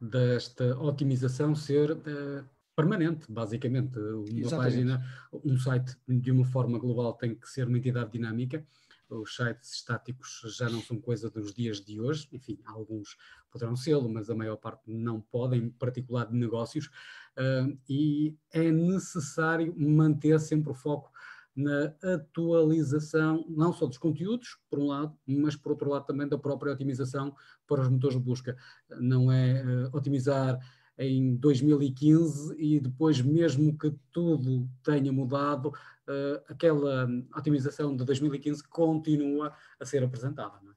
desta 0.00 0.78
otimização 0.78 1.54
ser 1.54 1.92
uh, 1.92 2.44
permanente, 2.74 3.30
basicamente. 3.30 3.98
Uma 3.98 4.40
Exatamente. 4.40 4.56
página, 4.56 5.06
um 5.44 5.58
site, 5.58 5.96
de 6.06 6.30
uma 6.30 6.44
forma 6.44 6.78
global, 6.78 7.14
tem 7.14 7.34
que 7.34 7.48
ser 7.48 7.66
uma 7.66 7.78
entidade 7.78 8.12
dinâmica. 8.12 8.64
Os 9.08 9.36
sites 9.36 9.72
estáticos 9.72 10.42
já 10.56 10.68
não 10.68 10.82
são 10.82 11.00
coisa 11.00 11.30
dos 11.30 11.54
dias 11.54 11.80
de 11.80 12.00
hoje, 12.00 12.28
enfim, 12.32 12.58
alguns 12.64 13.16
poderão 13.50 13.76
sê-lo, 13.76 14.08
mas 14.08 14.28
a 14.28 14.34
maior 14.34 14.56
parte 14.56 14.90
não 14.90 15.20
podem, 15.20 15.64
em 15.64 15.70
particular 15.70 16.26
de 16.26 16.36
negócios 16.36 16.86
uh, 16.86 17.78
e 17.88 18.36
é 18.52 18.70
necessário 18.70 19.74
manter 19.78 20.40
sempre 20.40 20.70
o 20.70 20.74
foco 20.74 21.10
na 21.54 21.94
atualização, 22.02 23.46
não 23.48 23.72
só 23.72 23.86
dos 23.86 23.96
conteúdos, 23.96 24.58
por 24.68 24.78
um 24.78 24.88
lado, 24.88 25.16
mas 25.26 25.56
por 25.56 25.72
outro 25.72 25.88
lado 25.88 26.04
também 26.04 26.28
da 26.28 26.36
própria 26.36 26.72
otimização 26.72 27.34
para 27.66 27.80
os 27.80 27.88
motores 27.88 28.18
de 28.18 28.22
busca. 28.22 28.56
Não 29.00 29.32
é 29.32 29.64
uh, 29.64 29.96
otimizar 29.96 30.58
em 30.98 31.36
2015 31.36 32.54
e 32.58 32.80
depois, 32.80 33.20
mesmo 33.20 33.76
que 33.76 33.92
tudo 34.12 34.68
tenha 34.82 35.12
mudado, 35.12 35.68
uh, 35.68 36.42
aquela 36.48 37.08
otimização 37.36 37.94
de 37.94 38.04
2015 38.04 38.62
continua 38.68 39.52
a 39.78 39.84
ser 39.84 40.02
apresentada. 40.02 40.58
Não 40.62 40.72
é? 40.72 40.74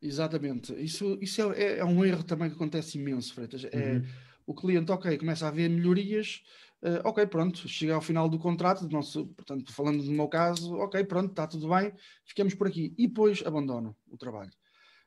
Exatamente. 0.00 0.72
Isso, 0.82 1.18
isso 1.20 1.52
é, 1.52 1.78
é, 1.78 1.84
um 1.84 2.04
erro 2.04 2.22
também 2.22 2.48
que 2.48 2.56
acontece 2.56 2.98
imenso, 2.98 3.34
Freitas. 3.34 3.64
É, 3.64 3.94
uhum 3.94 4.04
o 4.48 4.54
cliente, 4.54 4.90
ok, 4.90 5.18
começa 5.18 5.44
a 5.44 5.48
haver 5.48 5.68
melhorias, 5.68 6.42
uh, 6.82 7.06
ok, 7.06 7.26
pronto, 7.26 7.68
chega 7.68 7.94
ao 7.94 8.00
final 8.00 8.30
do 8.30 8.38
contrato, 8.38 8.86
do 8.86 8.92
nosso, 8.96 9.26
portanto, 9.26 9.70
falando 9.74 10.02
do 10.02 10.10
meu 10.10 10.26
caso, 10.26 10.74
ok, 10.76 11.04
pronto, 11.04 11.30
está 11.30 11.46
tudo 11.46 11.68
bem, 11.68 11.92
ficamos 12.24 12.54
por 12.54 12.66
aqui. 12.66 12.94
E 12.96 13.06
depois 13.06 13.42
abandono 13.44 13.94
o 14.10 14.16
trabalho. 14.16 14.50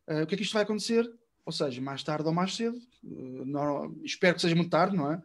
Uh, 0.07 0.21
o 0.21 0.27
que 0.27 0.35
é 0.35 0.37
que 0.37 0.43
isto 0.43 0.53
vai 0.53 0.61
acontecer? 0.61 1.11
Ou 1.45 1.51
seja, 1.51 1.81
mais 1.81 2.03
tarde 2.03 2.27
ou 2.27 2.33
mais 2.33 2.55
cedo, 2.55 2.77
uh, 3.03 3.45
não, 3.45 3.95
espero 4.03 4.35
que 4.35 4.41
seja 4.41 4.55
muito 4.55 4.69
tarde, 4.69 4.95
não 4.95 5.11
é? 5.11 5.21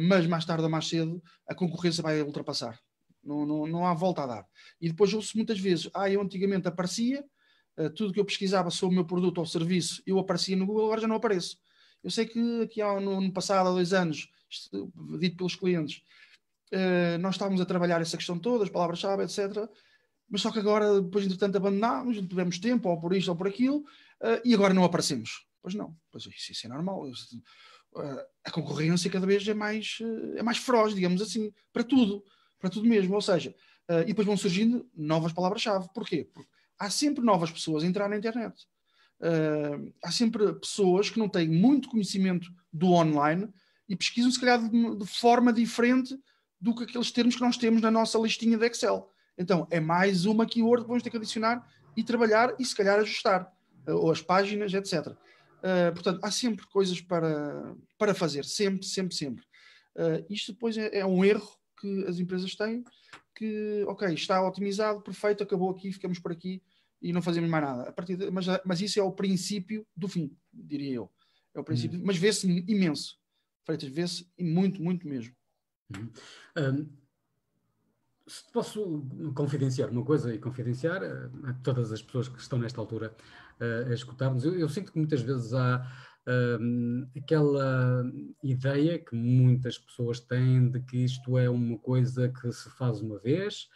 mas 0.00 0.26
mais 0.26 0.44
tarde 0.44 0.64
ou 0.64 0.68
mais 0.68 0.88
cedo 0.88 1.22
a 1.46 1.54
concorrência 1.54 2.02
vai 2.02 2.20
ultrapassar. 2.22 2.76
Não, 3.22 3.46
não, 3.46 3.68
não 3.68 3.86
há 3.86 3.94
volta 3.94 4.24
a 4.24 4.26
dar. 4.26 4.46
E 4.80 4.88
depois 4.88 5.14
ouço 5.14 5.36
muitas 5.36 5.60
vezes, 5.60 5.88
ah, 5.94 6.10
eu 6.10 6.20
antigamente 6.20 6.66
aparecia, 6.66 7.24
tudo 7.94 8.12
que 8.12 8.18
eu 8.18 8.24
pesquisava 8.24 8.68
sobre 8.68 8.94
o 8.94 8.96
meu 8.96 9.04
produto 9.04 9.38
ou 9.38 9.46
serviço, 9.46 10.02
eu 10.04 10.18
aparecia 10.18 10.56
no 10.56 10.66
Google, 10.66 10.86
agora 10.86 11.02
já 11.02 11.06
não 11.06 11.14
apareço. 11.14 11.56
Eu 12.02 12.10
sei 12.10 12.26
que 12.26 12.62
aqui 12.62 12.82
há, 12.82 12.98
no 12.98 13.18
ano 13.18 13.32
passado, 13.32 13.68
há 13.68 13.70
dois 13.70 13.92
anos, 13.92 14.28
dito 15.20 15.36
pelos 15.36 15.54
clientes, 15.54 16.02
nós 17.20 17.34
estávamos 17.34 17.60
a 17.60 17.66
trabalhar 17.66 18.00
essa 18.00 18.16
questão 18.16 18.38
toda, 18.38 18.64
as 18.64 18.70
palavras-chave, 18.70 19.22
etc. 19.22 19.68
Mas 20.28 20.42
só 20.42 20.52
que 20.52 20.60
agora, 20.60 21.00
depois, 21.00 21.24
entretanto, 21.24 21.56
abandonámos, 21.56 22.16
não 22.16 22.26
tivemos 22.26 22.58
tempo, 22.58 22.88
ou 22.88 23.00
por 23.00 23.14
isto 23.14 23.28
ou 23.28 23.36
por 23.36 23.48
aquilo, 23.48 23.84
uh, 24.22 24.40
e 24.44 24.54
agora 24.54 24.74
não 24.74 24.84
aparecemos. 24.84 25.46
Pois 25.62 25.74
não, 25.74 25.94
pois 26.10 26.24
isso, 26.26 26.52
isso 26.52 26.66
é 26.66 26.68
normal. 26.68 27.06
Uh, 27.06 28.00
a 28.44 28.50
concorrência 28.50 29.10
cada 29.10 29.26
vez 29.26 29.46
é 29.46 29.54
mais, 29.54 29.98
é 30.36 30.42
mais 30.42 30.58
feroz, 30.58 30.94
digamos 30.94 31.20
assim, 31.20 31.52
para 31.72 31.84
tudo, 31.84 32.24
para 32.58 32.70
tudo 32.70 32.88
mesmo. 32.88 33.14
Ou 33.14 33.20
seja, 33.20 33.54
e 34.02 34.06
depois 34.06 34.26
vão 34.26 34.36
surgindo 34.36 34.88
novas 34.96 35.32
palavras-chave. 35.32 35.88
Porquê? 35.92 36.30
Porque 36.32 36.48
há 36.78 36.88
sempre 36.88 37.22
novas 37.22 37.50
pessoas 37.50 37.84
a 37.84 37.86
entrar 37.86 38.08
na 38.08 38.16
internet. 38.16 38.66
Uh, 39.20 39.92
há 40.02 40.10
sempre 40.10 40.50
pessoas 40.54 41.10
que 41.10 41.18
não 41.18 41.28
têm 41.28 41.46
muito 41.46 41.90
conhecimento 41.90 42.50
do 42.72 42.92
online 42.92 43.52
e 43.86 43.94
pesquisam, 43.94 44.30
se 44.30 44.40
calhar, 44.40 44.58
de, 44.58 44.96
de, 44.96 45.06
forma 45.06 45.52
diferente 45.52 46.18
do 46.58 46.74
que 46.74 46.84
aqueles 46.84 47.10
termos 47.10 47.34
que 47.34 47.42
nós 47.42 47.58
temos 47.58 47.82
na 47.82 47.90
nossa 47.90 48.18
listinha 48.18 48.56
de 48.56 48.66
Excel. 48.66 49.10
Então, 49.36 49.66
é 49.70 49.78
mais 49.78 50.24
uma 50.24 50.46
keyword 50.46 50.84
que 50.84 50.88
vamos 50.88 51.02
ter 51.02 51.10
que 51.10 51.18
adicionar 51.18 51.68
e 51.94 52.02
trabalhar 52.02 52.54
e, 52.58 52.64
se 52.64 52.74
calhar, 52.74 52.98
ajustar, 52.98 53.42
uh, 53.42 53.48
ou 53.92 54.10
as 54.10 54.22
páginas, 54.22 54.72
etc. 54.74 55.08
Uh, 55.08 55.16
ah, 55.62 55.92
portanto, 55.92 56.20
há 56.22 56.30
sempre 56.30 56.66
coisas 56.66 57.00
para, 57.00 57.74
para 57.98 58.14
fazer, 58.14 58.44
sempre, 58.44 58.86
sempre, 58.86 59.14
sempre. 59.14 59.44
isto 60.28 60.52
depois 60.52 60.76
é, 60.76 60.98
é 60.98 61.06
um 61.06 61.24
erro 61.24 61.48
que 61.80 62.04
as 62.06 62.18
empresas 62.18 62.54
têm, 62.54 62.84
que, 63.34 63.84
ok, 63.86 64.12
está 64.12 64.46
otimizado, 64.46 65.00
perfeito, 65.02 65.42
acabou 65.42 65.70
aqui, 65.70 65.92
ficamos 65.92 66.18
por 66.18 66.32
aqui, 66.32 66.62
e 67.00 67.12
não 67.12 67.22
fazemos 67.22 67.48
mais 67.48 67.64
nada. 67.64 67.88
A 67.88 67.92
partir 67.92 68.16
de, 68.16 68.30
mas, 68.30 68.46
mas 68.64 68.80
isso 68.80 69.00
é 69.00 69.02
o 69.02 69.12
princípio 69.12 69.86
do 69.96 70.08
fim, 70.08 70.36
diria 70.52 70.94
eu. 70.94 71.10
É 71.54 71.60
o 71.60 71.64
princípio, 71.64 71.98
uhum. 71.98 72.04
mas 72.06 72.16
vê-se 72.16 72.46
imenso. 72.68 73.18
Freitas, 73.64 73.88
vê-se 73.88 74.30
muito, 74.38 74.82
muito 74.82 75.08
mesmo. 75.08 75.34
Uhum. 75.96 76.12
Um, 76.56 76.99
se 78.30 78.44
posso 78.52 79.04
confidenciar 79.34 79.90
uma 79.90 80.04
coisa 80.04 80.32
e 80.32 80.38
confidenciar 80.38 81.02
uh, 81.02 81.48
a 81.48 81.52
todas 81.54 81.92
as 81.92 82.00
pessoas 82.00 82.28
que 82.28 82.40
estão 82.40 82.58
nesta 82.58 82.80
altura 82.80 83.12
uh, 83.60 83.90
a 83.90 83.94
escutar-nos, 83.94 84.44
eu, 84.44 84.54
eu, 84.56 84.68
sinto 84.68 84.92
que 84.92 84.98
muitas 84.98 85.20
vezes 85.20 85.52
há 85.52 85.84
uh, 86.28 87.18
aquela 87.18 88.04
ideia 88.42 88.98
que 88.98 89.16
muitas 89.16 89.78
pessoas 89.78 90.20
têm 90.20 90.70
de 90.70 90.80
que 90.80 90.98
isto 90.98 91.36
é 91.36 91.50
uma 91.50 91.76
coisa 91.78 92.28
que 92.28 92.52
se 92.52 92.70
faz 92.70 93.00
uma 93.00 93.18
vez, 93.18 93.68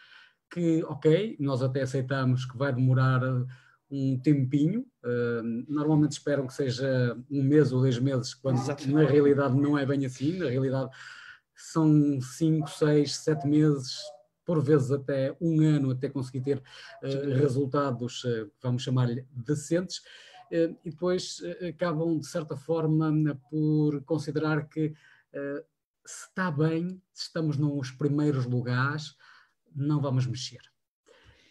que, 0.50 0.84
ok, 0.84 1.36
nós 1.40 1.60
até 1.60 1.82
aceitamos 1.82 2.44
que 2.44 2.56
vai 2.56 2.72
demorar 2.72 3.24
uh, 3.24 3.44
um 3.90 4.18
tempinho, 4.20 4.86
uh, 5.04 5.64
normalmente 5.68 6.12
esperam 6.12 6.46
que 6.46 6.54
seja 6.54 7.18
um 7.28 7.42
mês 7.42 7.72
ou 7.72 7.80
dois 7.80 7.98
meses, 7.98 8.34
quando 8.34 8.58
Exatamente. 8.58 8.94
na 8.94 9.04
realidade 9.04 9.56
não 9.56 9.76
é 9.76 9.84
bem 9.84 10.06
assim, 10.06 10.38
na 10.38 10.48
realidade 10.48 10.90
são 11.56 12.20
cinco, 12.20 12.68
seis, 12.68 13.16
sete 13.16 13.46
meses, 13.46 13.98
por 14.44 14.62
vezes 14.62 14.90
até 14.90 15.36
um 15.40 15.60
ano, 15.60 15.90
até 15.90 16.08
conseguir 16.08 16.42
ter 16.42 16.58
uh, 16.58 17.34
resultados, 17.38 18.24
uh, 18.24 18.50
vamos 18.62 18.82
chamar-lhe, 18.82 19.26
decentes, 19.30 19.98
uh, 19.98 20.76
e 20.84 20.90
depois 20.90 21.40
acabam, 21.68 22.18
de 22.18 22.26
certa 22.26 22.56
forma, 22.56 23.12
por 23.50 24.02
considerar 24.04 24.68
que 24.68 24.94
se 26.06 26.28
está 26.28 26.50
bem, 26.50 27.02
se 27.12 27.24
estamos 27.24 27.56
nos 27.56 27.90
primeiros 27.90 28.44
lugares, 28.44 29.16
não 29.74 30.00
vamos 30.00 30.26
mexer. 30.26 30.60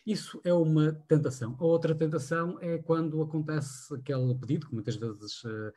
Isso 0.06 0.42
é 0.44 0.54
uma 0.54 0.92
tentação. 1.08 1.56
A 1.60 1.64
outra 1.64 1.96
tentação 1.96 2.58
é 2.62 2.78
quando 2.78 3.22
acontece 3.22 3.94
aquele 3.96 4.36
pedido, 4.36 4.68
que 4.68 4.74
muitas 4.74 4.98
vezes 4.98 5.44
uh, 5.46 5.72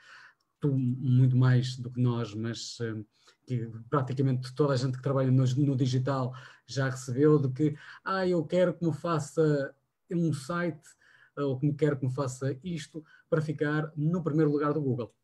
tu 0.61 0.73
muito 0.77 1.37
mais 1.37 1.77
do 1.77 1.91
que 1.91 2.01
nós, 2.01 2.35
mas 2.35 2.79
uh, 2.81 3.05
que 3.47 3.71
praticamente 3.89 4.55
toda 4.55 4.75
a 4.75 4.77
gente 4.77 4.97
que 4.97 5.03
trabalha 5.03 5.31
no, 5.31 5.45
no, 5.45 5.77
digital 5.77 6.35
já 6.67 6.89
recebeu, 6.89 7.39
de 7.39 7.49
que, 7.49 7.77
ah, 8.05 8.27
eu 8.27 8.45
quero 8.45 8.75
que 8.75 8.85
me 8.85 8.93
faça 8.93 9.75
um 10.11 10.33
site, 10.33 10.89
ou 11.37 11.59
que 11.59 11.67
me 11.67 11.75
quero 11.75 11.97
que 11.99 12.07
me 12.07 12.13
faça 12.13 12.59
isto, 12.65 13.05
para 13.29 13.41
ficar 13.41 13.93
no 13.97 14.23
primeiro 14.23 14.51
lugar 14.51 14.73
do 14.73 14.81
Google. 14.81 15.15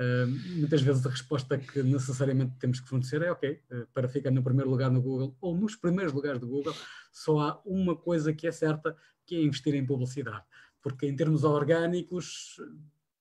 Uh, 0.00 0.28
muitas 0.60 0.80
vezes 0.80 1.04
a 1.04 1.10
resposta 1.10 1.58
que 1.58 1.82
necessariamente 1.82 2.54
temos 2.60 2.78
que 2.78 2.88
fornecer 2.88 3.20
é 3.20 3.32
ok, 3.32 3.60
uh, 3.72 3.86
para 3.92 4.08
ficar 4.08 4.30
no 4.30 4.44
primeiro 4.44 4.70
lugar 4.70 4.92
no 4.92 5.02
Google 5.02 5.36
ou 5.40 5.56
nos 5.56 5.74
primeiros 5.74 6.12
lugares 6.12 6.38
do 6.38 6.46
Google, 6.46 6.72
só 7.12 7.40
há 7.40 7.62
uma 7.66 7.96
coisa 7.96 8.32
que 8.32 8.46
é 8.46 8.52
certa, 8.52 8.96
que 9.26 9.34
é 9.34 9.42
investir 9.42 9.74
em 9.74 9.84
publicidade. 9.84 10.44
Porque 10.80 11.06
em 11.06 11.16
termos 11.16 11.42
orgânicos, 11.42 12.60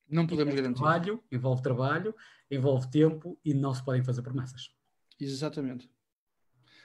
não 0.09 0.25
podemos 0.25 0.53
garantir. 0.53 0.79
Trabalho, 0.79 1.23
envolve 1.31 1.61
trabalho, 1.61 2.15
envolve 2.49 2.89
tempo 2.89 3.37
e 3.43 3.53
não 3.53 3.73
se 3.73 3.83
podem 3.83 4.03
fazer 4.03 4.21
promessas. 4.21 4.69
Exatamente. 5.19 5.89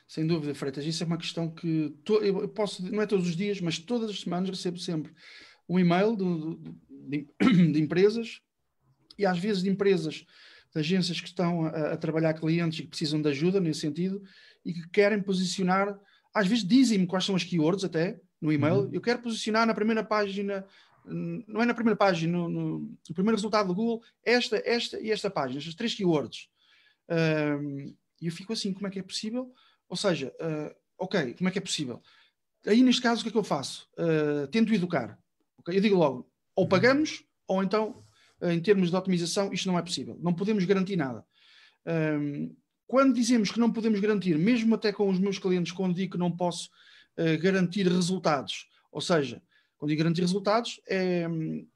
Sem 0.08 0.26
dúvida, 0.26 0.54
Freitas. 0.54 0.84
Isso 0.84 1.02
é 1.02 1.06
uma 1.06 1.16
questão 1.16 1.50
que 1.50 1.90
to, 2.04 2.14
eu 2.16 2.48
posso, 2.48 2.84
não 2.90 3.02
é 3.02 3.06
todos 3.06 3.26
os 3.26 3.36
dias, 3.36 3.60
mas 3.60 3.78
todas 3.78 4.10
as 4.10 4.20
semanas 4.20 4.50
recebo 4.50 4.78
sempre 4.78 5.14
um 5.68 5.78
e-mail 5.78 6.16
de, 6.16 6.74
de, 7.08 7.28
de 7.72 7.80
empresas 7.80 8.40
e 9.18 9.24
às 9.24 9.38
vezes 9.38 9.62
de 9.62 9.70
empresas, 9.70 10.26
de 10.72 10.78
agências 10.78 11.20
que 11.20 11.28
estão 11.28 11.66
a, 11.66 11.92
a, 11.92 11.96
trabalhar 11.96 12.34
clientes 12.34 12.78
e 12.78 12.82
que 12.82 12.88
precisam 12.88 13.22
de 13.22 13.28
ajuda 13.28 13.60
nesse 13.60 13.80
sentido 13.80 14.22
e 14.64 14.72
que 14.72 14.88
querem 14.90 15.22
posicionar, 15.22 15.98
às 16.34 16.46
vezes 16.46 16.64
dizem-me 16.64 17.06
quais 17.06 17.24
são 17.24 17.36
as 17.36 17.44
keywords 17.44 17.84
até 17.84 18.20
no 18.40 18.52
e-mail, 18.52 18.82
uhum. 18.82 18.90
eu 18.92 19.00
quero 19.00 19.22
posicionar 19.22 19.66
na 19.66 19.74
primeira 19.74 20.02
página, 20.02 20.66
não 21.04 21.62
é 21.62 21.66
na 21.66 21.74
primeira 21.74 21.96
página, 21.96 22.32
no, 22.32 22.48
no, 22.48 22.78
no 22.78 23.14
primeiro 23.14 23.36
resultado 23.36 23.68
do 23.68 23.74
Google, 23.74 24.02
esta, 24.24 24.62
esta 24.64 25.00
e 25.00 25.10
esta 25.10 25.30
página, 25.30 25.58
estas 25.58 25.74
três 25.74 25.94
keywords. 25.94 26.48
Um, 27.08 27.94
e 28.20 28.26
eu 28.26 28.32
fico 28.32 28.52
assim, 28.52 28.72
como 28.72 28.86
é 28.86 28.90
que 28.90 28.98
é 28.98 29.02
possível? 29.02 29.52
Ou 29.88 29.96
seja, 29.96 30.32
uh, 30.40 30.74
ok, 30.98 31.34
como 31.34 31.48
é 31.48 31.52
que 31.52 31.58
é 31.58 31.62
possível? 31.62 32.00
Aí 32.66 32.82
neste 32.82 33.02
caso 33.02 33.20
o 33.20 33.22
que 33.24 33.28
é 33.28 33.32
que 33.32 33.38
eu 33.38 33.44
faço? 33.44 33.88
Uh, 33.98 34.46
tento 34.48 34.72
educar. 34.72 35.18
Okay? 35.58 35.76
Eu 35.76 35.80
digo 35.80 35.96
logo, 35.96 36.30
ou 36.54 36.68
pagamos, 36.68 37.24
ou 37.46 37.62
então 37.62 38.04
em 38.40 38.60
termos 38.60 38.90
de 38.90 38.96
otimização, 38.96 39.52
isto 39.52 39.68
não 39.68 39.78
é 39.78 39.82
possível. 39.82 40.18
Não 40.20 40.34
podemos 40.34 40.64
garantir 40.64 40.96
nada. 40.96 41.24
Quando 42.92 43.14
dizemos 43.14 43.50
que 43.50 43.58
não 43.58 43.72
podemos 43.72 44.00
garantir, 44.00 44.36
mesmo 44.36 44.74
até 44.74 44.92
com 44.92 45.08
os 45.08 45.18
meus 45.18 45.38
clientes, 45.38 45.72
quando 45.72 45.94
digo 45.94 46.12
que 46.12 46.18
não 46.18 46.30
posso 46.30 46.68
uh, 47.16 47.40
garantir 47.40 47.86
resultados, 47.88 48.68
ou 48.90 49.00
seja, 49.00 49.42
quando 49.82 49.88
digo 49.88 50.02
garantir 50.04 50.20
resultados, 50.20 50.80
é, 50.88 51.26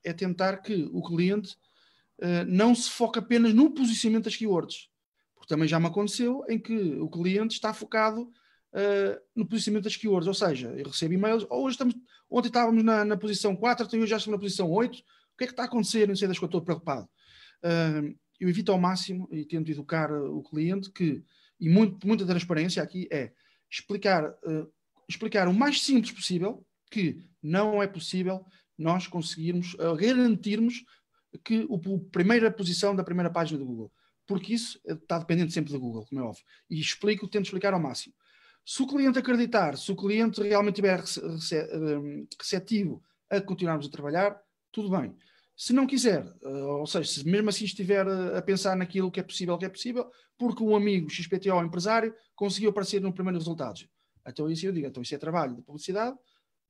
é 0.05 0.13
tentar 0.13 0.59
que 0.59 0.89
o 0.93 1.03
cliente 1.03 1.57
uh, 2.23 2.47
não 2.47 2.73
se 2.73 2.89
foque 2.89 3.19
apenas 3.19 3.53
no 3.53 3.73
posicionamento 3.73 4.27
das 4.27 4.37
keywords. 4.37 4.89
Porque 5.35 5.49
também 5.53 5.67
já 5.67 5.81
me 5.81 5.87
aconteceu 5.87 6.45
em 6.49 6.57
que 6.57 6.73
o 7.01 7.09
cliente 7.09 7.57
está 7.57 7.75
focado 7.75 8.23
uh, 8.23 9.21
no 9.35 9.45
posicionamento 9.45 9.87
das 9.87 9.97
keywords, 9.97 10.29
ou 10.29 10.35
seja, 10.35 10.69
eu 10.77 10.87
recebo 10.87 11.15
e-mails, 11.15 11.45
oh, 11.51 11.65
hoje 11.65 11.75
estamos, 11.75 11.97
ontem 12.31 12.47
estávamos 12.47 12.85
na, 12.85 13.05
na 13.05 13.17
posição 13.17 13.57
4, 13.57 13.87
então 13.87 13.99
hoje 13.99 14.11
já 14.11 14.19
estamos 14.19 14.39
na 14.39 14.41
posição 14.41 14.71
8, 14.71 14.99
o 15.01 15.03
que 15.37 15.43
é 15.43 15.47
que 15.49 15.53
está 15.53 15.65
a 15.65 15.67
acontecer? 15.67 16.07
Não 16.07 16.15
sei 16.15 16.29
das 16.29 16.39
que 16.39 16.45
eu 16.45 16.47
estou 16.47 16.63
preocupado. 16.63 17.09
Uh, 17.59 18.17
eu 18.39 18.49
evito 18.49 18.71
ao 18.71 18.79
máximo 18.79 19.29
e 19.33 19.45
tento 19.45 19.69
educar 19.69 20.13
o 20.13 20.45
cliente 20.45 20.93
que, 20.93 21.25
e 21.59 21.69
muito, 21.69 22.07
muita 22.07 22.25
transparência 22.25 22.81
aqui, 22.85 23.09
é 23.11 23.33
explicar, 23.69 24.31
uh, 24.31 24.73
explicar 25.09 25.49
o 25.49 25.53
mais 25.53 25.83
simples 25.83 26.13
possível 26.13 26.65
que 26.91 27.26
não 27.43 27.82
é 27.82 27.87
possível 27.87 28.45
nós 28.78 29.07
conseguirmos 29.07 29.74
uh, 29.74 29.95
garantirmos 29.97 30.84
que 31.45 31.66
o, 31.68 31.76
a 31.76 32.11
primeira 32.11 32.51
posição 32.51 32.95
da 32.95 33.05
primeira 33.05 33.30
página 33.30 33.59
do 33.59 33.66
Google. 33.66 33.93
Porque 34.26 34.55
isso 34.55 34.80
está 34.84 35.18
dependente 35.18 35.53
sempre 35.53 35.72
do 35.72 35.80
Google, 35.80 36.05
como 36.07 36.20
é 36.20 36.24
óbvio. 36.24 36.45
E 36.68 36.80
explico, 36.80 37.28
tento 37.28 37.45
explicar 37.45 37.72
ao 37.72 37.80
máximo. 37.80 38.14
Se 38.64 38.82
o 38.82 38.87
cliente 38.87 39.18
acreditar, 39.18 39.76
se 39.76 39.93
o 39.93 39.97
cliente 39.97 40.43
realmente 40.43 40.74
estiver 40.74 41.01
receptivo 42.39 43.01
a 43.30 43.41
continuarmos 43.41 43.87
a 43.87 43.91
trabalhar, 43.91 44.37
tudo 44.72 44.91
bem. 44.91 45.14
Se 45.57 45.72
não 45.72 45.87
quiser, 45.87 46.26
uh, 46.43 46.80
ou 46.80 46.87
seja, 46.87 47.09
se 47.09 47.24
mesmo 47.24 47.49
assim 47.49 47.64
estiver 47.64 48.07
a, 48.07 48.43
pensar 48.43 48.76
naquilo 48.76 49.11
que 49.11 49.20
é 49.20 49.22
possível, 49.22 49.57
que 49.57 49.64
é 49.64 49.68
possível, 49.68 50.11
porque 50.37 50.62
um 50.62 50.76
amigo 50.76 51.09
XPTO 51.09 51.62
empresário 51.62 52.14
conseguiu 52.34 52.70
aparecer 52.70 53.01
no 53.01 53.12
primeiro 53.12 53.39
resultados. 53.39 53.89
Então 54.26 54.51
isso 54.51 54.66
eu 54.66 54.72
digo, 54.72 54.87
então 54.87 55.03
isso 55.03 55.14
é 55.14 55.18
trabalho 55.18 55.55
de 55.55 55.62
publicidade, 55.62 56.16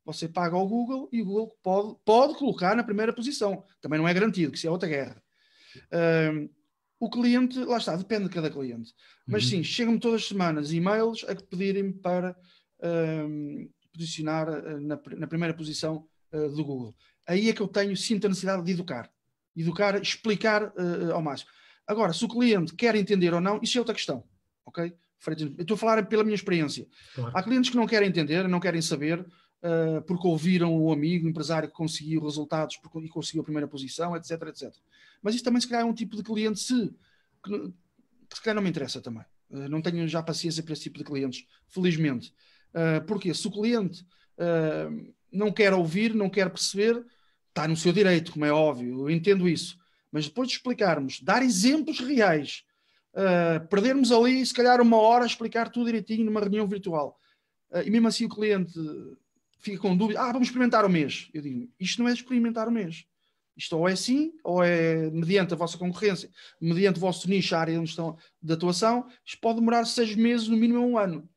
você 0.07 0.29
paga 0.29 0.57
ao 0.57 0.67
Google 0.67 1.09
e 1.13 1.21
o 1.21 1.25
Google 1.27 1.59
pode, 1.63 1.97
pode 2.05 2.39
colocar 2.39 2.75
na 2.75 2.85
primeira 2.85 3.13
posição. 3.13 3.63
Também 3.81 3.99
não 3.99 4.09
é 4.09 4.15
garantido, 4.15 4.53
que 4.53 4.57
isso 4.57 4.67
é 4.67 4.71
outra 4.71 4.89
guerra. 4.89 5.23
Uh, 5.93 6.49
o 6.99 7.11
cliente, 7.11 7.59
lá 7.59 7.77
está, 7.77 7.95
depende 7.95 8.25
de 8.25 8.31
cada 8.31 8.51
cliente. 8.51 8.95
Mas 9.27 9.45
uhum. 9.45 9.51
sim, 9.51 9.65
chegam-me 9.65 10.01
todas 10.01 10.23
as 10.23 10.29
semanas 10.29 10.73
e-mails 10.73 11.25
a 11.29 11.35
pedirem-me 11.35 11.93
para 11.93 12.35
uh, 12.79 13.71
posicionar 13.93 14.49
uh, 14.49 14.81
na, 14.81 14.99
na, 15.17 15.27
primeira 15.27 15.53
posição 15.53 16.07
uh, 16.33 16.49
do 16.49 16.65
Google 16.65 16.95
aí 17.27 17.49
é 17.49 17.53
que 17.53 17.61
eu 17.61 17.69
tenho, 17.69 17.97
sinto 17.97 18.27
a 18.27 18.29
necessidade 18.29 18.63
de 18.63 18.73
educar. 18.73 19.11
Educar, 19.55 20.01
explicar 20.01 20.69
uh, 20.69 21.13
ao 21.13 21.23
máximo. 21.23 21.51
Agora, 21.87 22.13
se 22.13 22.25
o 22.25 22.29
cliente 22.29 22.75
quer 22.75 22.95
entender 22.95 23.35
ou 23.35 23.41
não, 23.41 23.61
isso 23.63 23.77
é 23.77 23.81
outra 23.81 23.95
questão. 23.95 24.25
Ok? 24.65 24.95
Eu 25.27 25.63
estou 25.63 25.75
a 25.75 25.79
falar 25.79 26.07
pela 26.07 26.23
minha 26.23 26.35
experiência. 26.35 26.87
Claro. 27.15 27.33
Há 27.35 27.43
clientes 27.43 27.71
que 27.71 27.77
não 27.77 27.87
querem 27.87 28.09
entender, 28.09 28.47
não 28.49 28.61
querem 28.61 28.81
saber, 28.81 29.27
uh, 29.63 30.03
porque 30.03 30.27
ouviram 30.27 30.77
o 30.77 30.93
amigo, 30.93 31.27
o 31.27 31.31
empresário 31.31 31.69
que 31.69 31.75
conseguiu 31.75 32.23
resultados 32.23 32.79
e 33.03 33.09
conseguiu 33.09 33.43
a 33.43 33.45
primeira 33.45 33.69
posição, 33.69 34.17
etc, 34.17 34.43
etc. 34.49 34.75
Mas 35.23 35.35
isso 35.35 35.45
também, 35.45 35.61
se 35.61 35.69
calhar, 35.69 35.83
é 35.83 35.89
um 35.89 35.95
tipo 35.95 36.17
de 36.17 36.23
cliente 36.23 36.61
se, 36.61 36.95
que, 37.43 37.73
que 38.29 38.37
se 38.37 38.43
calhar 38.43 38.57
não 38.57 38.63
me 38.63 38.71
interessa 38.71 39.01
também. 39.01 39.25
Uh, 39.51 39.69
não 39.69 39.81
tenho 39.81 40.07
já 40.09 40.23
paciência 40.23 40.63
para 40.63 40.73
esse 40.73 40.83
tipo 40.83 40.99
de 40.99 41.05
clientes, 41.05 41.47
felizmente. 41.69 42.33
Uh, 42.77 43.05
porque 43.07 43.33
se 43.33 43.47
o 43.47 43.51
cliente 43.51 44.03
uh, 44.39 45.15
não 45.33 45.51
quer 45.51 45.73
ouvir, 45.73 46.15
não 46.15 46.29
quer 46.29 46.51
perceber, 46.51 47.05
está 47.49 47.67
no 47.67 47.77
seu 47.77 47.93
direito, 47.93 48.33
como 48.33 48.45
é 48.45 48.53
óbvio, 48.53 49.09
eu 49.09 49.11
entendo 49.11 49.49
isso. 49.49 49.79
Mas 50.13 50.27
depois 50.27 50.49
de 50.49 50.55
explicarmos, 50.57 51.21
dar 51.23 51.43
exemplos 51.43 52.01
reais, 52.01 52.65
uh, 53.15 53.67
perdermos 53.69 54.13
ali, 54.13 54.45
se 54.45 54.53
calhar, 54.53 54.81
uma 54.81 54.99
hora 54.99 55.25
a 55.25 55.27
explicar 55.27 55.71
tudo 55.71 55.87
direitinho 55.87 56.27
numa 56.27 56.41
reunião 56.41 56.67
virtual, 56.67 57.19
e 57.85 57.91
mesmo 57.91 58.07
assim 58.07 58.25
o 58.25 58.29
cliente 58.29 58.79
fica 59.67 59.79
com 59.79 59.97
dúvida, 59.97 60.21
ah, 60.21 60.33
vamos 60.33 60.49
experimentar 60.49 60.85
o 60.85 60.89
mês. 60.89 61.29
Eu 61.35 61.43
digo, 61.43 61.69
isto 61.79 62.03
não 62.03 62.09
é 62.09 62.13
experimentar 62.13 62.69
o 62.69 62.73
mês. 62.73 63.05
Isto 63.57 63.79
ou 63.79 63.89
é 63.89 63.97
sim, 63.97 64.33
ou 64.45 64.63
é 64.63 65.11
mediante 65.11 65.55
a 65.55 65.57
vossa 65.57 65.79
concorrência, 65.79 66.31
mediante 66.61 66.99
o 66.99 67.01
vosso 67.01 67.29
nicho, 67.29 67.55
a 67.55 67.61
área 67.61 67.81
onde 67.81 67.91
estão 67.91 68.17
de 68.41 68.53
atuação, 68.53 69.09
isto 69.25 69.41
pode 69.41 69.59
demorar 69.59 69.85
seis 69.87 70.15
meses, 70.15 70.47
no 70.47 70.57
mínimo 70.57 70.87
um 70.87 70.99
ano. 70.99 71.29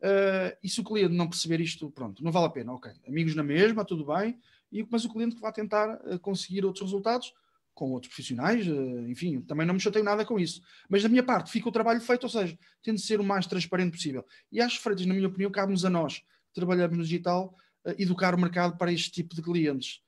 Uh, 0.00 0.52
e 0.62 0.68
se 0.68 0.80
o 0.80 0.84
cliente 0.84 1.14
não 1.14 1.26
perceber 1.26 1.60
isto, 1.60 1.90
pronto, 1.90 2.22
não 2.22 2.30
vale 2.30 2.46
a 2.46 2.50
pena, 2.50 2.72
ok. 2.74 2.92
Amigos 3.08 3.34
na 3.34 3.42
mesma, 3.42 3.84
tudo 3.84 4.04
bem, 4.04 4.38
e, 4.70 4.86
mas 4.90 5.06
o 5.06 5.08
cliente 5.08 5.34
que 5.34 5.40
vai 5.40 5.52
tentar 5.52 5.96
uh, 6.04 6.18
conseguir 6.20 6.64
outros 6.66 6.84
resultados 6.84 7.32
com 7.72 7.90
outros 7.90 8.12
profissionais, 8.12 8.68
uh, 8.68 9.08
enfim, 9.08 9.40
também 9.40 9.66
não 9.66 9.72
me 9.72 9.80
chateio 9.80 10.04
nada 10.04 10.24
com 10.24 10.38
isso. 10.38 10.60
Mas 10.90 11.02
da 11.02 11.08
minha 11.08 11.22
parte, 11.22 11.50
fica 11.50 11.68
o 11.68 11.72
trabalho 11.72 12.00
feito, 12.02 12.24
ou 12.24 12.28
seja, 12.28 12.58
tendo 12.82 12.96
de 12.96 13.02
ser 13.02 13.18
o 13.18 13.24
mais 13.24 13.46
transparente 13.46 13.92
possível. 13.92 14.22
E 14.52 14.60
acho, 14.60 14.80
Freitas, 14.80 15.06
na 15.06 15.14
minha 15.14 15.26
opinião, 15.26 15.50
cabe-nos 15.50 15.86
a 15.86 15.90
nós, 15.90 16.18
que 16.18 16.54
trabalhamos 16.54 16.98
no 16.98 17.02
digital, 17.02 17.56
educar 17.98 18.34
o 18.34 18.40
mercado 18.40 18.76
para 18.76 18.92
este 18.92 19.10
tipo 19.10 19.34
de 19.34 19.42
clientes. 19.42 20.00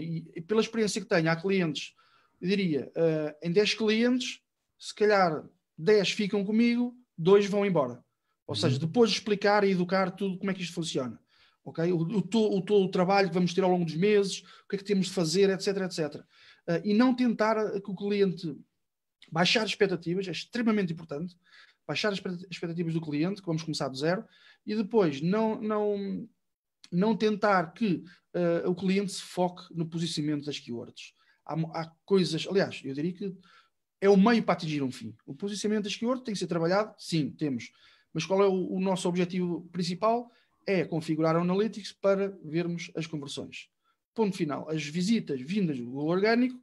E, 0.00 0.24
e, 0.36 0.40
pela 0.40 0.60
experiência 0.60 1.00
que 1.00 1.06
tenho, 1.06 1.30
há 1.30 1.36
clientes, 1.36 1.94
eu 2.40 2.48
diria, 2.48 2.92
em 3.42 3.50
10 3.50 3.74
clientes, 3.74 4.40
se 4.78 4.94
calhar 4.94 5.44
10 5.78 6.10
ficam 6.10 6.44
comigo, 6.44 6.94
dois 7.16 7.46
vão 7.46 7.64
embora. 7.64 8.04
Ou 8.46 8.54
seja, 8.54 8.74
uhum. 8.74 8.80
depois 8.80 9.10
de 9.10 9.16
explicar 9.16 9.64
e 9.64 9.70
educar 9.70 10.10
tudo 10.10 10.38
como 10.38 10.50
é 10.50 10.54
que 10.54 10.62
isto 10.62 10.74
funciona 10.74 11.18
ok? 11.64 11.92
O, 11.92 11.96
o, 11.96 12.18
o, 12.18 12.62
todo 12.62 12.84
o 12.84 12.90
trabalho 12.90 13.28
que 13.28 13.34
vamos 13.34 13.54
ter 13.54 13.64
ao 13.64 13.70
longo 13.70 13.84
dos 13.84 13.96
meses, 13.96 14.40
o 14.64 14.68
que 14.68 14.76
é 14.76 14.78
que 14.78 14.84
temos 14.84 15.06
de 15.06 15.12
fazer, 15.12 15.50
etc, 15.50 15.76
etc. 15.78 16.16
Uh, 16.16 16.80
e 16.84 16.94
não 16.94 17.14
tentar 17.14 17.80
que 17.80 17.90
o 17.90 17.94
cliente 17.94 18.56
baixar 19.32 19.64
expectativas, 19.64 20.28
é 20.28 20.30
extremamente 20.30 20.92
importante, 20.92 21.36
baixar 21.86 22.12
as 22.12 22.20
expectativas 22.50 22.94
do 22.94 23.00
cliente, 23.00 23.40
que 23.40 23.46
vamos 23.46 23.62
começar 23.62 23.88
do 23.88 23.96
zero, 23.96 24.24
e 24.66 24.74
depois 24.74 25.20
não, 25.20 25.60
não, 25.60 26.28
não 26.94 27.16
tentar 27.16 27.72
que 27.72 28.04
uh, 28.34 28.70
o 28.70 28.74
cliente 28.74 29.12
se 29.12 29.22
foque 29.22 29.62
no 29.74 29.86
posicionamento 29.86 30.46
das 30.46 30.58
keywords. 30.58 31.12
Há, 31.44 31.54
há, 31.54 31.92
coisas, 32.04 32.46
aliás, 32.48 32.80
eu 32.84 32.94
diria 32.94 33.12
que 33.12 33.36
é 34.00 34.08
o 34.08 34.16
meio 34.16 34.42
para 34.42 34.54
atingir 34.54 34.82
um 34.82 34.90
fim. 34.90 35.14
O 35.26 35.34
posicionamento 35.34 35.84
das 35.84 35.96
keywords 35.96 36.24
tem 36.24 36.34
que 36.34 36.38
ser 36.38 36.46
trabalhado, 36.46 36.94
sim, 36.98 37.30
temos. 37.30 37.70
Mas 38.12 38.24
qual 38.24 38.42
é 38.42 38.46
o, 38.46 38.74
o 38.74 38.80
nosso 38.80 39.08
objetivo 39.08 39.68
principal? 39.72 40.30
é 40.66 40.84
configurar 40.84 41.36
o 41.36 41.40
Analytics 41.40 41.92
para 41.92 42.28
vermos 42.42 42.90
as 42.94 43.06
conversões. 43.06 43.68
Ponto 44.14 44.36
final. 44.36 44.68
As 44.68 44.84
visitas 44.84 45.40
vindas 45.40 45.78
do 45.78 45.84
Google 45.84 46.08
Orgânico, 46.08 46.58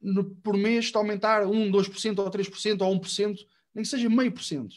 no, 0.00 0.24
por 0.36 0.56
mês, 0.56 0.86
está 0.86 0.98
a 0.98 1.02
aumentar 1.02 1.46
1, 1.46 1.70
2% 1.70 2.18
ou 2.18 2.30
3% 2.30 2.80
ou 2.80 3.00
1%, 3.00 3.38
nem 3.74 3.82
que 3.82 3.88
seja 3.88 4.08
meio 4.08 4.32
por 4.32 4.42
cento. 4.42 4.76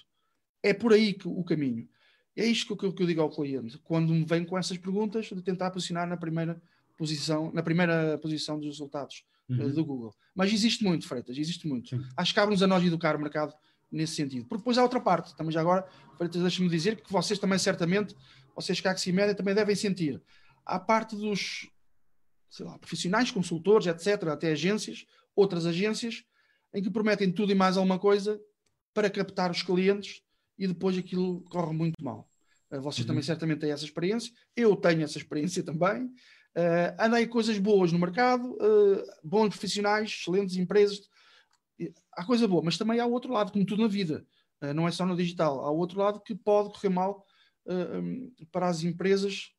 É 0.61 0.73
por 0.73 0.93
aí 0.93 1.13
que, 1.13 1.27
o 1.27 1.43
caminho. 1.43 1.87
É 2.35 2.45
isto 2.45 2.75
que, 2.75 2.87
que, 2.87 2.95
que 2.95 3.03
eu 3.03 3.07
digo 3.07 3.21
ao 3.21 3.29
cliente, 3.29 3.77
quando 3.83 4.13
me 4.13 4.25
vem 4.25 4.43
com 4.43 4.57
essas 4.57 4.77
perguntas, 4.77 5.27
de 5.27 5.41
tentar 5.41 5.71
posicionar 5.71 6.07
na 6.07 6.17
primeira 6.17 6.61
posição, 6.97 7.51
na 7.53 7.61
primeira 7.61 8.17
posição 8.17 8.57
dos 8.57 8.67
resultados 8.67 9.23
uhum. 9.49 9.69
do 9.71 9.85
Google. 9.85 10.15
Mas 10.33 10.51
existe 10.51 10.83
muito, 10.83 11.07
Freitas, 11.07 11.37
existe 11.37 11.67
muito. 11.67 11.89
Sim. 11.89 12.03
Acho 12.17 12.31
que 12.31 12.35
cabe-nos 12.35 12.63
a 12.63 12.67
nós 12.67 12.83
educar 12.83 13.15
o 13.15 13.19
mercado 13.19 13.53
nesse 13.91 14.15
sentido. 14.15 14.45
Porque 14.47 14.61
depois 14.61 14.77
há 14.77 14.83
outra 14.83 14.99
parte, 14.99 15.35
também 15.35 15.51
já 15.51 15.61
agora, 15.61 15.87
Freitas, 16.17 16.41
deixa-me 16.41 16.69
dizer 16.69 17.01
que 17.01 17.11
vocês 17.11 17.37
também 17.37 17.59
certamente, 17.59 18.15
vocês 18.55 18.79
que 18.79 18.87
a 18.87 18.95
Média 19.13 19.35
também 19.35 19.53
devem 19.53 19.75
sentir. 19.75 20.21
A 20.65 20.79
parte 20.79 21.15
dos 21.15 21.69
lá, 22.59 22.77
profissionais, 22.77 23.31
consultores, 23.31 23.87
etc., 23.87 24.29
até 24.29 24.51
agências, 24.51 25.05
outras 25.35 25.65
agências, 25.65 26.23
em 26.73 26.81
que 26.81 26.89
prometem 26.89 27.31
tudo 27.31 27.51
e 27.51 27.55
mais 27.55 27.77
alguma 27.77 27.97
coisa 27.97 28.39
para 28.93 29.09
captar 29.09 29.49
os 29.49 29.63
clientes 29.63 30.21
e 30.57 30.67
depois 30.67 30.97
aquilo 30.97 31.41
corre 31.49 31.73
muito 31.73 32.03
mal. 32.03 32.29
Uh, 32.71 32.81
vocês 32.81 32.99
uhum. 32.99 33.07
também 33.07 33.23
certamente 33.23 33.59
têm 33.59 33.71
essa 33.71 33.85
experiência, 33.85 34.31
eu 34.55 34.75
tenho 34.75 35.03
essa 35.03 35.17
experiência 35.17 35.61
também. 35.63 36.09
Uh, 36.55 36.93
andei 36.99 37.25
coisas 37.25 37.57
boas 37.57 37.91
no 37.91 37.97
mercado, 37.97 38.51
uh, 38.53 39.03
bons 39.23 39.49
profissionais, 39.49 40.11
excelentes 40.11 40.55
empresas. 40.55 41.01
Há 42.13 42.23
coisa 42.23 42.47
boa, 42.47 42.61
mas 42.63 42.77
também 42.77 42.99
há 42.99 43.05
outro 43.05 43.33
lado, 43.33 43.51
como 43.51 43.65
tudo 43.65 43.81
na 43.81 43.87
vida. 43.87 44.25
Uh, 44.61 44.73
não 44.73 44.87
é 44.87 44.91
só 44.91 45.05
no 45.05 45.15
digital. 45.15 45.61
Há 45.61 45.71
outro 45.71 45.99
lado 45.99 46.21
que 46.21 46.35
pode 46.35 46.71
correr 46.71 46.89
mal 46.89 47.25
um, 47.65 48.31
para 48.51 48.67
as 48.67 48.83
empresas 48.83 49.51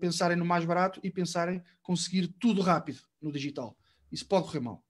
pensarem 0.00 0.38
no 0.38 0.44
mais 0.44 0.64
barato 0.64 0.98
e 1.02 1.10
pensarem 1.10 1.62
conseguir 1.82 2.28
tudo 2.40 2.62
rápido 2.62 3.00
no 3.20 3.30
digital. 3.30 3.76
Isso 4.10 4.26
pode 4.26 4.46
correr 4.46 4.60
mal. 4.60 4.82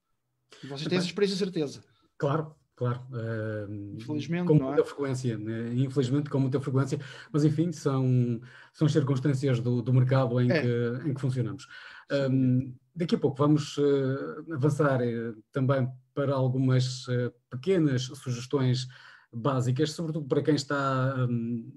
E 0.62 0.66
vocês 0.68 0.88
têm 0.88 0.96
essa 0.96 1.08
experiência, 1.08 1.36
certeza. 1.36 1.84
Claro, 2.16 2.54
Claro, 2.80 2.98
uh, 3.10 3.94
infelizmente, 3.94 4.46
com 4.46 4.54
muita 4.54 4.80
é? 4.80 4.84
frequência, 4.84 5.36
né? 5.36 5.74
infelizmente 5.74 6.30
com 6.30 6.40
muita 6.40 6.58
frequência, 6.58 6.98
mas 7.30 7.44
enfim, 7.44 7.70
são, 7.72 8.40
são 8.72 8.86
as 8.86 8.92
circunstâncias 8.92 9.60
do, 9.60 9.82
do 9.82 9.92
mercado 9.92 10.40
em, 10.40 10.50
é. 10.50 10.62
que, 10.62 11.08
em 11.10 11.12
que 11.12 11.20
funcionamos. 11.20 11.68
Um, 12.10 12.74
daqui 12.96 13.16
a 13.16 13.18
pouco 13.18 13.36
vamos 13.36 13.76
uh, 13.76 14.54
avançar 14.54 15.02
uh, 15.02 15.36
também 15.52 15.92
para 16.14 16.32
algumas 16.32 17.04
pequenas 17.50 18.04
sugestões 18.04 18.88
básicas, 19.30 19.92
sobretudo 19.92 20.26
para 20.26 20.42
quem 20.42 20.54
está 20.54 21.26
um, 21.28 21.70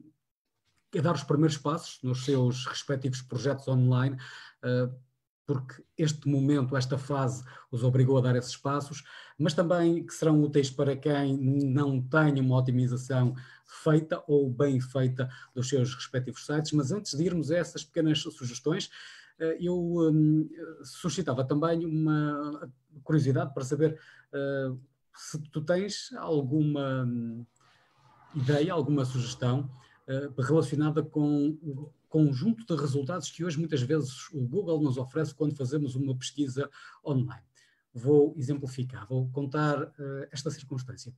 a 0.98 1.02
dar 1.02 1.16
os 1.16 1.24
primeiros 1.26 1.58
passos 1.58 2.02
nos 2.02 2.24
seus 2.24 2.66
respectivos 2.66 3.22
projetos 3.22 3.68
online 3.68 4.16
porque 5.46 5.84
este 5.98 6.28
momento, 6.28 6.76
esta 6.78 6.98
fase, 6.98 7.44
os 7.72 7.84
obrigou 7.84 8.18
a 8.18 8.22
dar 8.22 8.36
esses 8.36 8.56
passos, 8.56 9.04
mas 9.38 9.54
também 9.54 10.06
que 10.06 10.14
serão 10.14 10.42
úteis 10.42 10.70
para 10.70 10.96
quem 10.96 11.38
não 11.38 12.02
tenha 12.02 12.42
uma 12.42 12.58
otimização 12.58 13.36
feita 13.66 14.24
ou 14.28 14.50
bem 14.50 14.80
feita 14.80 15.30
dos 15.54 15.68
seus 15.68 15.94
respectivos 15.94 16.46
sites. 16.46 16.72
Mas 16.72 16.92
antes 16.92 17.18
de 17.18 17.24
irmos 17.24 17.52
a 17.52 17.58
essas 17.58 17.84
pequenas 17.84 18.20
sugestões, 18.20 18.90
eh, 19.40 19.58
eu 19.60 19.76
um, 19.76 20.50
suscitava 20.84 21.44
também 21.44 21.86
uma 21.86 22.70
curiosidade 23.04 23.54
para 23.54 23.64
saber 23.64 24.00
uh, 24.34 24.80
se 25.14 25.40
tu 25.52 25.62
tens 25.62 26.14
alguma 26.18 27.04
hum, 27.04 27.46
ideia, 28.36 28.74
alguma 28.74 29.06
sugestão 29.06 29.70
uh, 30.08 30.42
relacionada 30.42 31.04
com 31.04 31.58
conjunto 32.14 32.64
de 32.64 32.80
resultados 32.80 33.32
que 33.32 33.44
hoje 33.44 33.58
muitas 33.58 33.82
vezes 33.82 34.30
o 34.32 34.46
Google 34.46 34.80
nos 34.84 35.00
oferece 35.00 35.34
quando 35.34 35.58
fazemos 35.58 35.96
uma 35.96 36.16
pesquisa 36.16 36.70
online. 37.04 37.42
Vou 37.92 38.36
exemplificar, 38.38 39.08
vou 39.08 39.28
contar 39.32 39.82
uh, 39.82 40.28
esta 40.32 40.52
circunstância. 40.52 41.12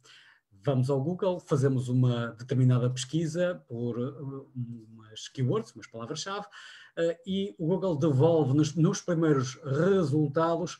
Vamos 0.63 0.89
ao 0.89 1.03
Google, 1.03 1.41
fazemos 1.41 1.89
uma 1.89 2.27
determinada 2.39 2.89
pesquisa 2.89 3.61
por 3.67 3.99
uh, 3.99 4.49
umas 4.55 5.27
keywords, 5.27 5.75
umas 5.75 5.85
palavras-chave, 5.85 6.45
uh, 6.45 7.19
e 7.27 7.53
o 7.59 7.67
Google 7.67 7.97
devolve 7.97 8.53
nos, 8.53 9.01
primeiros 9.01 9.55
resultados 9.65 10.79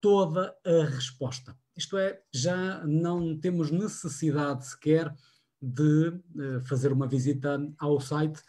toda 0.00 0.56
a 0.64 0.84
resposta. 0.86 1.54
Isto 1.76 1.98
é, 1.98 2.22
já 2.32 2.82
não 2.86 3.38
temos 3.38 3.70
necessidade 3.70 4.66
sequer 4.66 5.14
de 5.60 6.18
fazer 6.64 6.90
uma 6.90 7.06
visita 7.06 7.60
ao 7.78 8.00
site 8.00 8.42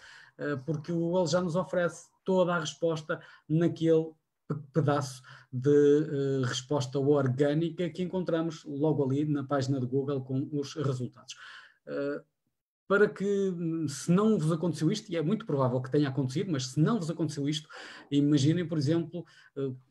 porque 0.65 0.91
o 0.91 0.99
Google 0.99 1.27
já 1.27 1.41
nos 1.41 1.55
oferece 1.55 2.09
toda 2.23 2.55
a 2.55 2.59
resposta 2.59 3.19
naquele 3.47 4.11
pedaço 4.73 5.21
de 5.51 5.69
uh, 5.69 6.41
resposta 6.45 6.99
orgânica 6.99 7.89
que 7.89 8.03
encontramos 8.03 8.63
logo 8.65 9.03
ali 9.03 9.25
na 9.25 9.43
página 9.43 9.79
do 9.79 9.87
Google 9.87 10.21
com 10.21 10.47
os 10.51 10.75
resultados. 10.75 11.33
Uh, 11.87 12.23
para 12.87 13.07
que, 13.07 13.53
se 13.87 14.11
não 14.11 14.37
vos 14.37 14.51
aconteceu 14.51 14.91
isto, 14.91 15.09
e 15.09 15.15
é 15.15 15.21
muito 15.21 15.45
provável 15.45 15.81
que 15.81 15.89
tenha 15.89 16.09
acontecido, 16.09 16.51
mas 16.51 16.67
se 16.67 16.79
não 16.79 16.99
vos 16.99 17.09
aconteceu 17.09 17.47
isto, 17.47 17.69
imaginem, 18.11 18.67
por 18.67 18.77
exemplo, 18.77 19.23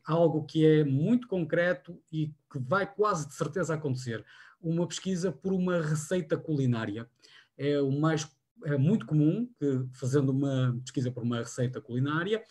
algo 0.05 0.45
que 0.45 0.63
é 0.63 0.83
muito 0.83 1.27
concreto 1.27 1.99
e 2.11 2.27
que 2.51 2.59
vai 2.59 2.85
quase 2.85 3.27
de 3.27 3.33
certeza 3.33 3.73
acontecer: 3.73 4.23
uma 4.61 4.87
pesquisa 4.87 5.31
por 5.31 5.51
uma 5.51 5.81
receita 5.81 6.37
culinária. 6.37 7.09
É 7.57 7.81
o 7.81 7.91
mais 7.91 8.29
é 8.65 8.77
muito 8.77 9.05
comum 9.05 9.49
que, 9.59 9.85
fazendo 9.93 10.31
uma 10.31 10.79
pesquisa 10.83 11.11
por 11.11 11.23
uma 11.23 11.39
receita 11.39 11.81
culinária, 11.81 12.43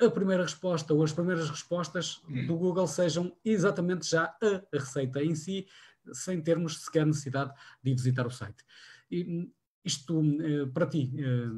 a 0.00 0.10
primeira 0.10 0.42
resposta 0.42 0.92
ou 0.92 1.02
as 1.02 1.12
primeiras 1.12 1.48
respostas 1.48 2.20
hum. 2.28 2.46
do 2.46 2.56
Google 2.56 2.86
sejam 2.86 3.36
exatamente 3.44 4.08
já 4.08 4.24
a 4.24 4.62
receita 4.72 5.22
em 5.22 5.34
si, 5.34 5.66
sem 6.12 6.40
termos 6.40 6.84
sequer 6.84 7.06
necessidade 7.06 7.52
de 7.82 7.94
visitar 7.94 8.26
o 8.26 8.30
site. 8.30 8.64
E 9.10 9.24
hum, 9.24 9.52
isto, 9.84 10.22
eh, 10.42 10.66
para 10.72 10.86
ti, 10.86 11.12
eh, 11.18 11.48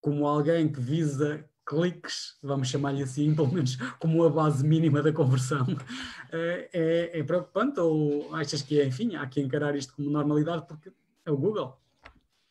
como 0.00 0.26
alguém 0.26 0.70
que 0.70 0.80
visa 0.80 1.44
cliques, 1.64 2.36
vamos 2.42 2.68
chamar-lhe 2.68 3.02
assim, 3.02 3.32
pelo 3.36 3.52
menos 3.52 3.76
como 3.98 4.24
a 4.24 4.30
base 4.30 4.66
mínima 4.66 5.02
da 5.02 5.12
conversão, 5.12 5.66
eh, 6.32 6.68
é, 6.72 7.20
é 7.20 7.22
preocupante 7.22 7.78
ou 7.80 8.34
achas 8.34 8.62
que, 8.62 8.82
enfim, 8.84 9.14
há 9.16 9.26
que 9.26 9.40
encarar 9.40 9.76
isto 9.76 9.94
como 9.94 10.10
normalidade 10.10 10.66
porque 10.66 10.92
é 11.24 11.30
o 11.30 11.36
Google? 11.36 11.80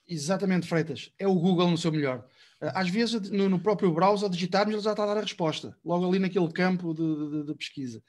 Exatamente, 0.10 0.68
Freitas. 0.68 1.12
É 1.20 1.28
o 1.28 1.36
Google 1.36 1.70
no 1.70 1.78
seu 1.78 1.92
melhor. 1.92 2.26
Eh, 2.60 2.72
às 2.74 2.90
vezes, 2.90 3.30
no, 3.30 3.48
no 3.48 3.60
próprio 3.60 3.94
browser, 3.94 4.28
digitarmos, 4.28 4.74
ele 4.74 4.82
já 4.82 4.92
está 4.92 5.04
a 5.04 5.06
dar 5.06 5.18
a 5.18 5.22
resposta, 5.22 5.78
logo 5.86 6.08
ali 6.08 6.18
naquele 6.18 6.52
campo 6.52 6.96
de, 6.96 7.30
de, 7.30 7.46
de 7.46 7.56
pesquisa. 7.56 8.02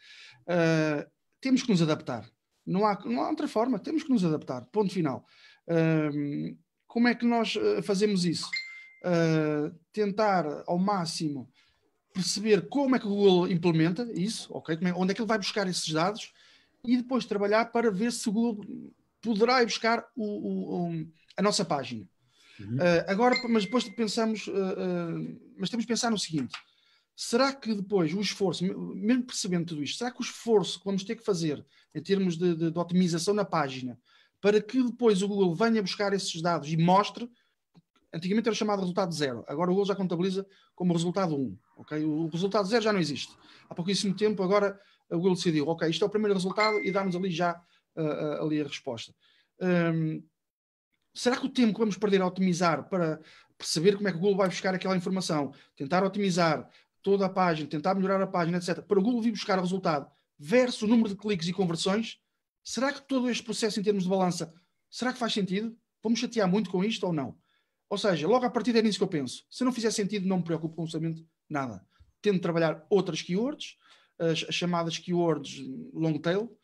Uh, 0.42 1.08
temos 1.42 1.62
que 1.62 1.70
nos 1.70 1.82
adaptar. 1.82 2.26
Não 2.66 2.86
há, 2.86 2.98
não 3.04 3.22
há 3.22 3.28
outra 3.28 3.46
forma, 3.46 3.78
temos 3.78 4.02
que 4.02 4.10
nos 4.10 4.24
adaptar. 4.24 4.64
Ponto 4.72 4.92
final. 4.92 5.26
Uh, 5.68 6.56
como 6.86 7.06
é 7.06 7.14
que 7.14 7.26
nós 7.26 7.54
fazemos 7.84 8.24
isso? 8.24 8.48
Uh, 9.04 9.74
tentar 9.92 10.44
ao 10.66 10.78
máximo 10.78 11.48
perceber 12.12 12.68
como 12.68 12.96
é 12.96 12.98
que 12.98 13.06
o 13.06 13.10
Google 13.10 13.48
implementa 13.48 14.10
isso, 14.14 14.48
ok? 14.52 14.76
É, 14.82 14.92
onde 14.94 15.12
é 15.12 15.14
que 15.14 15.20
ele 15.20 15.28
vai 15.28 15.38
buscar 15.38 15.68
esses 15.68 15.88
dados 15.92 16.32
e 16.84 16.96
depois 16.96 17.24
trabalhar 17.24 17.66
para 17.66 17.90
ver 17.90 18.10
se 18.10 18.28
o 18.28 18.32
Google 18.32 18.92
poderá 19.22 19.64
buscar 19.64 20.04
o, 20.16 20.24
o, 20.24 20.90
o 20.90 21.06
a 21.40 21.42
nossa 21.42 21.64
página. 21.64 22.06
Uhum. 22.60 22.76
Uh, 22.76 23.04
agora, 23.08 23.34
mas 23.48 23.64
depois 23.64 23.88
pensamos, 23.88 24.46
uh, 24.46 24.52
uh, 24.52 25.40
mas 25.58 25.70
temos 25.70 25.86
que 25.86 25.92
pensar 25.92 26.10
no 26.10 26.18
seguinte: 26.18 26.54
será 27.16 27.52
que 27.52 27.74
depois 27.74 28.12
o 28.12 28.20
esforço, 28.20 28.62
mesmo 28.94 29.24
percebendo 29.24 29.66
tudo 29.66 29.82
isto, 29.82 29.98
será 29.98 30.10
que 30.10 30.20
o 30.20 30.22
esforço 30.22 30.78
que 30.78 30.84
vamos 30.84 31.02
ter 31.02 31.16
que 31.16 31.24
fazer 31.24 31.64
em 31.94 32.02
termos 32.02 32.36
de, 32.36 32.54
de, 32.54 32.70
de 32.70 32.78
otimização 32.78 33.32
na 33.32 33.44
página 33.44 33.98
para 34.40 34.60
que 34.60 34.82
depois 34.82 35.22
o 35.22 35.28
Google 35.28 35.54
venha 35.54 35.82
buscar 35.82 36.12
esses 36.12 36.40
dados 36.40 36.70
e 36.70 36.76
mostre 36.76 37.28
antigamente 38.12 38.48
era 38.48 38.56
chamado 38.56 38.80
resultado 38.80 39.14
zero, 39.14 39.44
agora 39.46 39.70
o 39.70 39.74
Google 39.74 39.86
já 39.86 39.94
contabiliza 39.94 40.44
como 40.74 40.92
resultado 40.92 41.36
1. 41.36 41.58
Okay? 41.76 42.04
O 42.04 42.26
resultado 42.26 42.66
zero 42.66 42.82
já 42.82 42.92
não 42.92 42.98
existe. 42.98 43.32
Há 43.68 43.74
pouquíssimo 43.74 44.14
tempo, 44.14 44.42
agora 44.42 44.80
o 45.08 45.16
Google 45.16 45.34
decidiu, 45.34 45.68
ok, 45.68 45.88
isto 45.88 46.04
é 46.04 46.06
o 46.08 46.10
primeiro 46.10 46.34
resultado 46.34 46.80
e 46.80 46.90
dá-nos 46.90 47.14
ali 47.14 47.30
já 47.30 47.60
ali 48.40 48.60
a 48.60 48.64
resposta. 48.64 49.14
Um, 49.60 50.22
será 51.20 51.36
que 51.36 51.44
o 51.44 51.50
tempo 51.50 51.74
que 51.74 51.80
vamos 51.80 51.98
perder 51.98 52.22
a 52.22 52.26
otimizar 52.26 52.88
para 52.88 53.20
perceber 53.58 53.94
como 53.94 54.08
é 54.08 54.10
que 54.10 54.16
o 54.16 54.20
Google 54.20 54.38
vai 54.38 54.48
buscar 54.48 54.74
aquela 54.74 54.96
informação, 54.96 55.52
tentar 55.76 56.02
otimizar 56.02 56.66
toda 57.02 57.26
a 57.26 57.28
página, 57.28 57.68
tentar 57.68 57.94
melhorar 57.94 58.22
a 58.22 58.26
página, 58.26 58.56
etc., 58.56 58.80
para 58.80 58.98
o 58.98 59.02
Google 59.02 59.20
vir 59.20 59.32
buscar 59.32 59.58
o 59.58 59.60
resultado 59.60 60.10
versus 60.38 60.80
o 60.80 60.86
número 60.86 61.10
de 61.10 61.16
cliques 61.16 61.46
e 61.46 61.52
conversões, 61.52 62.18
será 62.64 62.90
que 62.90 63.06
todo 63.06 63.28
este 63.28 63.42
processo 63.42 63.78
em 63.78 63.82
termos 63.82 64.04
de 64.04 64.08
balança, 64.08 64.50
será 64.88 65.12
que 65.12 65.18
faz 65.18 65.34
sentido? 65.34 65.76
Vamos 66.02 66.18
chatear 66.18 66.48
muito 66.48 66.70
com 66.70 66.82
isto 66.82 67.06
ou 67.06 67.12
não? 67.12 67.36
Ou 67.90 67.98
seja, 67.98 68.26
logo 68.26 68.46
a 68.46 68.50
partir 68.50 68.74
é 68.74 68.80
nisso 68.80 68.96
que 68.96 69.04
eu 69.04 69.08
penso. 69.08 69.44
Se 69.50 69.62
não 69.62 69.72
fizer 69.72 69.90
sentido, 69.90 70.26
não 70.26 70.38
me 70.38 70.44
preocupo 70.44 70.74
com 70.74 70.84
absolutamente 70.84 71.26
nada. 71.50 71.84
Tento 72.22 72.40
trabalhar 72.40 72.86
outras 72.88 73.20
keywords, 73.20 73.76
as, 74.18 74.46
as 74.48 74.54
chamadas 74.54 74.96
keywords 74.96 75.58
long 75.92 76.18
tail, 76.18 76.56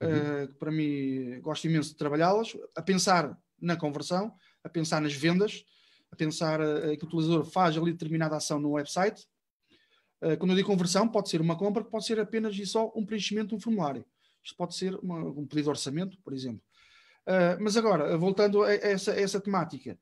uhum. 0.00 0.44
uh, 0.44 0.46
que 0.46 0.54
para 0.54 0.70
mim 0.70 1.40
gosto 1.40 1.66
imenso 1.66 1.90
de 1.90 1.96
trabalhá-las, 1.96 2.56
a 2.76 2.82
pensar 2.82 3.36
na 3.60 3.76
conversão, 3.76 4.34
a 4.62 4.68
pensar 4.68 5.00
nas 5.00 5.14
vendas, 5.14 5.64
a 6.10 6.16
pensar 6.16 6.60
uh, 6.60 6.96
que 6.96 7.04
o 7.04 7.06
utilizador 7.06 7.44
faz 7.44 7.76
ali 7.76 7.92
determinada 7.92 8.36
ação 8.36 8.58
no 8.58 8.72
website. 8.72 9.26
Uh, 10.22 10.36
quando 10.38 10.50
eu 10.50 10.56
digo 10.56 10.68
conversão, 10.68 11.08
pode 11.08 11.28
ser 11.28 11.40
uma 11.40 11.56
compra, 11.56 11.84
pode 11.84 12.06
ser 12.06 12.18
apenas 12.20 12.56
e 12.56 12.66
só 12.66 12.92
um 12.94 13.04
preenchimento 13.04 13.48
de 13.48 13.54
um 13.56 13.60
formulário. 13.60 14.04
Isto 14.42 14.56
pode 14.56 14.74
ser 14.74 14.94
uma, 14.96 15.18
um 15.18 15.46
pedido 15.46 15.64
de 15.64 15.70
orçamento, 15.70 16.18
por 16.22 16.32
exemplo. 16.32 16.62
Uh, 17.26 17.60
mas 17.60 17.76
agora, 17.76 18.16
voltando 18.16 18.62
a 18.62 18.72
essa, 18.72 19.12
a 19.12 19.20
essa 19.20 19.40
temática, 19.40 19.98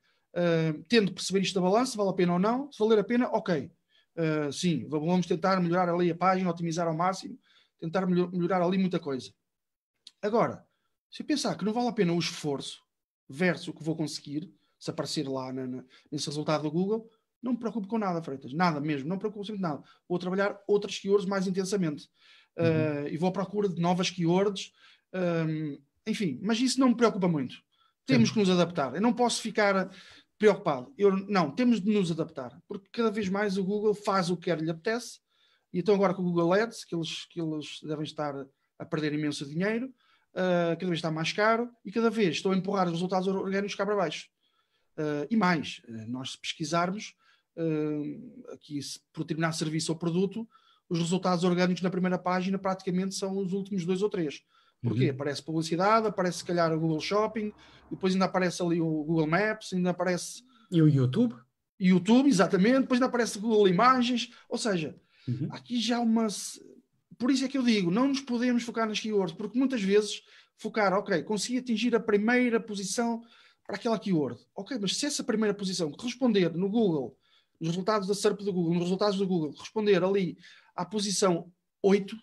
tendo 0.89 1.13
perceber 1.13 1.41
isto 1.43 1.55
da 1.55 1.61
balança, 1.61 1.97
vale 1.97 2.11
a 2.11 2.13
pena 2.13 2.33
ou 2.33 2.39
não? 2.41 2.71
Se 2.73 2.79
valer 2.81 2.99
a 2.99 3.05
pena, 3.05 3.29
ok. 3.29 3.71
Sim, 4.53 4.85
vamos 4.89 5.27
tentar 5.27 5.61
melhorar 5.61 5.89
ali 5.89 6.11
a 6.11 6.15
página, 6.17 6.51
otimizar 6.51 6.89
ao 6.89 6.97
máximo, 6.97 7.39
tentar 7.79 8.05
melhorar 8.05 8.61
ali 8.61 8.77
muita 8.77 8.99
coisa. 8.99 9.33
Agora, 10.21 10.67
se 11.09 11.23
eu 11.23 11.27
pensar 11.27 11.57
que 11.57 11.65
não 11.65 11.73
vale 11.73 11.87
a 11.87 11.93
pena 11.93 12.13
o 12.13 12.19
esforço 12.19 12.84
versus 13.35 13.69
o 13.69 13.73
que 13.73 13.83
vou 13.83 13.97
conseguir, 13.97 14.53
se 14.79 14.91
aparecer 14.91 15.29
lá 15.29 15.53
na, 15.53 15.67
na, 15.67 15.85
nesse 16.11 16.27
resultado 16.27 16.63
do 16.63 16.71
Google, 16.71 17.11
não 17.43 17.53
me 17.53 17.59
preocupo 17.59 17.87
com 17.87 17.99
nada, 17.99 18.23
Freitas, 18.23 18.53
nada 18.53 18.81
mesmo, 18.81 19.09
não 19.09 19.17
me 19.17 19.21
preocupo 19.21 19.47
com 19.47 19.59
nada. 19.59 19.83
Vou 20.09 20.19
trabalhar 20.19 20.59
outras 20.67 20.99
keywords 20.99 21.27
mais 21.27 21.47
intensamente 21.47 22.09
uhum. 22.57 23.05
uh, 23.05 23.09
e 23.09 23.17
vou 23.17 23.29
à 23.29 23.33
procura 23.33 23.69
de 23.69 23.81
novas 23.81 24.11
keywords, 24.11 24.73
um, 25.13 25.79
enfim, 26.07 26.39
mas 26.43 26.61
isso 26.61 26.81
não 26.81 26.89
me 26.89 26.97
preocupa 26.97 27.29
muito. 27.29 27.57
Temos 28.07 28.29
Sim. 28.29 28.35
que 28.35 28.41
nos 28.41 28.51
adaptar. 28.51 28.95
Eu 28.95 29.01
não 29.01 29.13
posso 29.13 29.41
ficar 29.41 29.91
preocupado. 30.39 30.93
Eu, 30.99 31.17
não, 31.29 31.51
temos 31.51 31.81
de 31.81 31.93
nos 31.93 32.11
adaptar, 32.11 32.59
porque 32.67 32.89
cada 32.93 33.11
vez 33.11 33.29
mais 33.29 33.57
o 33.57 33.65
Google 33.65 33.95
faz 33.95 34.31
o 34.31 34.37
que 34.37 34.45
quer 34.45 34.61
lhe 34.61 34.71
apetece, 34.71 35.21
e 35.73 35.81
então 35.81 35.95
agora 35.95 36.15
com 36.15 36.23
o 36.23 36.27
Google 36.27 36.53
Ads, 36.53 36.85
que 36.85 36.95
eles, 36.95 37.27
que 37.27 37.41
eles 37.41 37.81
devem 37.83 38.05
estar 38.05 38.35
a 38.79 38.85
perder 38.85 39.13
imenso 39.13 39.47
dinheiro, 39.47 39.93
uh, 40.35 40.75
cada 40.75 40.87
vez 40.87 40.99
está 40.99 41.11
mais 41.11 41.33
caro, 41.33 41.71
e 41.85 41.91
cada 41.91 42.11
vez 42.11 42.37
estão 42.37 42.53
a 42.53 42.57
empurrar 42.57 42.87
os 42.87 42.93
resultados 42.93 43.27
orgânicos 43.29 43.75
cá 43.75 43.87
para 43.87 43.97
baixo. 43.97 44.29
Uh, 44.97 45.27
e 45.31 45.37
mais, 45.37 45.81
uh, 45.89 46.11
nós 46.11 46.33
se 46.33 46.39
pesquisarmos, 46.39 47.15
aqui 48.53 48.81
por 49.13 49.23
determinado 49.23 49.55
serviço 49.55 49.93
ou 49.93 49.97
produto, 49.97 50.49
os 50.89 50.99
resultados 50.99 51.45
orgânicos 51.45 51.83
na 51.83 51.91
primeira 51.91 52.19
página 52.19 52.59
praticamente 52.59 53.15
são 53.15 53.39
os 53.39 53.53
últimos 53.53 53.85
dois 53.85 54.03
ou 54.03 54.11
três. 54.11 54.43
Porquê? 54.83 55.07
Uhum. 55.07 55.15
Aparece 55.15 55.43
publicidade, 55.43 56.07
aparece 56.07 56.39
se 56.39 56.45
calhar 56.45 56.73
o 56.73 56.81
Google 56.81 57.01
Shopping, 57.01 57.53
depois 57.91 58.13
ainda 58.13 58.27
aparece 58.27 58.61
ali 58.61 58.81
o 58.81 59.05
Google 59.05 59.27
Maps, 59.27 59.73
ainda 59.73 59.91
aparece. 59.91 60.43
E 60.71 60.83
o 60.83 60.89
YouTube? 60.89 61.37
YouTube, 61.79 62.29
exatamente, 62.29 62.81
depois 62.81 62.99
ainda 62.99 63.07
aparece 63.07 63.39
Google 63.39 63.69
Imagens, 63.69 64.31
ou 64.49 64.59
seja, 64.59 64.95
uhum. 65.27 65.49
aqui 65.51 65.81
já 65.81 65.97
há 65.97 66.01
uma. 66.01 66.27
Por 67.19 67.31
isso 67.31 67.45
é 67.45 67.49
que 67.49 67.59
eu 67.59 67.63
digo, 67.63 67.91
não 67.91 68.09
nos 68.09 68.21
podemos 68.21 68.63
focar 68.63 68.89
nas 68.89 69.01
keywords, 69.01 69.35
porque 69.35 69.59
muitas 69.59 69.83
vezes 69.83 70.23
focar, 70.57 70.93
ok, 70.93 71.23
consegui 71.23 71.59
atingir 71.59 71.95
a 71.95 72.01
primeira 72.01 72.61
posição 72.61 73.23
para 73.67 73.77
aquela 73.77 73.99
keyword. 73.99 74.41
Ok, 74.55 74.77
mas 74.81 74.97
se 74.97 75.07
essa 75.07 75.25
primeira 75.25 75.55
posição 75.55 75.91
corresponder 75.91 76.55
no 76.55 76.69
Google, 76.69 77.17
nos 77.61 77.71
resultados 77.71 78.09
da 78.09 78.15
SERP 78.15 78.41
do 78.41 78.53
Google, 78.53 78.75
nos 78.75 78.85
resultados 78.85 79.19
do 79.19 79.27
Google, 79.27 79.53
corresponder 79.53 80.03
ali 80.03 80.37
à 80.75 80.85
posição 80.85 81.51
8, 81.83 82.17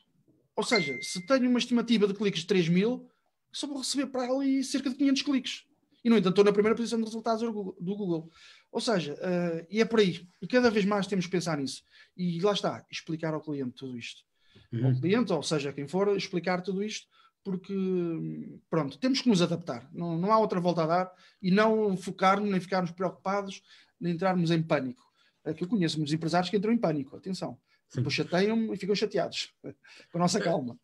ou 0.55 0.63
seja, 0.63 0.97
se 1.01 1.25
tenho 1.25 1.49
uma 1.49 1.59
estimativa 1.59 2.07
de 2.07 2.13
cliques 2.13 2.41
de 2.41 2.47
3 2.47 2.69
mil, 2.69 3.07
só 3.51 3.67
vou 3.67 3.79
receber 3.79 4.07
para 4.07 4.23
ali 4.31 4.63
cerca 4.63 4.89
de 4.89 4.95
500 4.95 5.21
cliques. 5.23 5.63
E, 6.03 6.09
no 6.09 6.17
entanto, 6.17 6.31
estou 6.31 6.45
na 6.45 6.53
primeira 6.53 6.75
posição 6.75 6.99
de 6.99 7.05
resultados 7.05 7.41
do 7.41 7.95
Google. 7.95 8.29
Ou 8.71 8.81
seja, 8.81 9.13
uh, 9.13 9.67
e 9.69 9.81
é 9.81 9.85
por 9.85 9.99
aí. 9.99 10.27
E 10.41 10.47
cada 10.47 10.71
vez 10.71 10.83
mais 10.83 11.05
temos 11.05 11.25
que 11.25 11.31
pensar 11.31 11.57
nisso. 11.57 11.83
E 12.17 12.39
lá 12.41 12.53
está, 12.53 12.85
explicar 12.89 13.33
ao 13.33 13.41
cliente 13.41 13.75
tudo 13.75 13.97
isto. 13.97 14.23
Uhum. 14.71 14.87
Ao 14.87 14.95
cliente, 14.95 15.33
ou 15.33 15.43
seja, 15.43 15.73
quem 15.73 15.87
for, 15.87 16.15
explicar 16.15 16.61
tudo 16.61 16.83
isto, 16.83 17.07
porque, 17.43 17.73
pronto, 18.69 18.97
temos 18.97 19.21
que 19.21 19.29
nos 19.29 19.41
adaptar. 19.41 19.89
Não, 19.91 20.17
não 20.17 20.31
há 20.31 20.39
outra 20.39 20.59
volta 20.59 20.83
a 20.83 20.87
dar 20.87 21.11
e 21.41 21.51
não 21.51 21.97
focarmos, 21.97 22.49
nem 22.49 22.59
ficarmos 22.59 22.91
preocupados, 22.91 23.61
nem 23.99 24.13
entrarmos 24.13 24.51
em 24.51 24.61
pânico. 24.61 25.03
É 25.43 25.53
que 25.53 25.63
eu 25.63 25.67
conheço 25.67 25.97
muitos 25.97 26.13
empresários 26.13 26.49
que 26.49 26.57
entram 26.57 26.71
em 26.71 26.77
pânico, 26.77 27.17
atenção. 27.17 27.57
Depois 27.93 28.13
chateiam 28.13 28.73
e 28.73 28.77
ficam 28.77 28.95
chateados 28.95 29.53
com 30.11 30.17
a 30.17 30.19
nossa 30.19 30.37
é, 30.37 30.41
calma. 30.41 30.77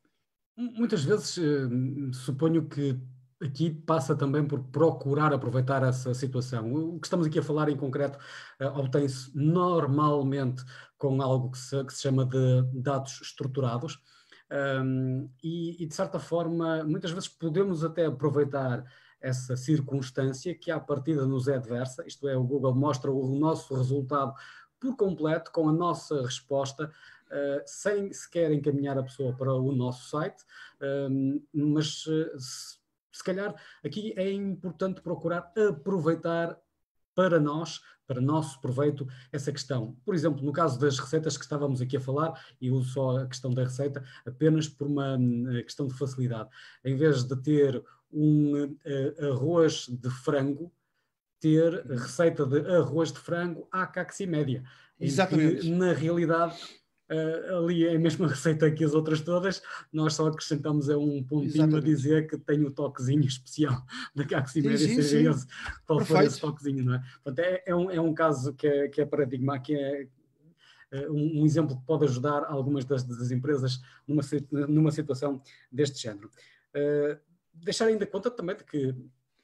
Muitas 0.57 1.03
vezes 1.03 1.37
eh, 1.37 2.11
suponho 2.11 2.67
que 2.67 2.99
aqui 3.41 3.69
passa 3.69 4.15
também 4.15 4.45
por 4.45 4.63
procurar 4.65 5.33
aproveitar 5.33 5.83
essa 5.83 6.13
situação. 6.13 6.73
O 6.73 6.99
que 6.99 7.05
estamos 7.05 7.27
aqui 7.27 7.39
a 7.39 7.43
falar 7.43 7.69
em 7.69 7.77
concreto 7.77 8.17
uh, 8.59 8.79
obtém-se 8.79 9.31
normalmente 9.35 10.63
com 10.97 11.21
algo 11.21 11.51
que 11.51 11.57
se, 11.57 11.83
que 11.83 11.93
se, 11.93 12.01
chama 12.01 12.25
de 12.25 12.63
dados 12.73 13.21
estruturados. 13.21 13.99
Um, 14.49 15.29
e, 15.43 15.83
e, 15.83 15.85
de 15.85 15.93
certa 15.93 16.19
forma, 16.19 16.83
muitas 16.83 17.11
vezes 17.11 17.27
podemos 17.27 17.83
até 17.83 18.05
aproveitar 18.05 18.85
essa 19.19 19.57
circunstância 19.57 20.55
que 20.55 20.71
à 20.71 20.79
partida 20.79 21.25
nos 21.25 21.47
é 21.47 21.55
adversa, 21.55 22.05
isto 22.05 22.27
é, 22.27 22.37
o 22.37 22.43
Google 22.43 22.75
mostra 22.75 23.11
o 23.11 23.35
nosso 23.37 23.75
resultado 23.75 24.33
por 24.79 24.95
completo 24.95 25.51
com 25.51 25.67
a 25.67 25.73
nossa 25.73 26.21
resposta, 26.21 26.85
uh, 26.85 27.61
sem 27.65 28.13
sequer 28.13 28.51
encaminhar 28.51 28.97
a 28.97 29.03
pessoa 29.03 29.35
para 29.35 29.53
o 29.53 29.71
nosso 29.71 30.07
site, 30.09 30.43
uh, 30.81 31.41
mas 31.51 32.03
se, 32.03 32.31
se 33.11 33.23
calhar 33.23 33.55
aqui 33.83 34.13
é 34.15 34.31
importante 34.31 35.01
procurar 35.01 35.51
aproveitar 35.69 36.57
para 37.15 37.39
nós, 37.39 37.81
para 38.07 38.21
nosso 38.21 38.59
proveito, 38.61 39.07
essa 39.31 39.51
questão. 39.51 39.95
Por 40.05 40.15
exemplo, 40.15 40.43
no 40.43 40.53
caso 40.53 40.79
das 40.79 40.97
receitas 40.97 41.37
que 41.37 41.43
estávamos 41.43 41.81
aqui 41.81 41.97
a 41.97 42.01
falar, 42.01 42.41
e 42.59 42.71
uso 42.71 42.89
só 42.93 43.17
a 43.17 43.27
questão 43.27 43.51
da 43.51 43.63
receita 43.63 44.03
apenas 44.25 44.67
por 44.67 44.87
uma 44.87 45.17
questão 45.63 45.87
de 45.87 45.93
facilidade. 45.93 46.49
Em 46.83 46.95
vez 46.95 47.23
de 47.23 47.35
ter 47.35 47.83
um 48.11 48.63
uh, 48.65 49.31
arroz 49.31 49.87
de 49.89 50.09
frango, 50.09 50.71
ter 51.39 51.85
receita 51.85 52.45
de 52.45 52.59
arroz 52.71 53.11
de 53.11 53.19
frango 53.19 53.67
à 53.71 53.85
caximédia. 53.85 54.63
Exatamente. 54.99 55.61
Que, 55.61 55.69
na 55.69 55.93
realidade, 55.93 56.57
uh, 57.09 57.57
ali 57.57 57.85
é 57.85 57.95
a 57.95 57.99
mesma 57.99 58.27
receita 58.27 58.69
que 58.71 58.83
as 58.83 58.93
outras 58.93 59.21
todas, 59.21 59.61
nós 59.91 60.13
só 60.13 60.27
acrescentamos 60.27 60.89
é 60.89 60.97
um 60.97 61.23
pontinho 61.23 61.63
Exatamente. 61.63 61.77
a 61.77 61.81
dizer 61.81 62.27
que 62.27 62.37
tem 62.37 62.63
o 62.63 62.71
toquezinho 62.71 63.23
especial 63.25 63.85
da 64.15 64.23
sim, 64.45 64.61
seja 64.61 65.03
sim. 65.03 65.29
esse 65.29 65.47
qual 65.85 65.99
Perfeito. 65.99 66.07
for 66.07 66.23
esse 66.25 66.41
toquezinho, 66.41 66.85
não 66.85 66.95
é? 66.95 67.03
Portanto, 67.23 67.45
é, 67.45 67.63
é, 67.65 67.75
um, 67.75 67.91
é 67.91 68.01
um 68.01 68.13
caso 68.13 68.53
que 68.53 68.67
é, 68.67 68.87
que 68.87 69.01
é 69.01 69.05
paradigma, 69.05 69.59
que 69.59 69.75
é 69.75 70.07
uh, 70.93 71.13
um, 71.13 71.41
um, 71.41 71.45
exemplo 71.45 71.77
que 71.77 71.85
pode 71.85 72.05
ajudar 72.05 72.45
algumas 72.45 72.85
das, 72.85 73.03
das 73.03 73.31
empresas 73.31 73.81
numa, 74.07 74.21
numa 74.67 74.91
situação 74.91 75.41
deste 75.71 76.01
género. 76.01 76.29
Uh, 76.75 77.17
deixar 77.53 77.85
ainda 77.85 78.05
conta 78.05 78.29
também 78.29 78.55
de 78.55 78.63
que 78.63 78.95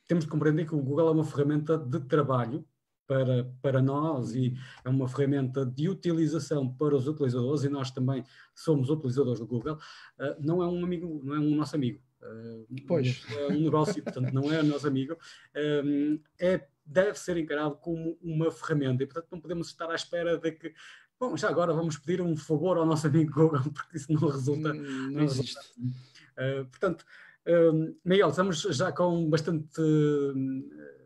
temos 0.08 0.26
de 0.26 0.30
compreender 0.30 0.66
que 0.66 0.76
o 0.76 0.82
Google 0.82 1.08
é 1.08 1.12
uma 1.12 1.24
ferramenta 1.24 1.78
de 1.78 2.00
trabalho 2.02 2.66
para, 3.14 3.44
para 3.62 3.82
nós 3.82 4.34
e 4.34 4.58
é 4.84 4.90
uma 4.90 5.08
ferramenta 5.08 5.64
de 5.64 5.88
utilização 5.88 6.68
para 6.68 6.96
os 6.96 7.08
utilizadores 7.08 7.64
e 7.64 7.70
nós 7.70 7.92
também 7.92 8.24
somos 8.56 8.90
utilizadores 8.90 9.40
do 9.40 9.46
Google, 9.46 9.76
uh, 10.20 10.36
não 10.40 10.64
é 10.64 10.68
um 10.68 10.84
amigo, 10.84 11.22
não 11.24 11.36
é 11.36 11.40
um 11.40 11.56
nosso 11.56 11.76
amigo. 11.76 12.02
Uh, 12.22 12.66
pois. 12.88 13.24
É 13.30 13.48
um 13.48 13.62
negócio, 13.62 14.02
portanto, 14.02 14.34
não 14.34 14.52
é 14.52 14.62
o 14.62 14.64
nosso 14.64 14.88
amigo. 14.88 15.16
Um, 15.86 16.20
é, 16.40 16.66
deve 16.86 17.20
ser 17.20 17.38
encarado 17.38 17.76
como 17.76 18.18
uma 18.22 18.50
ferramenta 18.50 19.04
e, 19.04 19.06
portanto, 19.06 19.28
não 19.32 19.40
podemos 19.40 19.68
estar 19.68 19.90
à 19.92 19.96
espera 19.96 20.38
de 20.38 20.52
que 20.52 20.74
Bom, 21.20 21.38
já 21.38 21.48
agora 21.48 21.72
vamos 21.72 21.98
pedir 21.98 22.22
um 22.22 22.36
favor 22.36 22.78
ao 22.78 22.86
nosso 22.86 23.08
amigo 23.08 23.32
Google, 23.32 23.62
porque 23.72 23.96
isso 23.96 24.12
não 24.12 24.28
resulta. 24.28 24.74
Não, 24.74 25.12
não 25.12 25.22
existe. 25.22 25.58
Uh, 25.80 26.66
portanto, 26.66 27.06
Miguel, 28.04 28.30
estamos 28.30 28.62
já 28.62 28.92
com 28.92 29.30
bastante. 29.30 29.80
Uh, 29.80 31.03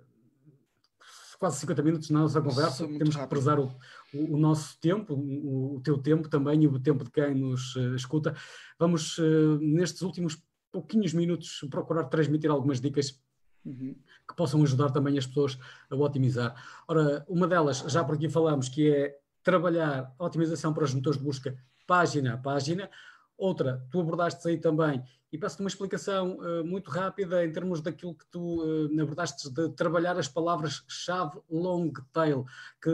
quase 1.39 1.59
50 1.59 1.83
minutos 1.83 2.09
na 2.09 2.19
nossa 2.19 2.41
conversa. 2.41 2.87
Temos 2.87 3.15
rápido. 3.15 3.21
que 3.21 3.27
prezar 3.27 3.59
o, 3.59 3.71
o, 4.13 4.35
o 4.35 4.37
nosso 4.37 4.79
tempo, 4.79 5.13
o, 5.13 5.75
o, 5.75 5.81
teu 5.81 5.97
tempo 5.97 6.29
também 6.29 6.63
e 6.63 6.67
o 6.67 6.79
tempo 6.79 7.03
de 7.03 7.11
quem 7.11 7.35
nos 7.35 7.75
uh, 7.75 7.95
escuta. 7.95 8.35
Vamos, 8.79 9.17
uh, 9.17 9.57
nestes 9.61 10.01
últimos 10.01 10.41
pouquinhos 10.71 11.13
minutos, 11.13 11.65
procurar 11.69 12.05
transmitir 12.05 12.49
algumas 12.51 12.81
dicas 12.81 13.19
uhum. 13.65 13.95
que 14.27 14.35
possam 14.35 14.61
ajudar 14.63 14.91
também 14.91 15.17
as 15.17 15.25
pessoas 15.25 15.57
a 15.89 15.95
otimizar. 15.95 16.55
Ora, 16.87 17.25
uma 17.27 17.47
delas, 17.47 17.79
já 17.87 18.03
por 18.03 18.15
aqui 18.15 18.29
falamos, 18.29 18.69
que 18.69 18.89
é 18.89 19.17
trabalhar 19.43 20.13
a 20.17 20.25
otimização 20.25 20.73
para 20.73 20.83
os 20.83 20.93
motores 20.93 21.17
de 21.17 21.25
busca 21.25 21.57
página 21.87 22.33
a 22.33 22.37
página. 22.37 22.89
Outra, 23.37 23.85
tu 23.91 23.99
abordaste 23.99 24.47
aí 24.47 24.57
também, 24.57 25.03
e 25.31 25.37
peço-te 25.37 25.61
uma 25.61 25.67
explicação 25.67 26.37
uh, 26.37 26.65
muito 26.65 26.89
rápida 26.89 27.45
em 27.45 27.51
termos 27.51 27.81
daquilo 27.81 28.15
que 28.15 28.25
tu 28.31 28.63
uh, 28.63 29.01
abordaste 29.01 29.51
de 29.51 29.69
trabalhar 29.69 30.17
as 30.17 30.27
palavras-chave 30.27 31.39
long 31.49 31.91
tail, 32.11 32.45
que 32.81 32.91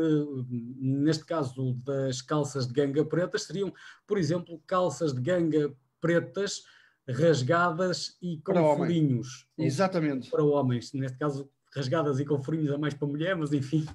neste 0.50 1.26
caso 1.26 1.74
das 1.86 2.22
calças 2.22 2.68
de 2.68 2.74
ganga 2.74 3.06
pretas 3.06 3.44
seriam, 3.44 3.74
por 4.06 4.18
exemplo, 4.18 4.62
calças 4.68 5.14
de 5.14 5.22
ganga 5.22 5.74
pretas 6.02 6.64
rasgadas 7.08 8.18
e 8.22 8.38
com 8.38 8.54
para 8.54 8.76
furinhos. 8.76 9.48
Exatamente. 9.58 10.30
Para 10.30 10.44
homens, 10.44 10.92
neste 10.94 11.18
caso 11.18 11.50
rasgadas 11.74 12.20
e 12.20 12.26
com 12.26 12.42
furinhos 12.42 12.72
a 12.72 12.78
mais 12.78 12.94
para 12.94 13.08
mulher, 13.08 13.36
mas 13.36 13.54
enfim. 13.54 13.86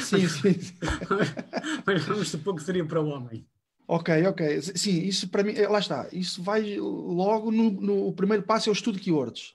Sim, 0.00 0.26
sim. 0.26 0.52
sim. 0.54 0.74
mas, 1.10 1.34
mas 1.86 2.04
vamos 2.04 2.28
supor 2.28 2.54
que 2.54 2.62
seria 2.62 2.84
para 2.84 3.00
o 3.00 3.08
homem. 3.08 3.46
Ok, 3.90 4.26
ok. 4.26 4.60
Sim, 4.76 4.98
isso 5.00 5.30
para 5.30 5.42
mim, 5.42 5.54
eh, 5.56 5.66
lá 5.66 5.78
está. 5.78 6.06
Isso 6.12 6.42
vai 6.42 6.76
logo 6.76 7.50
no, 7.50 7.70
no 7.70 8.12
primeiro 8.12 8.42
passo 8.42 8.68
é 8.68 8.70
o 8.70 8.74
estudo 8.74 8.98
de 8.98 9.04
keywords. 9.04 9.54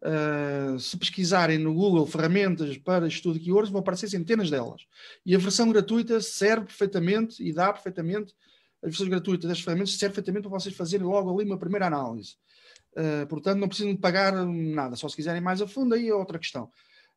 Uh, 0.00 0.78
se 0.78 0.96
pesquisarem 0.96 1.58
no 1.58 1.74
Google 1.74 2.06
ferramentas 2.06 2.78
para 2.78 3.08
estudo 3.08 3.38
de 3.38 3.44
keywords, 3.44 3.72
vão 3.72 3.80
aparecer 3.80 4.08
centenas 4.08 4.50
delas. 4.50 4.82
E 5.26 5.34
a 5.34 5.38
versão 5.38 5.68
gratuita 5.68 6.20
serve 6.20 6.66
perfeitamente 6.66 7.42
e 7.42 7.52
dá 7.52 7.72
perfeitamente, 7.72 8.34
as 8.82 8.90
versões 8.90 9.10
gratuitas 9.10 9.48
das 9.48 9.60
ferramentas 9.60 9.94
serve 9.94 10.14
perfeitamente 10.14 10.48
para 10.48 10.60
vocês 10.60 10.76
fazerem 10.76 11.06
logo 11.06 11.34
ali 11.34 11.44
uma 11.44 11.58
primeira 11.58 11.88
análise. 11.88 12.36
Uh, 12.92 13.26
portanto, 13.26 13.58
não 13.58 13.66
precisam 13.66 13.92
de 13.92 14.00
pagar 14.00 14.32
nada. 14.46 14.94
Só 14.94 15.08
se 15.08 15.16
quiserem 15.16 15.40
mais 15.40 15.60
a 15.60 15.66
fundo, 15.66 15.94
aí 15.94 16.08
é 16.08 16.14
outra 16.14 16.38
questão. 16.38 16.70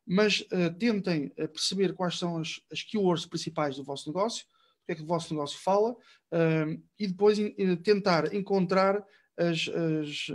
Mas 0.04 0.40
uh, 0.40 0.74
tentem 0.76 1.28
perceber 1.28 1.94
quais 1.94 2.18
são 2.18 2.38
as, 2.38 2.60
as 2.72 2.82
keywords 2.82 3.24
principais 3.24 3.76
do 3.76 3.84
vosso 3.84 4.08
negócio 4.08 4.44
que 4.86 4.92
é 4.92 4.94
que 4.94 5.02
o 5.02 5.06
vosso 5.06 5.34
negócio 5.34 5.58
fala, 5.58 5.90
uh, 5.92 6.82
e 6.98 7.06
depois 7.06 7.38
in, 7.38 7.76
tentar 7.76 8.32
encontrar 8.32 9.04
as, 9.36 9.68
as, 9.68 10.26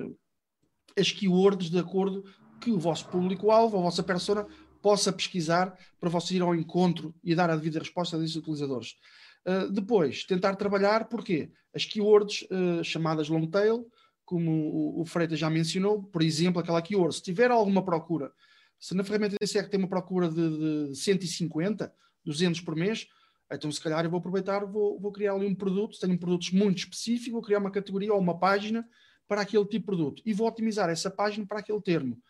as 0.97 1.11
keywords 1.11 1.69
de 1.69 1.79
acordo 1.79 2.23
que 2.59 2.69
o 2.69 2.77
vosso 2.77 3.07
público-alvo, 3.07 3.77
a 3.77 3.81
vossa 3.81 4.03
persona, 4.03 4.45
possa 4.81 5.13
pesquisar 5.13 5.77
para 5.99 6.09
você 6.09 6.35
ir 6.35 6.41
ao 6.41 6.53
encontro 6.53 7.15
e 7.23 7.33
dar 7.33 7.49
a 7.49 7.55
devida 7.55 7.79
resposta 7.79 8.17
a 8.17 8.23
esses 8.23 8.35
utilizadores. 8.35 8.95
Uh, 9.47 9.71
depois, 9.71 10.23
tentar 10.25 10.55
trabalhar, 10.55 11.07
porquê? 11.07 11.49
As 11.73 11.85
keywords 11.85 12.43
uh, 12.51 12.83
chamadas 12.83 13.29
long 13.29 13.47
tail, 13.47 13.87
como 14.25 14.51
o, 14.51 15.01
o 15.01 15.05
Freitas 15.05 15.39
já 15.39 15.49
mencionou, 15.49 16.03
por 16.03 16.21
exemplo, 16.21 16.61
aquela 16.61 16.81
keyword, 16.81 17.15
se 17.15 17.23
tiver 17.23 17.51
alguma 17.51 17.83
procura, 17.83 18.31
se 18.79 18.95
na 18.95 19.03
ferramenta 19.03 19.37
DCR 19.39 19.69
tem 19.69 19.79
uma 19.79 19.89
procura 19.89 20.29
de, 20.29 20.89
de 20.89 20.95
150, 20.95 21.93
200 22.25 22.61
por 22.61 22.75
mês, 22.75 23.07
então 23.51 23.71
se 23.71 23.81
calhar 23.81 24.03
eu 24.03 24.09
vou 24.09 24.19
aproveitar, 24.19 24.65
vou, 24.65 24.99
vou 24.99 25.11
criar 25.11 25.33
ali 25.33 25.45
um 25.45 25.55
produto, 25.55 25.99
tenho 25.99 26.13
um 26.13 26.17
produto 26.17 26.55
muito 26.55 26.79
específico, 26.79 27.33
vou 27.33 27.41
criar 27.41 27.59
uma 27.59 27.71
categoria 27.71 28.13
ou 28.13 28.19
uma 28.19 28.37
página 28.39 28.87
para 29.27 29.41
aquele 29.41 29.65
tipo 29.65 29.79
de 29.79 29.85
produto 29.85 30.21
e 30.25 30.33
vou 30.33 30.47
otimizar 30.47 30.89
essa 30.89 31.09
página 31.09 31.45
para 31.45 31.59
aquele 31.59 31.81
termo. 31.81 32.21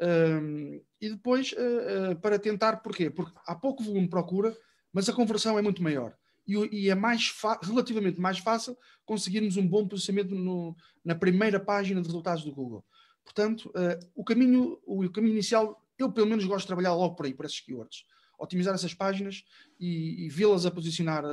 Um, 0.00 0.80
e 1.00 1.10
depois, 1.10 1.52
uh, 1.52 2.12
uh, 2.12 2.16
para 2.16 2.38
tentar, 2.38 2.76
porquê? 2.78 3.10
Porque 3.10 3.32
há 3.46 3.54
pouco 3.54 3.82
volume 3.82 4.04
de 4.04 4.10
procura, 4.10 4.56
mas 4.92 5.08
a 5.08 5.12
conversão 5.12 5.58
é 5.58 5.62
muito 5.62 5.82
maior. 5.82 6.14
E, 6.46 6.54
e 6.84 6.90
é 6.90 6.94
mais 6.94 7.34
relativamente 7.62 8.20
mais 8.20 8.38
fácil 8.38 8.76
conseguirmos 9.04 9.56
um 9.56 9.66
bom 9.66 9.86
posicionamento 9.86 10.34
no, 10.34 10.76
na 11.04 11.14
primeira 11.14 11.58
página 11.58 12.00
de 12.00 12.06
resultados 12.06 12.44
do 12.44 12.52
Google. 12.52 12.84
Portanto, 13.24 13.70
uh, 13.70 13.98
o, 14.14 14.24
caminho, 14.24 14.78
o, 14.86 15.04
o, 15.04 15.10
caminho 15.10 15.32
inicial, 15.32 15.82
eu 15.98 16.12
pelo 16.12 16.26
menos 16.26 16.44
gosto 16.44 16.62
de 16.62 16.68
trabalhar 16.68 16.94
logo 16.94 17.16
por 17.16 17.26
aí, 17.26 17.34
por 17.34 17.44
esses 17.46 17.60
keywords. 17.60 18.04
Otimizar 18.38 18.74
essas 18.74 18.94
páginas 18.94 19.44
e, 19.78 20.26
e 20.26 20.28
vê-las 20.28 20.66
a 20.66 20.70
posicionar 20.70 21.24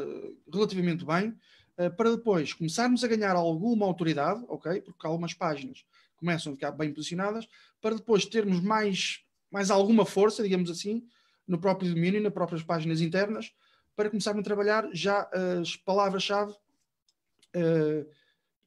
relativamente 0.51 1.06
bem, 1.06 1.38
para 1.97 2.12
depois 2.12 2.54
começarmos 2.54 3.04
a 3.04 3.08
ganhar 3.08 3.36
alguma 3.36 3.86
autoridade, 3.86 4.43
ok? 4.47 4.82
Porque 4.82 5.08
algumas 5.08 5.34
páginas 5.34 5.84
começam 6.16 6.54
a 6.54 6.56
ficar 6.56 6.72
bem 6.72 6.93
posicionadas, 6.93 7.47
para 7.82 7.95
depois 7.95 8.26
termos 8.26 8.62
mais, 8.62 9.22
mais 9.51 9.70
alguma 9.70 10.06
força, 10.06 10.41
digamos 10.41 10.70
assim, 10.70 11.06
no 11.47 11.60
próprio 11.60 11.93
domínio, 11.93 12.22
nas 12.22 12.34
próprias 12.34 12.64
páginas 12.64 13.01
internas, 13.01 13.54
para 13.95 14.10
começarmos 14.10 14.41
a 14.41 14.43
trabalhar 14.43 14.89
já 14.93 15.30
as 15.60 15.76
palavras-chave 15.76 16.54
uh, 16.54 18.10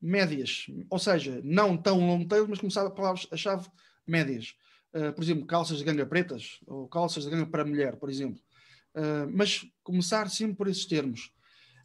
médias, 0.00 0.66
ou 0.90 0.98
seja, 0.98 1.40
não 1.42 1.76
tão 1.76 2.06
long 2.06 2.26
tail, 2.26 2.46
mas 2.48 2.60
começar 2.60 2.86
a 2.86 2.90
palavras-chave 2.90 3.68
médias. 4.06 4.54
Uh, 4.94 5.12
por 5.12 5.22
exemplo, 5.22 5.46
calças 5.46 5.78
de 5.78 5.84
ganga 5.84 6.06
pretas, 6.06 6.60
ou 6.66 6.88
calças 6.88 7.24
de 7.24 7.30
ganga 7.30 7.46
para 7.46 7.64
mulher, 7.64 7.96
por 7.96 8.08
exemplo. 8.08 8.40
Uh, 8.94 9.30
mas 9.32 9.66
começar 9.82 10.30
sempre 10.30 10.56
por 10.56 10.68
esses 10.68 10.86
termos. 10.86 11.32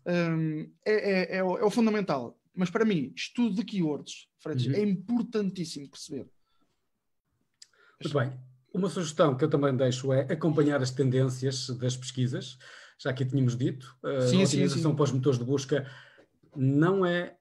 é, 0.05 1.35
é, 1.35 1.37
é, 1.37 1.43
o, 1.43 1.57
é, 1.57 1.65
o, 1.65 1.69
fundamental. 1.69 2.37
Mas 2.53 2.69
para 2.69 2.85
mim, 2.85 3.11
estudo 3.15 3.55
de 3.55 3.65
keywords, 3.65 4.27
Fred, 4.39 4.69
uhum. 4.69 4.75
é 4.75 4.81
importantíssimo 4.81 5.89
perceber. 5.89 6.27
Muito 8.01 8.17
bem. 8.17 8.33
Uma 8.73 8.89
sugestão 8.89 9.35
que 9.35 9.43
eu 9.43 9.49
também 9.49 9.75
deixo 9.75 10.13
é 10.13 10.21
acompanhar 10.21 10.81
as 10.81 10.91
tendências 10.91 11.67
das 11.77 11.97
pesquisas, 11.97 12.57
já 12.97 13.11
que 13.11 13.25
tínhamos 13.25 13.57
dito. 13.57 13.97
A 14.03 14.21
sim, 14.21 14.43
otimização 14.43 14.91
sim, 14.91 14.95
para 14.95 15.03
os 15.03 15.11
motores 15.11 15.37
de 15.37 15.45
busca 15.45 15.85
não 16.55 17.05
é 17.05 17.35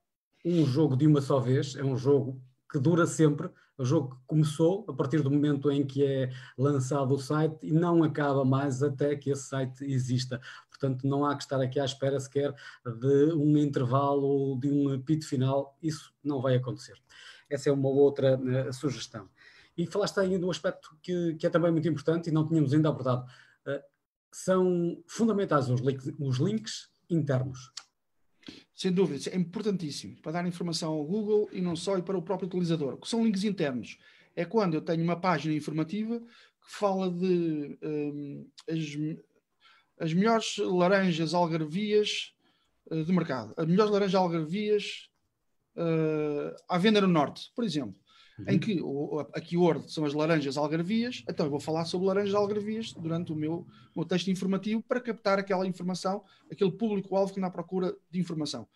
um 0.45 0.65
jogo 0.67 0.97
de 0.97 1.07
uma 1.07 1.21
só 1.21 1.39
vez, 1.39 1.77
é 1.77 1.85
um 1.85 1.97
jogo 1.97 2.43
que 2.71 2.79
dura 2.79 3.07
sempre. 3.07 3.49
Um 3.81 3.85
jogo 3.87 4.21
começou 4.27 4.85
a 4.89 4.93
partir 4.93 5.23
do 5.23 5.31
momento 5.31 5.71
em 5.71 5.87
que 5.87 6.05
é 6.05 6.31
lançado 6.59 7.15
o 7.15 7.19
site 7.19 7.67
e 7.67 7.73
não 7.73 8.03
acaba 8.03 8.45
mais 8.45 8.83
até 8.83 9.17
que 9.17 9.31
esse 9.31 9.45
site 9.45 9.83
exista. 9.87 10.39
Portanto, 10.69 11.07
não 11.07 11.25
há 11.25 11.35
que 11.35 11.45
estar 11.45 11.59
aqui 11.63 11.81
à 11.81 11.85
espera 11.87 12.21
sequer 12.21 12.55
de 12.85 13.33
um 13.33 13.57
intervalo 13.57 14.27
ou 14.27 14.61
de 14.61 14.69
um 14.69 15.01
pito 15.01 15.27
final. 15.27 15.79
Isso 15.83 16.13
não 16.23 16.43
vai 16.43 16.57
acontecer. 16.57 17.01
Essa 17.49 17.71
é 17.71 17.73
uma 17.73 17.89
outra 17.89 18.39
uh, 18.39 18.71
sugestão. 18.71 19.31
E 19.79 19.87
falaste 19.87 20.21
ainda 20.21 20.39
de 20.39 20.45
um 20.45 20.51
aspecto 20.51 20.95
que, 21.03 21.37
que, 21.37 21.47
é 21.47 21.49
também 21.49 21.73
muito 21.73 21.89
importante 21.89 22.29
e 22.29 22.33
não 22.33 22.47
tínhamos 22.47 22.75
ainda 22.75 22.91
abordado, 22.91 23.25
uh, 23.67 23.83
são 24.31 25.03
fundamentais 25.07 25.71
os 25.71 25.81
links, 25.81 26.13
os 26.19 26.37
links 26.37 26.91
internos. 27.09 27.73
Sem 28.81 28.91
dúvida, 28.91 29.29
é 29.29 29.37
importantíssimo 29.37 30.17
para 30.23 30.33
dar 30.33 30.47
informação 30.47 30.95
ao 30.95 31.05
Google 31.05 31.51
e 31.53 31.61
não 31.61 31.77
só 31.77 31.99
e 31.99 32.03
para 32.03 32.17
o 32.17 32.23
próprio 32.23 32.47
utilizador. 32.47 32.97
que 32.97 33.07
são 33.07 33.23
links 33.23 33.45
internos? 33.45 33.99
É 34.35 34.43
quando 34.43 34.73
eu 34.73 34.81
tenho 34.81 35.05
uma 35.05 35.21
página 35.21 35.53
informativa 35.53 36.19
que 36.19 36.73
fala 36.79 37.11
de 37.11 37.79
um, 37.83 38.49
as, 38.67 38.79
as 39.99 40.15
melhores 40.15 40.57
laranjas 40.57 41.35
algarvias 41.35 42.33
uh, 42.91 43.05
de 43.05 43.13
mercado, 43.13 43.53
as 43.55 43.67
melhores 43.67 43.93
laranjas 43.93 44.15
algarvias 44.15 45.11
uh, 45.77 46.57
à 46.67 46.79
venda 46.79 47.03
no 47.03 47.09
norte, 47.09 47.53
por 47.55 47.65
exemplo 47.65 47.95
uhum. 48.41 48.55
em 48.55 48.59
que 48.59 48.81
o, 48.81 49.21
a 49.21 49.41
keyword 49.41 49.91
são 49.93 50.05
as 50.05 50.15
laranjas 50.15 50.57
algarvias, 50.57 51.23
então 51.29 51.47
eu 51.47 51.51
vou 51.51 51.61
falar 51.61 51.85
sobre 51.85 52.07
laranjas 52.07 52.35
algarvias 52.35 52.93
durante 52.93 53.33
o 53.33 53.37
meu, 53.37 53.67
meu 53.95 54.05
texto 54.05 54.31
informativo 54.31 54.83
para 54.83 55.01
captar 55.01 55.39
aquela 55.39 55.67
informação, 55.67 56.25
aquele 56.51 56.73
público-alvo 56.73 57.33
que 57.33 57.39
está 57.39 57.49
à 57.49 57.51
procura 57.51 57.95
de 58.11 58.21
informação. 58.21 58.67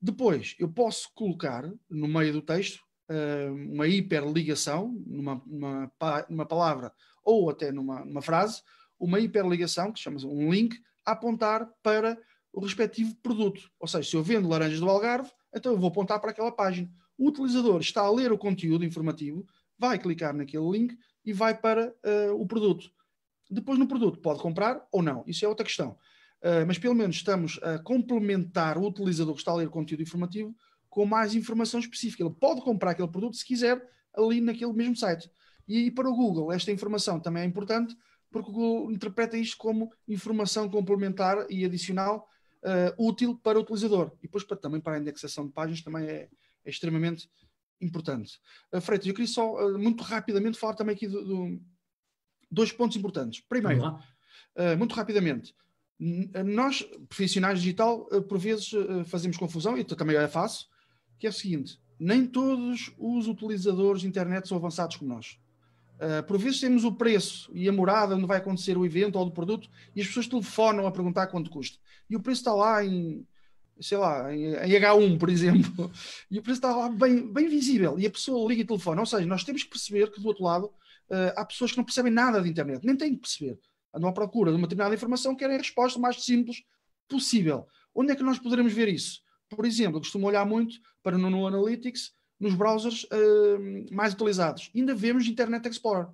Depois, 0.00 0.54
eu 0.58 0.68
posso 0.68 1.10
colocar 1.14 1.70
no 1.88 2.06
meio 2.08 2.32
do 2.32 2.42
texto 2.42 2.80
uh, 3.10 3.54
uma 3.72 3.86
hiperligação, 3.86 4.94
numa, 5.06 5.42
numa, 5.46 5.92
numa, 6.28 6.46
palavra 6.46 6.92
ou 7.24 7.50
até 7.50 7.72
numa, 7.72 8.04
numa 8.04 8.22
frase, 8.22 8.62
uma 8.98 9.20
hiperligação, 9.20 9.92
que 9.92 10.00
chama-se 10.00 10.26
um 10.26 10.50
link, 10.50 10.76
a 11.04 11.12
apontar 11.12 11.68
para 11.82 12.18
o 12.52 12.60
respectivo 12.60 13.14
produto. 13.22 13.70
Ou 13.78 13.86
seja, 13.86 14.08
se 14.08 14.16
eu 14.16 14.22
vendo 14.22 14.48
laranjas 14.48 14.80
do 14.80 14.88
Algarve, 14.88 15.30
então 15.54 15.72
eu 15.72 15.78
vou 15.78 15.88
apontar 15.88 16.20
para 16.20 16.30
aquela 16.30 16.52
página. 16.52 16.90
O 17.18 17.28
utilizador 17.28 17.80
está 17.80 18.02
a 18.02 18.10
ler 18.10 18.32
o 18.32 18.38
conteúdo 18.38 18.84
informativo, 18.84 19.46
vai 19.78 19.98
clicar 19.98 20.34
naquele 20.34 20.70
link 20.70 20.98
e 21.24 21.32
vai 21.32 21.56
para 21.56 21.88
uh, 21.88 22.40
o 22.40 22.46
produto. 22.46 22.90
Depois 23.50 23.78
no 23.78 23.86
produto 23.86 24.18
pode 24.20 24.40
comprar 24.40 24.86
ou 24.90 25.02
não, 25.02 25.24
isso 25.26 25.44
é 25.44 25.48
outra 25.48 25.64
questão. 25.64 25.96
Uh, 26.42 26.66
mas 26.66 26.78
pelo 26.78 26.94
menos 26.94 27.16
estamos 27.16 27.58
a 27.62 27.78
complementar 27.78 28.76
o 28.76 28.86
utilizador 28.86 29.34
que 29.34 29.40
está 29.40 29.52
a 29.52 29.56
ler 29.56 29.68
conteúdo 29.68 30.02
informativo 30.02 30.54
com 30.88 31.06
mais 31.06 31.34
informação 31.34 31.80
específica. 31.80 32.22
Ele 32.22 32.34
pode 32.34 32.60
comprar 32.62 32.92
aquele 32.92 33.08
produto 33.08 33.36
se 33.36 33.44
quiser 33.44 33.82
ali 34.14 34.40
naquele 34.40 34.72
mesmo 34.72 34.96
site. 34.96 35.30
E 35.68 35.90
para 35.90 36.08
o 36.08 36.14
Google 36.14 36.52
esta 36.52 36.70
informação 36.70 37.18
também 37.18 37.42
é 37.42 37.46
importante 37.46 37.96
porque 38.30 38.50
o 38.50 38.52
Google 38.52 38.92
interpreta 38.92 39.36
isto 39.36 39.56
como 39.56 39.90
informação 40.06 40.68
complementar 40.68 41.46
e 41.48 41.64
adicional 41.64 42.28
uh, 42.62 43.08
útil 43.08 43.38
para 43.42 43.58
o 43.58 43.62
utilizador. 43.62 44.12
E 44.18 44.22
depois 44.22 44.44
para, 44.44 44.56
também 44.56 44.80
para 44.80 44.96
a 44.96 44.98
indexação 44.98 45.46
de 45.46 45.52
páginas 45.52 45.82
também 45.82 46.06
é, 46.06 46.28
é 46.66 46.70
extremamente 46.70 47.30
importante. 47.80 48.38
Uh, 48.72 48.80
Freitas, 48.80 49.06
eu 49.06 49.14
queria 49.14 49.28
só 49.28 49.54
uh, 49.54 49.78
muito 49.78 50.02
rapidamente 50.02 50.58
falar 50.58 50.74
também 50.74 50.94
aqui 50.94 51.06
de, 51.06 51.24
de 51.24 51.60
dois 52.50 52.72
pontos 52.72 52.96
importantes. 52.96 53.42
Primeiro, 53.48 53.86
uh, 53.86 54.76
muito 54.76 54.94
rapidamente, 54.94 55.54
nós, 56.44 56.82
profissionais 57.08 57.60
digital, 57.60 58.04
por 58.28 58.36
vezes 58.36 58.70
fazemos 59.06 59.38
confusão, 59.38 59.78
e 59.78 59.82
também 59.82 60.14
é 60.14 60.28
fácil, 60.28 60.66
que 61.18 61.26
é 61.26 61.30
o 61.30 61.32
seguinte: 61.32 61.80
nem 61.98 62.26
todos 62.26 62.92
os 62.98 63.26
utilizadores 63.26 64.02
de 64.02 64.06
internet 64.06 64.46
são 64.46 64.58
avançados 64.58 64.96
como 64.96 65.14
nós. 65.14 65.38
Por 66.28 66.36
vezes 66.36 66.60
temos 66.60 66.84
o 66.84 66.92
preço 66.92 67.50
e 67.54 67.66
a 67.66 67.72
morada 67.72 68.14
onde 68.14 68.26
vai 68.26 68.36
acontecer 68.36 68.76
o 68.76 68.84
evento 68.84 69.18
ou 69.18 69.24
do 69.24 69.32
produto 69.32 69.70
e 69.94 70.02
as 70.02 70.06
pessoas 70.06 70.26
telefonam 70.26 70.86
a 70.86 70.92
perguntar 70.92 71.28
quanto 71.28 71.48
custa. 71.48 71.78
E 72.10 72.14
o 72.14 72.20
preço 72.20 72.42
está 72.42 72.52
lá 72.52 72.84
em 72.84 73.26
sei 73.80 73.98
lá, 73.98 74.34
em, 74.34 74.52
H1, 74.52 75.18
por 75.18 75.28
exemplo, 75.28 75.90
e 76.30 76.38
o 76.38 76.42
preço 76.42 76.58
está 76.58 76.74
lá 76.74 76.88
bem, 76.88 77.30
bem 77.32 77.48
visível, 77.48 77.98
e 77.98 78.06
a 78.06 78.10
pessoa 78.10 78.48
liga 78.48 78.62
e 78.62 78.66
telefona. 78.66 79.00
Ou 79.00 79.06
seja, 79.06 79.26
nós 79.26 79.44
temos 79.44 79.62
que 79.62 79.70
perceber 79.70 80.10
que 80.10 80.20
do 80.20 80.28
outro 80.28 80.44
lado 80.44 80.66
uh, 80.66 81.32
há 81.36 81.44
pessoas 81.44 81.72
que 81.72 81.76
não 81.76 81.84
percebem 81.84 82.12
nada 82.12 82.40
de 82.40 82.48
internet, 82.48 82.84
nem 82.84 82.96
têm 82.96 83.14
que 83.14 83.20
perceber. 83.20 83.58
Andam 83.94 84.08
à 84.08 84.12
procura 84.12 84.50
de 84.50 84.56
uma 84.56 84.66
determinada 84.66 84.94
informação, 84.94 85.34
querem 85.34 85.56
a 85.56 85.58
resposta 85.58 85.98
mais 85.98 86.24
simples 86.24 86.62
possível. 87.08 87.66
Onde 87.94 88.12
é 88.12 88.16
que 88.16 88.22
nós 88.22 88.38
poderemos 88.38 88.72
ver 88.72 88.88
isso? 88.88 89.20
Por 89.48 89.64
exemplo, 89.64 89.96
eu 89.96 90.00
costumo 90.00 90.26
olhar 90.26 90.44
muito 90.44 90.78
para 91.02 91.16
no, 91.16 91.30
no 91.30 91.46
Analytics, 91.46 92.12
nos 92.38 92.54
browsers 92.54 93.04
uh, 93.04 93.94
mais 93.94 94.12
utilizados. 94.12 94.70
Ainda 94.74 94.94
vemos 94.94 95.26
Internet 95.26 95.68
Explorer. 95.68 96.08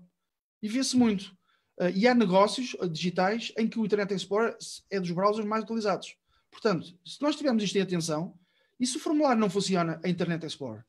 E 0.63 0.69
vê-se 0.69 0.97
muito. 0.97 1.35
Uh, 1.81 1.89
e 1.95 2.07
há 2.07 2.15
negócios 2.15 2.77
digitais 2.91 3.53
em 3.59 3.67
que 3.67 3.79
o 3.79 3.85
Internet 3.85 4.15
Explorer 4.15 4.57
é 4.91 5.01
dos 5.01 5.11
browsers 5.11 5.47
mais 5.47 5.65
utilizados. 5.65 6.15
Portanto, 6.53 6.95
se 7.05 7.21
nós 7.23 7.35
tivermos 7.35 7.65
isto 7.65 7.77
em 7.77 7.81
atenção, 7.81 8.39
e 8.79 8.87
se 8.87 8.99
o 8.99 9.01
formulário 9.01 9.41
não 9.41 9.49
funciona 9.49 9.99
a 10.05 10.09
Internet 10.09 10.45
Explorer, 10.45 10.85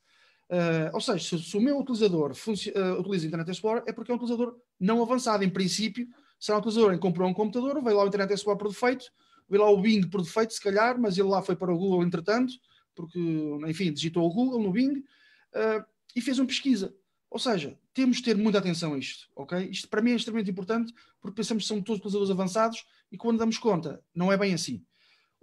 uh, 0.50 0.94
ou 0.94 1.02
seja, 1.02 1.38
se, 1.38 1.44
se, 1.44 1.58
o 1.58 1.62
meu 1.62 1.80
utilizador 1.80 2.32
uh, 2.32 3.00
utiliza 3.00 3.26
Internet 3.26 3.50
Explorer, 3.50 3.84
é 3.88 3.94
porque 3.94 4.12
é 4.12 4.14
um 4.14 4.18
utilizador 4.18 4.58
não 4.80 5.02
avançado. 5.02 5.44
Em 5.44 5.50
princípio, 5.50 6.08
será 6.38 6.58
um 6.58 6.60
utilizador 6.60 6.92
que 6.92 7.00
comprou 7.00 7.28
um 7.28 7.34
computador, 7.34 7.82
veio 7.82 7.96
lá 7.96 8.04
o 8.04 8.08
Internet 8.08 8.34
Explorer 8.34 8.60
por 8.60 8.68
defeito, 8.68 9.06
veio 9.50 9.64
lá 9.64 9.70
o 9.72 9.82
Bing 9.82 10.08
por 10.10 10.22
defeito, 10.22 10.54
se 10.54 10.62
calhar, 10.62 11.00
mas 11.00 11.18
ele 11.18 11.30
lá 11.30 11.42
foi 11.42 11.56
para 11.56 11.74
o 11.74 11.78
Google 11.78 12.04
entretanto, 12.04 12.54
porque, 12.94 13.20
enfim, 13.68 13.92
digitou 13.92 14.26
o 14.28 14.34
Google 14.34 14.62
no 14.62 14.72
Bing 14.72 15.00
uh, 15.00 15.84
e 16.16 16.22
fez 16.22 16.38
uma 16.40 16.46
pesquisa. 16.46 16.94
Ou 17.30 17.40
seja, 17.40 17.78
temos 17.94 18.18
de 18.18 18.24
ter 18.24 18.38
muita 18.38 18.60
atenção 18.60 18.94
a 18.94 18.98
isto, 18.98 19.28
ok? 19.36 19.68
Isto 19.70 19.90
para 19.90 20.04
mim 20.04 20.12
é 20.12 20.16
extremamente 20.16 20.52
importante 20.52 20.94
porque 21.20 21.36
pensamos 21.36 21.64
que 21.64 21.68
são 21.68 21.82
todos 21.82 22.00
utilizadores 22.00 22.30
avançados 22.30 22.86
e 23.12 23.18
quando 23.18 23.40
damos 23.40 23.58
conta, 23.58 24.04
não 24.14 24.32
é 24.32 24.38
bem 24.38 24.54
assim. 24.54 24.86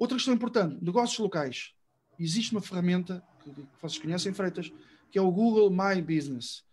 Outra 0.00 0.16
questão 0.16 0.32
importante: 0.32 0.82
negócios 0.82 1.18
locais. 1.18 1.74
Existe 2.18 2.52
uma 2.52 2.62
ferramenta 2.62 3.22
que, 3.44 3.50
vocês 3.80 4.02
conhecem, 4.02 4.32
Freitas, 4.32 4.72
que 5.10 5.18
é 5.18 5.22
o 5.22 5.30
Google 5.30 5.70
My 5.70 6.00
Business. 6.00 6.64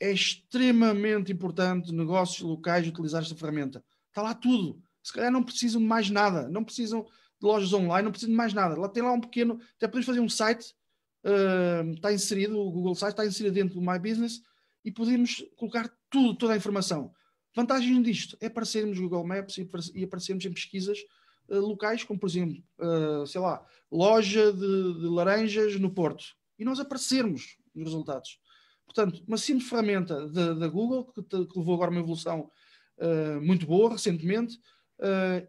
É 0.00 0.10
extremamente 0.10 1.30
importante 1.30 1.92
negócios 1.92 2.40
locais 2.40 2.88
utilizar 2.88 3.22
esta 3.22 3.34
ferramenta. 3.34 3.84
Está 4.08 4.22
lá 4.22 4.34
tudo. 4.34 4.82
Se 5.02 5.12
calhar 5.12 5.30
não 5.30 5.42
precisam 5.42 5.78
de 5.78 5.86
mais 5.86 6.08
nada, 6.08 6.48
não 6.48 6.64
precisam 6.64 7.02
de 7.02 7.46
lojas 7.46 7.72
online, 7.74 8.04
não 8.04 8.12
precisam 8.12 8.32
de 8.32 8.36
mais 8.36 8.54
nada. 8.54 8.80
Lá 8.80 8.88
tem 8.88 9.02
lá 9.02 9.12
um 9.12 9.20
pequeno, 9.20 9.60
até 9.76 9.86
podemos 9.86 10.06
fazer 10.06 10.20
um 10.20 10.28
site, 10.28 10.74
uh, 11.24 11.90
está 11.90 12.12
inserido, 12.12 12.58
o 12.58 12.70
Google 12.70 12.94
Site 12.94 13.12
está 13.12 13.26
inserido 13.26 13.54
dentro 13.54 13.74
do 13.74 13.80
My 13.82 13.98
Business 13.98 14.40
e 14.82 14.90
podemos 14.90 15.44
colocar 15.56 15.90
tudo, 16.08 16.34
toda 16.34 16.54
a 16.54 16.56
informação. 16.56 17.12
Vantagem 17.54 18.00
disto 18.00 18.38
é 18.40 18.46
aparecermos 18.46 18.98
no 18.98 19.02
Google 19.08 19.26
Maps 19.26 19.58
e 19.94 20.04
aparecermos 20.04 20.44
em 20.44 20.52
pesquisas 20.52 20.98
locais, 21.58 22.04
como 22.04 22.18
por 22.18 22.28
exemplo, 22.28 22.62
uh, 22.78 23.26
sei 23.26 23.40
lá, 23.40 23.64
loja 23.90 24.52
de, 24.52 25.00
de, 25.00 25.06
laranjas 25.06 25.78
no 25.78 25.90
Porto, 25.90 26.24
e 26.58 26.64
nós 26.64 26.78
aparecermos 26.78 27.56
nos 27.74 27.84
resultados. 27.84 28.38
Portanto, 28.84 29.22
uma 29.26 29.38
simples 29.38 29.68
ferramenta 29.68 30.28
da 30.28 30.68
Google, 30.68 31.12
que, 31.12 31.22
que, 31.22 31.58
levou 31.58 31.74
agora 31.74 31.90
uma 31.90 32.00
evolução 32.00 32.50
uh, 32.98 33.40
muito 33.40 33.66
boa 33.66 33.92
recentemente, 33.92 34.58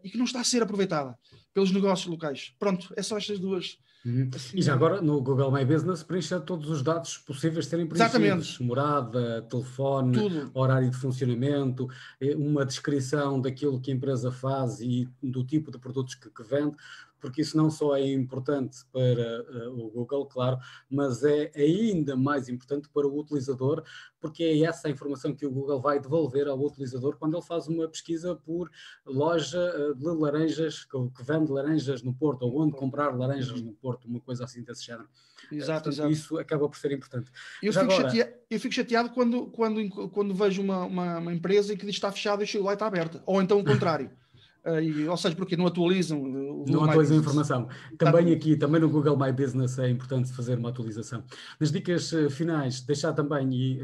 e 0.02 0.08
que 0.08 0.16
não 0.16 0.24
está 0.24 0.40
a 0.40 0.44
ser 0.44 0.62
aproveitada 0.62 1.14
pelos 1.52 1.70
negócios 1.70 2.06
locais. 2.06 2.54
Pronto, 2.58 2.90
é 2.96 3.02
só 3.02 3.18
estas 3.18 3.38
duas 3.38 3.76
Uhum. 4.04 4.30
E 4.52 4.62
já 4.62 4.74
agora 4.74 5.00
no 5.00 5.20
Google 5.20 5.52
My 5.52 5.64
Business 5.64 6.02
preencha 6.02 6.40
todos 6.40 6.68
os 6.68 6.82
dados 6.82 7.18
possíveis 7.18 7.64
de 7.64 7.70
serem 7.70 7.86
preenchidos. 7.86 8.20
Exatamente. 8.20 8.62
Morada, 8.62 9.42
telefone, 9.42 10.18
Tudo. 10.18 10.50
horário 10.54 10.90
de 10.90 10.96
funcionamento, 10.96 11.88
eh, 12.20 12.34
uma 12.34 12.66
descrição 12.66 13.40
daquilo 13.40 13.80
que 13.80 13.92
a 13.92 13.94
empresa 13.94 14.32
faz 14.32 14.80
e 14.80 15.08
do 15.22 15.44
tipo 15.44 15.70
de 15.70 15.78
produtos 15.78 16.16
que, 16.16 16.28
que 16.28 16.42
vende 16.42 16.76
porque 17.22 17.40
isso 17.40 17.56
não 17.56 17.70
só 17.70 17.96
é 17.96 18.12
importante 18.12 18.78
para 18.92 19.44
uh, 19.68 19.86
o 19.86 19.90
Google, 19.90 20.26
claro, 20.26 20.58
mas 20.90 21.22
é 21.22 21.52
ainda 21.54 22.16
mais 22.16 22.48
importante 22.48 22.88
para 22.92 23.06
o 23.06 23.18
utilizador, 23.18 23.84
porque 24.20 24.42
é 24.42 24.64
essa 24.64 24.88
a 24.88 24.90
informação 24.90 25.32
que 25.32 25.46
o 25.46 25.50
Google 25.50 25.80
vai 25.80 26.00
devolver 26.00 26.48
ao 26.48 26.58
utilizador 26.60 27.16
quando 27.16 27.36
ele 27.36 27.46
faz 27.46 27.68
uma 27.68 27.86
pesquisa 27.86 28.34
por 28.34 28.68
loja 29.06 29.58
uh, 29.58 29.94
de 29.94 30.04
laranjas, 30.04 30.84
que, 30.84 30.98
vende 31.22 31.52
laranjas 31.52 32.02
no 32.02 32.12
Porto, 32.12 32.42
ou 32.42 32.60
onde 32.60 32.72
comprar 32.72 33.16
laranjas 33.16 33.62
no 33.62 33.72
Porto, 33.72 34.08
uma 34.08 34.20
coisa 34.20 34.44
assim 34.44 34.64
desse 34.64 34.84
género. 34.84 35.08
Exato, 35.50 35.90
uh, 35.90 35.92
exato. 35.92 36.10
Isso 36.10 36.38
acaba 36.38 36.68
por 36.68 36.76
ser 36.76 36.90
importante. 36.90 37.30
Eu, 37.62 37.72
fico, 37.72 37.84
agora... 37.84 38.08
chateado, 38.08 38.32
eu 38.50 38.60
fico, 38.60 38.74
chateado, 38.74 39.10
quando, 39.10 39.46
quando, 39.46 40.10
quando 40.10 40.34
vejo 40.34 40.60
uma, 40.60 40.84
uma, 40.84 41.18
uma 41.18 41.32
empresa 41.32 41.72
em 41.72 41.76
que 41.76 41.86
diz 41.86 41.94
que 41.94 41.98
está 41.98 42.10
fechada 42.10 42.42
e 42.42 42.46
chego 42.48 42.64
lá 42.64 42.72
e 42.72 42.74
está 42.74 42.86
aberta, 42.86 43.22
ou 43.24 43.40
então 43.40 43.60
o 43.60 43.64
contrário. 43.64 44.10
Uh, 44.64 44.80
e, 44.80 45.08
ou 45.08 45.16
seja, 45.16 45.34
porque 45.34 45.56
não 45.56 45.66
atualizam 45.66 46.22
o 46.22 46.64
Não 46.68 46.84
atualizam 46.84 47.16
a 47.16 47.20
informação. 47.20 47.68
Também 47.98 48.32
aqui, 48.32 48.56
também 48.56 48.80
no 48.80 48.88
Google 48.88 49.18
My 49.18 49.32
Business 49.32 49.78
é 49.78 49.90
importante 49.90 50.32
fazer 50.32 50.58
uma 50.58 50.68
atualização. 50.68 51.24
Nas 51.58 51.72
dicas 51.72 52.12
uh, 52.12 52.30
finais, 52.30 52.80
deixar 52.80 53.12
também 53.12 53.52
e 53.52 53.80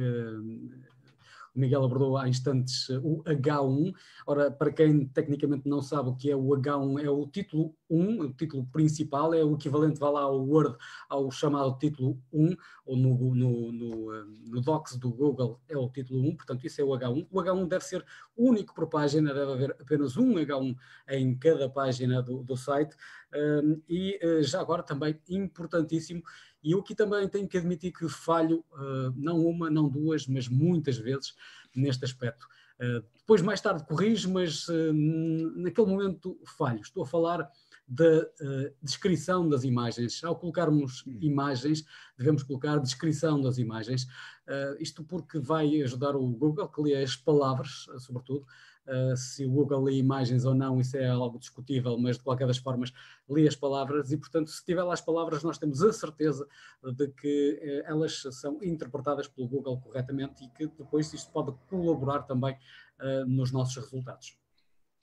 Miguel 1.58 1.84
abordou 1.84 2.16
há 2.16 2.28
instantes 2.28 2.88
eh, 2.90 2.98
o 3.02 3.22
H1. 3.24 3.92
Ora, 4.26 4.50
para 4.50 4.72
quem 4.72 5.06
tecnicamente 5.06 5.68
não 5.68 5.82
sabe 5.82 6.10
o 6.10 6.14
que 6.14 6.30
é 6.30 6.36
o 6.36 6.48
H1, 6.48 7.04
é 7.04 7.10
o 7.10 7.26
título 7.26 7.74
1, 7.90 8.20
o 8.20 8.32
título 8.32 8.66
principal, 8.66 9.34
é 9.34 9.44
o 9.44 9.54
equivalente, 9.54 9.98
vá 9.98 10.10
lá, 10.10 10.22
ao 10.22 10.40
Word, 10.40 10.76
ao 11.08 11.30
chamado 11.30 11.76
título 11.78 12.22
1, 12.32 12.56
ou 12.86 12.96
no, 12.96 13.34
no, 13.34 13.72
no, 13.72 14.14
eh, 14.14 14.24
no 14.46 14.60
Docs 14.60 14.96
do 14.96 15.10
Google 15.10 15.60
é 15.68 15.76
o 15.76 15.88
título 15.88 16.20
1, 16.20 16.36
portanto 16.36 16.64
isso 16.64 16.80
é 16.80 16.84
o 16.84 16.88
H1. 16.88 17.26
O 17.30 17.40
H1 17.40 17.68
deve 17.68 17.84
ser 17.84 18.04
único 18.36 18.74
por 18.74 18.88
página, 18.88 19.34
deve 19.34 19.52
haver 19.52 19.70
apenas 19.80 20.16
um 20.16 20.34
H1 20.34 20.76
em 21.10 21.34
cada 21.36 21.68
página 21.68 22.22
do, 22.22 22.42
do 22.42 22.56
site. 22.56 22.96
Um, 23.34 23.82
e 23.86 24.18
uh, 24.24 24.42
já 24.42 24.60
agora 24.60 24.82
também 24.82 25.20
importantíssimo, 25.28 26.22
e 26.62 26.72
eu 26.72 26.80
aqui 26.80 26.94
também 26.94 27.28
tenho 27.28 27.48
que 27.48 27.56
admitir 27.56 27.92
que 27.92 28.08
falho, 28.08 28.64
uh, 28.72 29.12
não 29.16 29.38
uma, 29.44 29.70
não 29.70 29.88
duas, 29.88 30.26
mas 30.26 30.48
muitas 30.48 30.96
vezes 30.96 31.34
neste 31.74 32.04
aspecto. 32.04 32.46
Uh, 32.80 33.04
depois, 33.16 33.42
mais 33.42 33.60
tarde, 33.60 33.84
corrijo, 33.84 34.32
mas 34.32 34.66
naquele 35.56 35.86
momento 35.86 36.40
falho. 36.56 36.80
Estou 36.80 37.02
a 37.02 37.06
falar 37.06 37.48
da 37.86 38.26
descrição 38.82 39.48
das 39.48 39.64
imagens. 39.64 40.22
Ao 40.24 40.36
colocarmos 40.36 41.04
hum. 41.06 41.18
imagens, 41.20 41.84
devemos 42.16 42.42
colocar 42.42 42.78
descrição 42.78 43.40
das 43.40 43.58
imagens. 43.58 44.06
isto 44.78 45.04
porque 45.04 45.38
vai 45.38 45.82
ajudar 45.82 46.16
o 46.16 46.26
Google, 46.26 46.68
que 46.68 46.80
lê 46.80 47.02
as 47.02 47.16
palavras, 47.16 47.86
sobretudo, 47.98 48.46
Uh, 48.88 49.14
se 49.14 49.44
o 49.44 49.50
Google 49.50 49.84
lê 49.84 49.96
imagens 49.96 50.46
ou 50.46 50.54
não, 50.54 50.80
isso 50.80 50.96
é 50.96 51.06
algo 51.06 51.38
discutível, 51.38 51.98
mas 51.98 52.16
de 52.16 52.22
qualquer 52.22 52.46
das 52.46 52.56
formas 52.56 52.90
lê 53.28 53.46
as 53.46 53.54
palavras 53.54 54.10
e, 54.10 54.16
portanto, 54.16 54.50
se 54.50 54.64
tiver 54.64 54.82
lá 54.82 54.94
as 54.94 55.00
palavras, 55.02 55.42
nós 55.42 55.58
temos 55.58 55.82
a 55.82 55.92
certeza 55.92 56.46
de 56.96 57.08
que 57.08 57.60
uh, 57.62 57.90
elas 57.90 58.22
são 58.32 58.58
interpretadas 58.62 59.28
pelo 59.28 59.46
Google 59.46 59.78
corretamente 59.78 60.42
e 60.42 60.48
que 60.48 60.66
depois 60.66 61.12
isto 61.12 61.30
pode 61.30 61.52
colaborar 61.68 62.22
também 62.22 62.54
uh, 62.54 63.26
nos 63.26 63.52
nossos 63.52 63.76
resultados. 63.76 64.38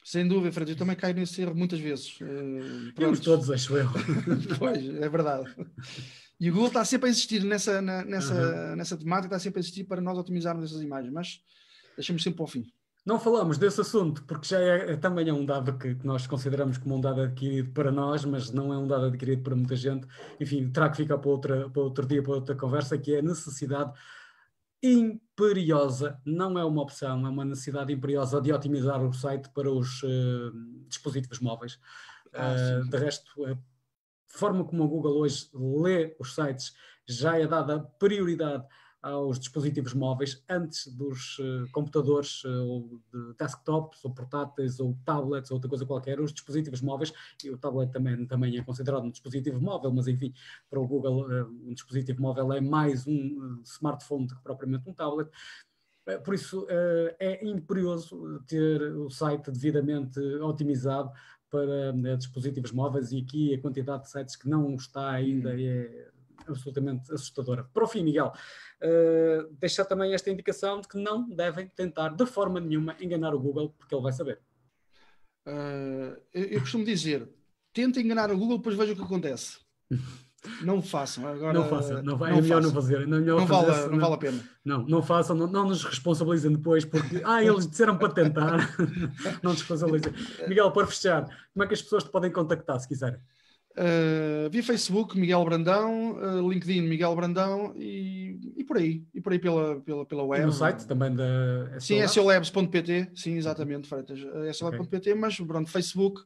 Sem 0.04 0.28
dúvida, 0.28 0.52
Fred, 0.52 0.72
eu 0.72 0.78
também 0.78 0.96
caio 0.96 1.16
nesse 1.16 1.42
erro 1.42 1.56
muitas 1.56 1.80
vezes. 1.80 2.20
Uh, 2.22 2.92
Temos 2.96 3.20
todos, 3.20 3.50
acho 3.50 3.76
eu. 3.76 3.88
pois, 4.60 4.84
é 4.84 5.10
verdade. 5.10 5.56
E 6.40 6.50
o 6.50 6.54
Google 6.54 6.68
está 6.68 6.86
sempre 6.86 7.08
a 7.08 7.10
existir 7.10 7.44
nessa, 7.44 7.82
na, 7.82 8.04
nessa, 8.04 8.34
uhum. 8.34 8.76
nessa 8.76 8.98
temática, 8.98 9.36
está 9.36 9.40
sempre 9.40 9.60
a 9.60 9.62
existir 9.62 9.84
para 9.86 10.02
nós 10.02 10.18
otimizarmos 10.18 10.66
essas 10.66 10.82
imagens, 10.84 11.12
mas 11.12 11.42
deixamos 11.96 12.22
sempre 12.22 12.38
para 12.38 12.44
o 12.44 12.48
fim. 12.48 12.72
Não 13.06 13.20
falamos 13.20 13.60
desse 13.60 13.80
assunto 13.82 14.24
porque 14.24 14.48
já 14.48 14.60
é, 14.60 14.94
é 14.94 14.98
também 14.98 15.30
é 15.30 15.34
um 15.34 15.46
dado 15.46 15.78
que, 15.78 15.94
que, 15.94 16.08
nós 16.08 16.26
consideramos 16.26 16.80
como 16.80 16.96
um 16.96 17.02
dado 17.02 17.22
adquirido 17.22 17.72
para 17.72 17.92
nós, 17.92 18.26
mas 18.26 18.50
não 18.50 18.74
é 18.74 18.78
um 18.78 18.88
dado 18.88 19.06
adquirido 19.06 19.44
para 19.44 19.56
muita 19.56 19.76
gente. 19.76 20.08
Enfim, 20.40 20.72
terá 20.72 20.90
que 20.90 20.98
ficar 20.98 21.20
para, 21.20 21.30
outra, 21.30 21.70
para 21.70 21.82
outro 21.84 22.04
dia, 22.08 22.24
para 22.24 22.34
outra 22.34 22.56
conversa, 22.56 22.98
que 22.98 23.14
é 23.14 23.20
a 23.20 23.22
necessidade 23.22 23.94
imperiosa, 24.82 26.20
não 26.26 26.58
é 26.58 26.66
uma 26.66 26.82
opção, 26.82 27.26
é 27.26 27.30
uma 27.30 27.46
necessidade 27.46 27.94
imperiosa 27.94 28.42
de 28.42 28.52
otimizar 28.52 29.04
o 29.04 29.14
site 29.14 29.50
para 29.50 29.70
os 29.70 30.02
uh, 30.02 30.52
dispositivos 30.88 31.40
móveis. 31.40 31.80
Ah, 32.34 32.82
uh, 32.84 32.90
de 32.90 32.98
resto, 32.98 33.46
a 33.46 33.58
forma 34.28 34.64
como 34.64 34.84
a 34.84 34.88
Google 34.88 35.18
hoje 35.18 35.48
lê 35.54 36.16
os 36.20 36.34
sites 36.34 36.74
já 37.08 37.38
é 37.38 37.48
dada 37.48 37.80
prioridade 38.00 38.66
aos 39.06 39.38
dispositivos 39.38 39.94
móveis 39.94 40.44
antes 40.50 40.88
dos 40.88 41.38
uh, 41.38 41.70
computadores 41.72 42.44
uh, 42.44 42.64
ou 42.64 43.00
de 43.14 43.36
desktops 43.38 44.04
ou 44.04 44.12
portáteis 44.12 44.80
ou 44.80 44.98
tablets 45.06 45.52
ou 45.52 45.58
outra 45.58 45.70
coisa 45.70 45.86
qualquer, 45.86 46.20
os 46.20 46.34
dispositivos 46.34 46.82
móveis, 46.82 47.14
e 47.44 47.52
o 47.52 47.58
tablet 47.58 47.92
também, 47.92 48.26
também 48.26 48.58
é 48.58 48.64
considerado 48.64 49.04
um 49.04 49.12
dispositivo 49.12 49.62
móvel, 49.62 49.94
mas 49.94 50.08
enfim, 50.08 50.34
para 50.68 50.80
o 50.80 50.88
Google 50.88 51.28
uh, 51.30 51.48
um 51.68 51.74
dispositivo 51.76 52.20
móvel 52.20 52.52
é 52.52 52.60
mais 52.60 53.06
um 53.06 53.62
smartphone 53.64 54.26
do 54.26 54.36
que 54.36 54.42
propriamente 54.42 54.90
um 54.90 54.94
tablet. 54.94 55.30
Por 56.24 56.36
isso 56.36 56.68
é 56.70 57.44
imperioso 57.44 58.40
ter 58.46 58.80
o 58.96 59.10
site 59.10 59.50
devidamente 59.50 60.20
otimizado 60.20 61.12
para 61.50 62.16
dispositivos 62.16 62.72
móveis 62.72 63.12
e 63.12 63.22
aqui 63.22 63.56
a 63.56 63.60
quantidade 63.60 64.04
de 64.04 64.12
sites 64.12 64.36
que 64.36 64.48
não 64.48 64.76
está 64.76 65.10
ainda 65.10 65.50
uhum. 65.50 65.60
é 65.60 66.12
absolutamente 66.48 67.12
assustadora. 67.14 67.64
Para 67.74 67.84
o 67.84 67.88
fim, 67.88 68.04
Miguel, 68.04 68.32
uh, 68.82 69.54
deixar 69.60 69.86
também 69.86 70.14
esta 70.14 70.30
indicação 70.30 70.82
de 70.82 70.88
que 70.88 70.98
não 70.98 71.30
devem 71.30 71.68
tentar 71.68 72.10
de 72.10 72.26
forma 72.26 72.60
nenhuma 72.60 72.96
enganar 73.00 73.34
o 73.34 73.40
Google, 73.40 73.76
porque 73.78 73.94
ele 73.94 74.04
vai 74.04 74.14
saber. 74.14 74.40
Uh, 75.48 76.18
eu, 76.34 76.44
eu, 76.46 76.60
costumo 76.60 76.84
dizer, 76.84 77.30
tentem 77.72 78.04
enganar 78.04 78.32
o 78.32 78.38
Google, 78.38 78.58
depois 78.58 78.76
vejam 78.76 78.94
o 78.94 78.98
que 78.98 79.04
acontece. 79.04 79.60
Não 80.62 80.82
façam. 80.82 81.28
Agora, 81.28 81.54
não 81.54 81.68
façam. 81.68 82.04
Não, 82.04 82.18
não 82.18 82.26
é 82.28 82.42
melhor 82.42 82.62
façam. 82.62 82.62
não 82.62 82.72
fazer. 82.72 83.08
Não, 83.08 83.18
é 83.18 83.22
não, 83.22 83.46
vale, 83.48 83.68
não, 83.68 83.90
não, 83.90 84.00
vale 84.00 84.14
a 84.14 84.18
pena. 84.18 84.44
Não, 84.64 84.86
não 84.86 85.02
façam. 85.02 85.36
Não, 85.36 85.48
não 85.48 85.68
nos 85.68 85.84
responsabilizem 85.84 86.52
depois, 86.52 86.86
porque 86.86 87.22
ah, 87.26 87.44
eles 87.44 87.68
disseram 87.68 87.98
para 87.98 88.14
tentar. 88.14 88.58
não 89.42 89.52
nos 89.52 89.62
responsabilizem. 89.62 90.14
Miguel, 90.48 90.72
para 90.72 90.88
fechar, 90.88 91.24
como 91.54 91.64
é 91.64 91.68
que 91.68 91.74
as 91.74 91.82
pessoas 91.82 92.04
te 92.04 92.12
podem 92.12 92.32
contactar 92.32 92.80
se 92.80 92.88
quiserem? 92.88 93.20
Uh, 93.78 94.50
via 94.50 94.64
Facebook, 94.64 95.20
Miguel 95.20 95.44
Brandão, 95.44 96.14
uh, 96.14 96.50
LinkedIn, 96.50 96.82
Miguel 96.82 97.14
Brandão 97.14 97.74
e, 97.76 98.40
e 98.56 98.64
por 98.64 98.78
aí, 98.78 99.04
e 99.14 99.20
por 99.20 99.34
aí 99.34 99.40
pela, 99.40 99.82
pela, 99.82 100.06
pela 100.06 100.24
web. 100.24 100.44
E 100.44 100.46
no 100.46 100.54
site 100.54 100.88
também 100.88 101.14
da 101.14 101.78
SO 101.80 101.88
Sim, 101.88 102.08
solabs.pt, 102.08 103.12
sim, 103.14 103.36
exatamente, 103.36 103.90
Freitas, 103.90 104.22
uh, 104.22 104.54
solabs.pt, 104.54 104.98
okay. 104.98 105.14
mas 105.14 105.38
pronto, 105.38 105.70
Facebook, 105.70 106.22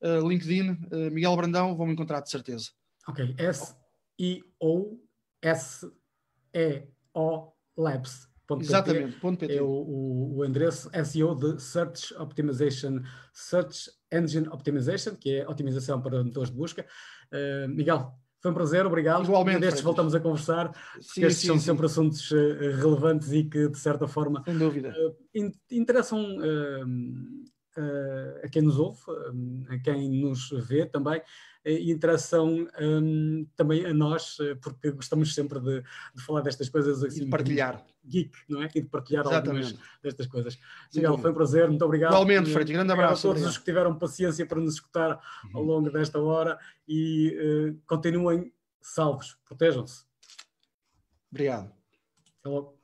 uh, 0.00 0.26
LinkedIn, 0.26 0.78
Miguel 1.12 1.36
Brandão, 1.36 1.76
vão 1.76 1.86
me 1.86 1.92
encontrar 1.92 2.20
de 2.20 2.30
certeza. 2.30 2.70
Ok, 3.06 3.34
S-I-O 3.36 4.98
S-E-O 5.44 7.52
Labs. 7.76 8.28
Exatamente, 8.60 9.18
.pt. 9.18 9.56
É 9.56 9.62
o, 9.62 9.66
o, 9.66 10.38
o, 10.38 10.44
endereço 10.44 10.90
SEO 11.04 11.34
de 11.34 11.60
Search 11.60 12.14
Optimization, 12.14 13.00
Search 13.32 13.90
Engine 14.12 14.48
Optimization, 14.48 15.14
que 15.16 15.36
é 15.36 15.48
otimização 15.48 16.00
para 16.00 16.22
motores 16.22 16.50
de 16.50 16.56
busca. 16.56 16.86
Uh, 17.32 17.68
Miguel, 17.68 18.12
foi 18.40 18.50
um 18.50 18.54
prazer, 18.54 18.84
obrigado. 18.84 19.24
Igualmente. 19.24 19.60
destes 19.60 19.82
voltamos 19.82 20.14
a 20.14 20.20
conversar, 20.20 20.68
porque 20.68 21.02
sim, 21.02 21.24
estes 21.24 21.40
sim, 21.40 21.46
são 21.46 21.58
sim. 21.58 21.64
sempre 21.64 21.86
assuntos 21.86 22.30
uh, 22.30 22.76
relevantes 22.76 23.32
e 23.32 23.44
que, 23.44 23.68
de 23.68 23.78
certa 23.78 24.06
forma, 24.06 24.42
Sem 24.44 24.58
dúvida. 24.58 24.94
Uh, 25.34 25.50
interessam 25.70 26.22
a 28.42 28.48
quem 28.48 28.62
nos 28.62 28.78
ouve, 28.78 29.00
a 29.68 29.78
quem 29.78 30.08
nos 30.08 30.50
vê 30.68 30.86
também 30.86 31.20
e 31.64 31.90
interação 31.90 32.68
um, 32.78 33.46
também 33.56 33.86
a 33.86 33.94
nós, 33.94 34.36
porque 34.62 34.90
gostamos 34.90 35.34
sempre 35.34 35.58
de, 35.60 35.82
de 36.14 36.22
falar 36.22 36.42
destas 36.42 36.68
coisas 36.68 37.02
assim. 37.02 37.22
E 37.22 37.24
de 37.24 37.30
partilhar. 37.30 37.84
Geek, 38.04 38.30
não 38.48 38.62
é? 38.62 38.68
E 38.74 38.82
de 38.82 38.88
partilhar 38.88 39.24
Exatamente. 39.24 39.66
algumas 39.66 39.84
destas 40.02 40.26
coisas. 40.26 40.58
Miguel, 40.94 41.16
foi 41.16 41.30
um 41.30 41.34
prazer, 41.34 41.68
muito 41.68 41.84
obrigado. 41.84 42.12
Igualmente, 42.12 42.52
Fred, 42.52 42.70
grande 42.70 42.92
abraço. 42.92 43.12
a 43.12 43.22
todos 43.22 43.42
obrigado. 43.42 43.50
os 43.50 43.58
que 43.58 43.64
tiveram 43.64 43.98
paciência 43.98 44.44
para 44.46 44.60
nos 44.60 44.74
escutar 44.74 45.18
ao 45.54 45.62
uhum. 45.62 45.66
longo 45.66 45.90
desta 45.90 46.20
hora 46.20 46.58
e 46.86 47.34
uh, 47.72 47.80
continuem 47.86 48.52
salvos, 48.80 49.38
protejam-se. 49.46 50.04
Obrigado. 51.30 51.72
Até 52.40 52.48
logo. 52.50 52.83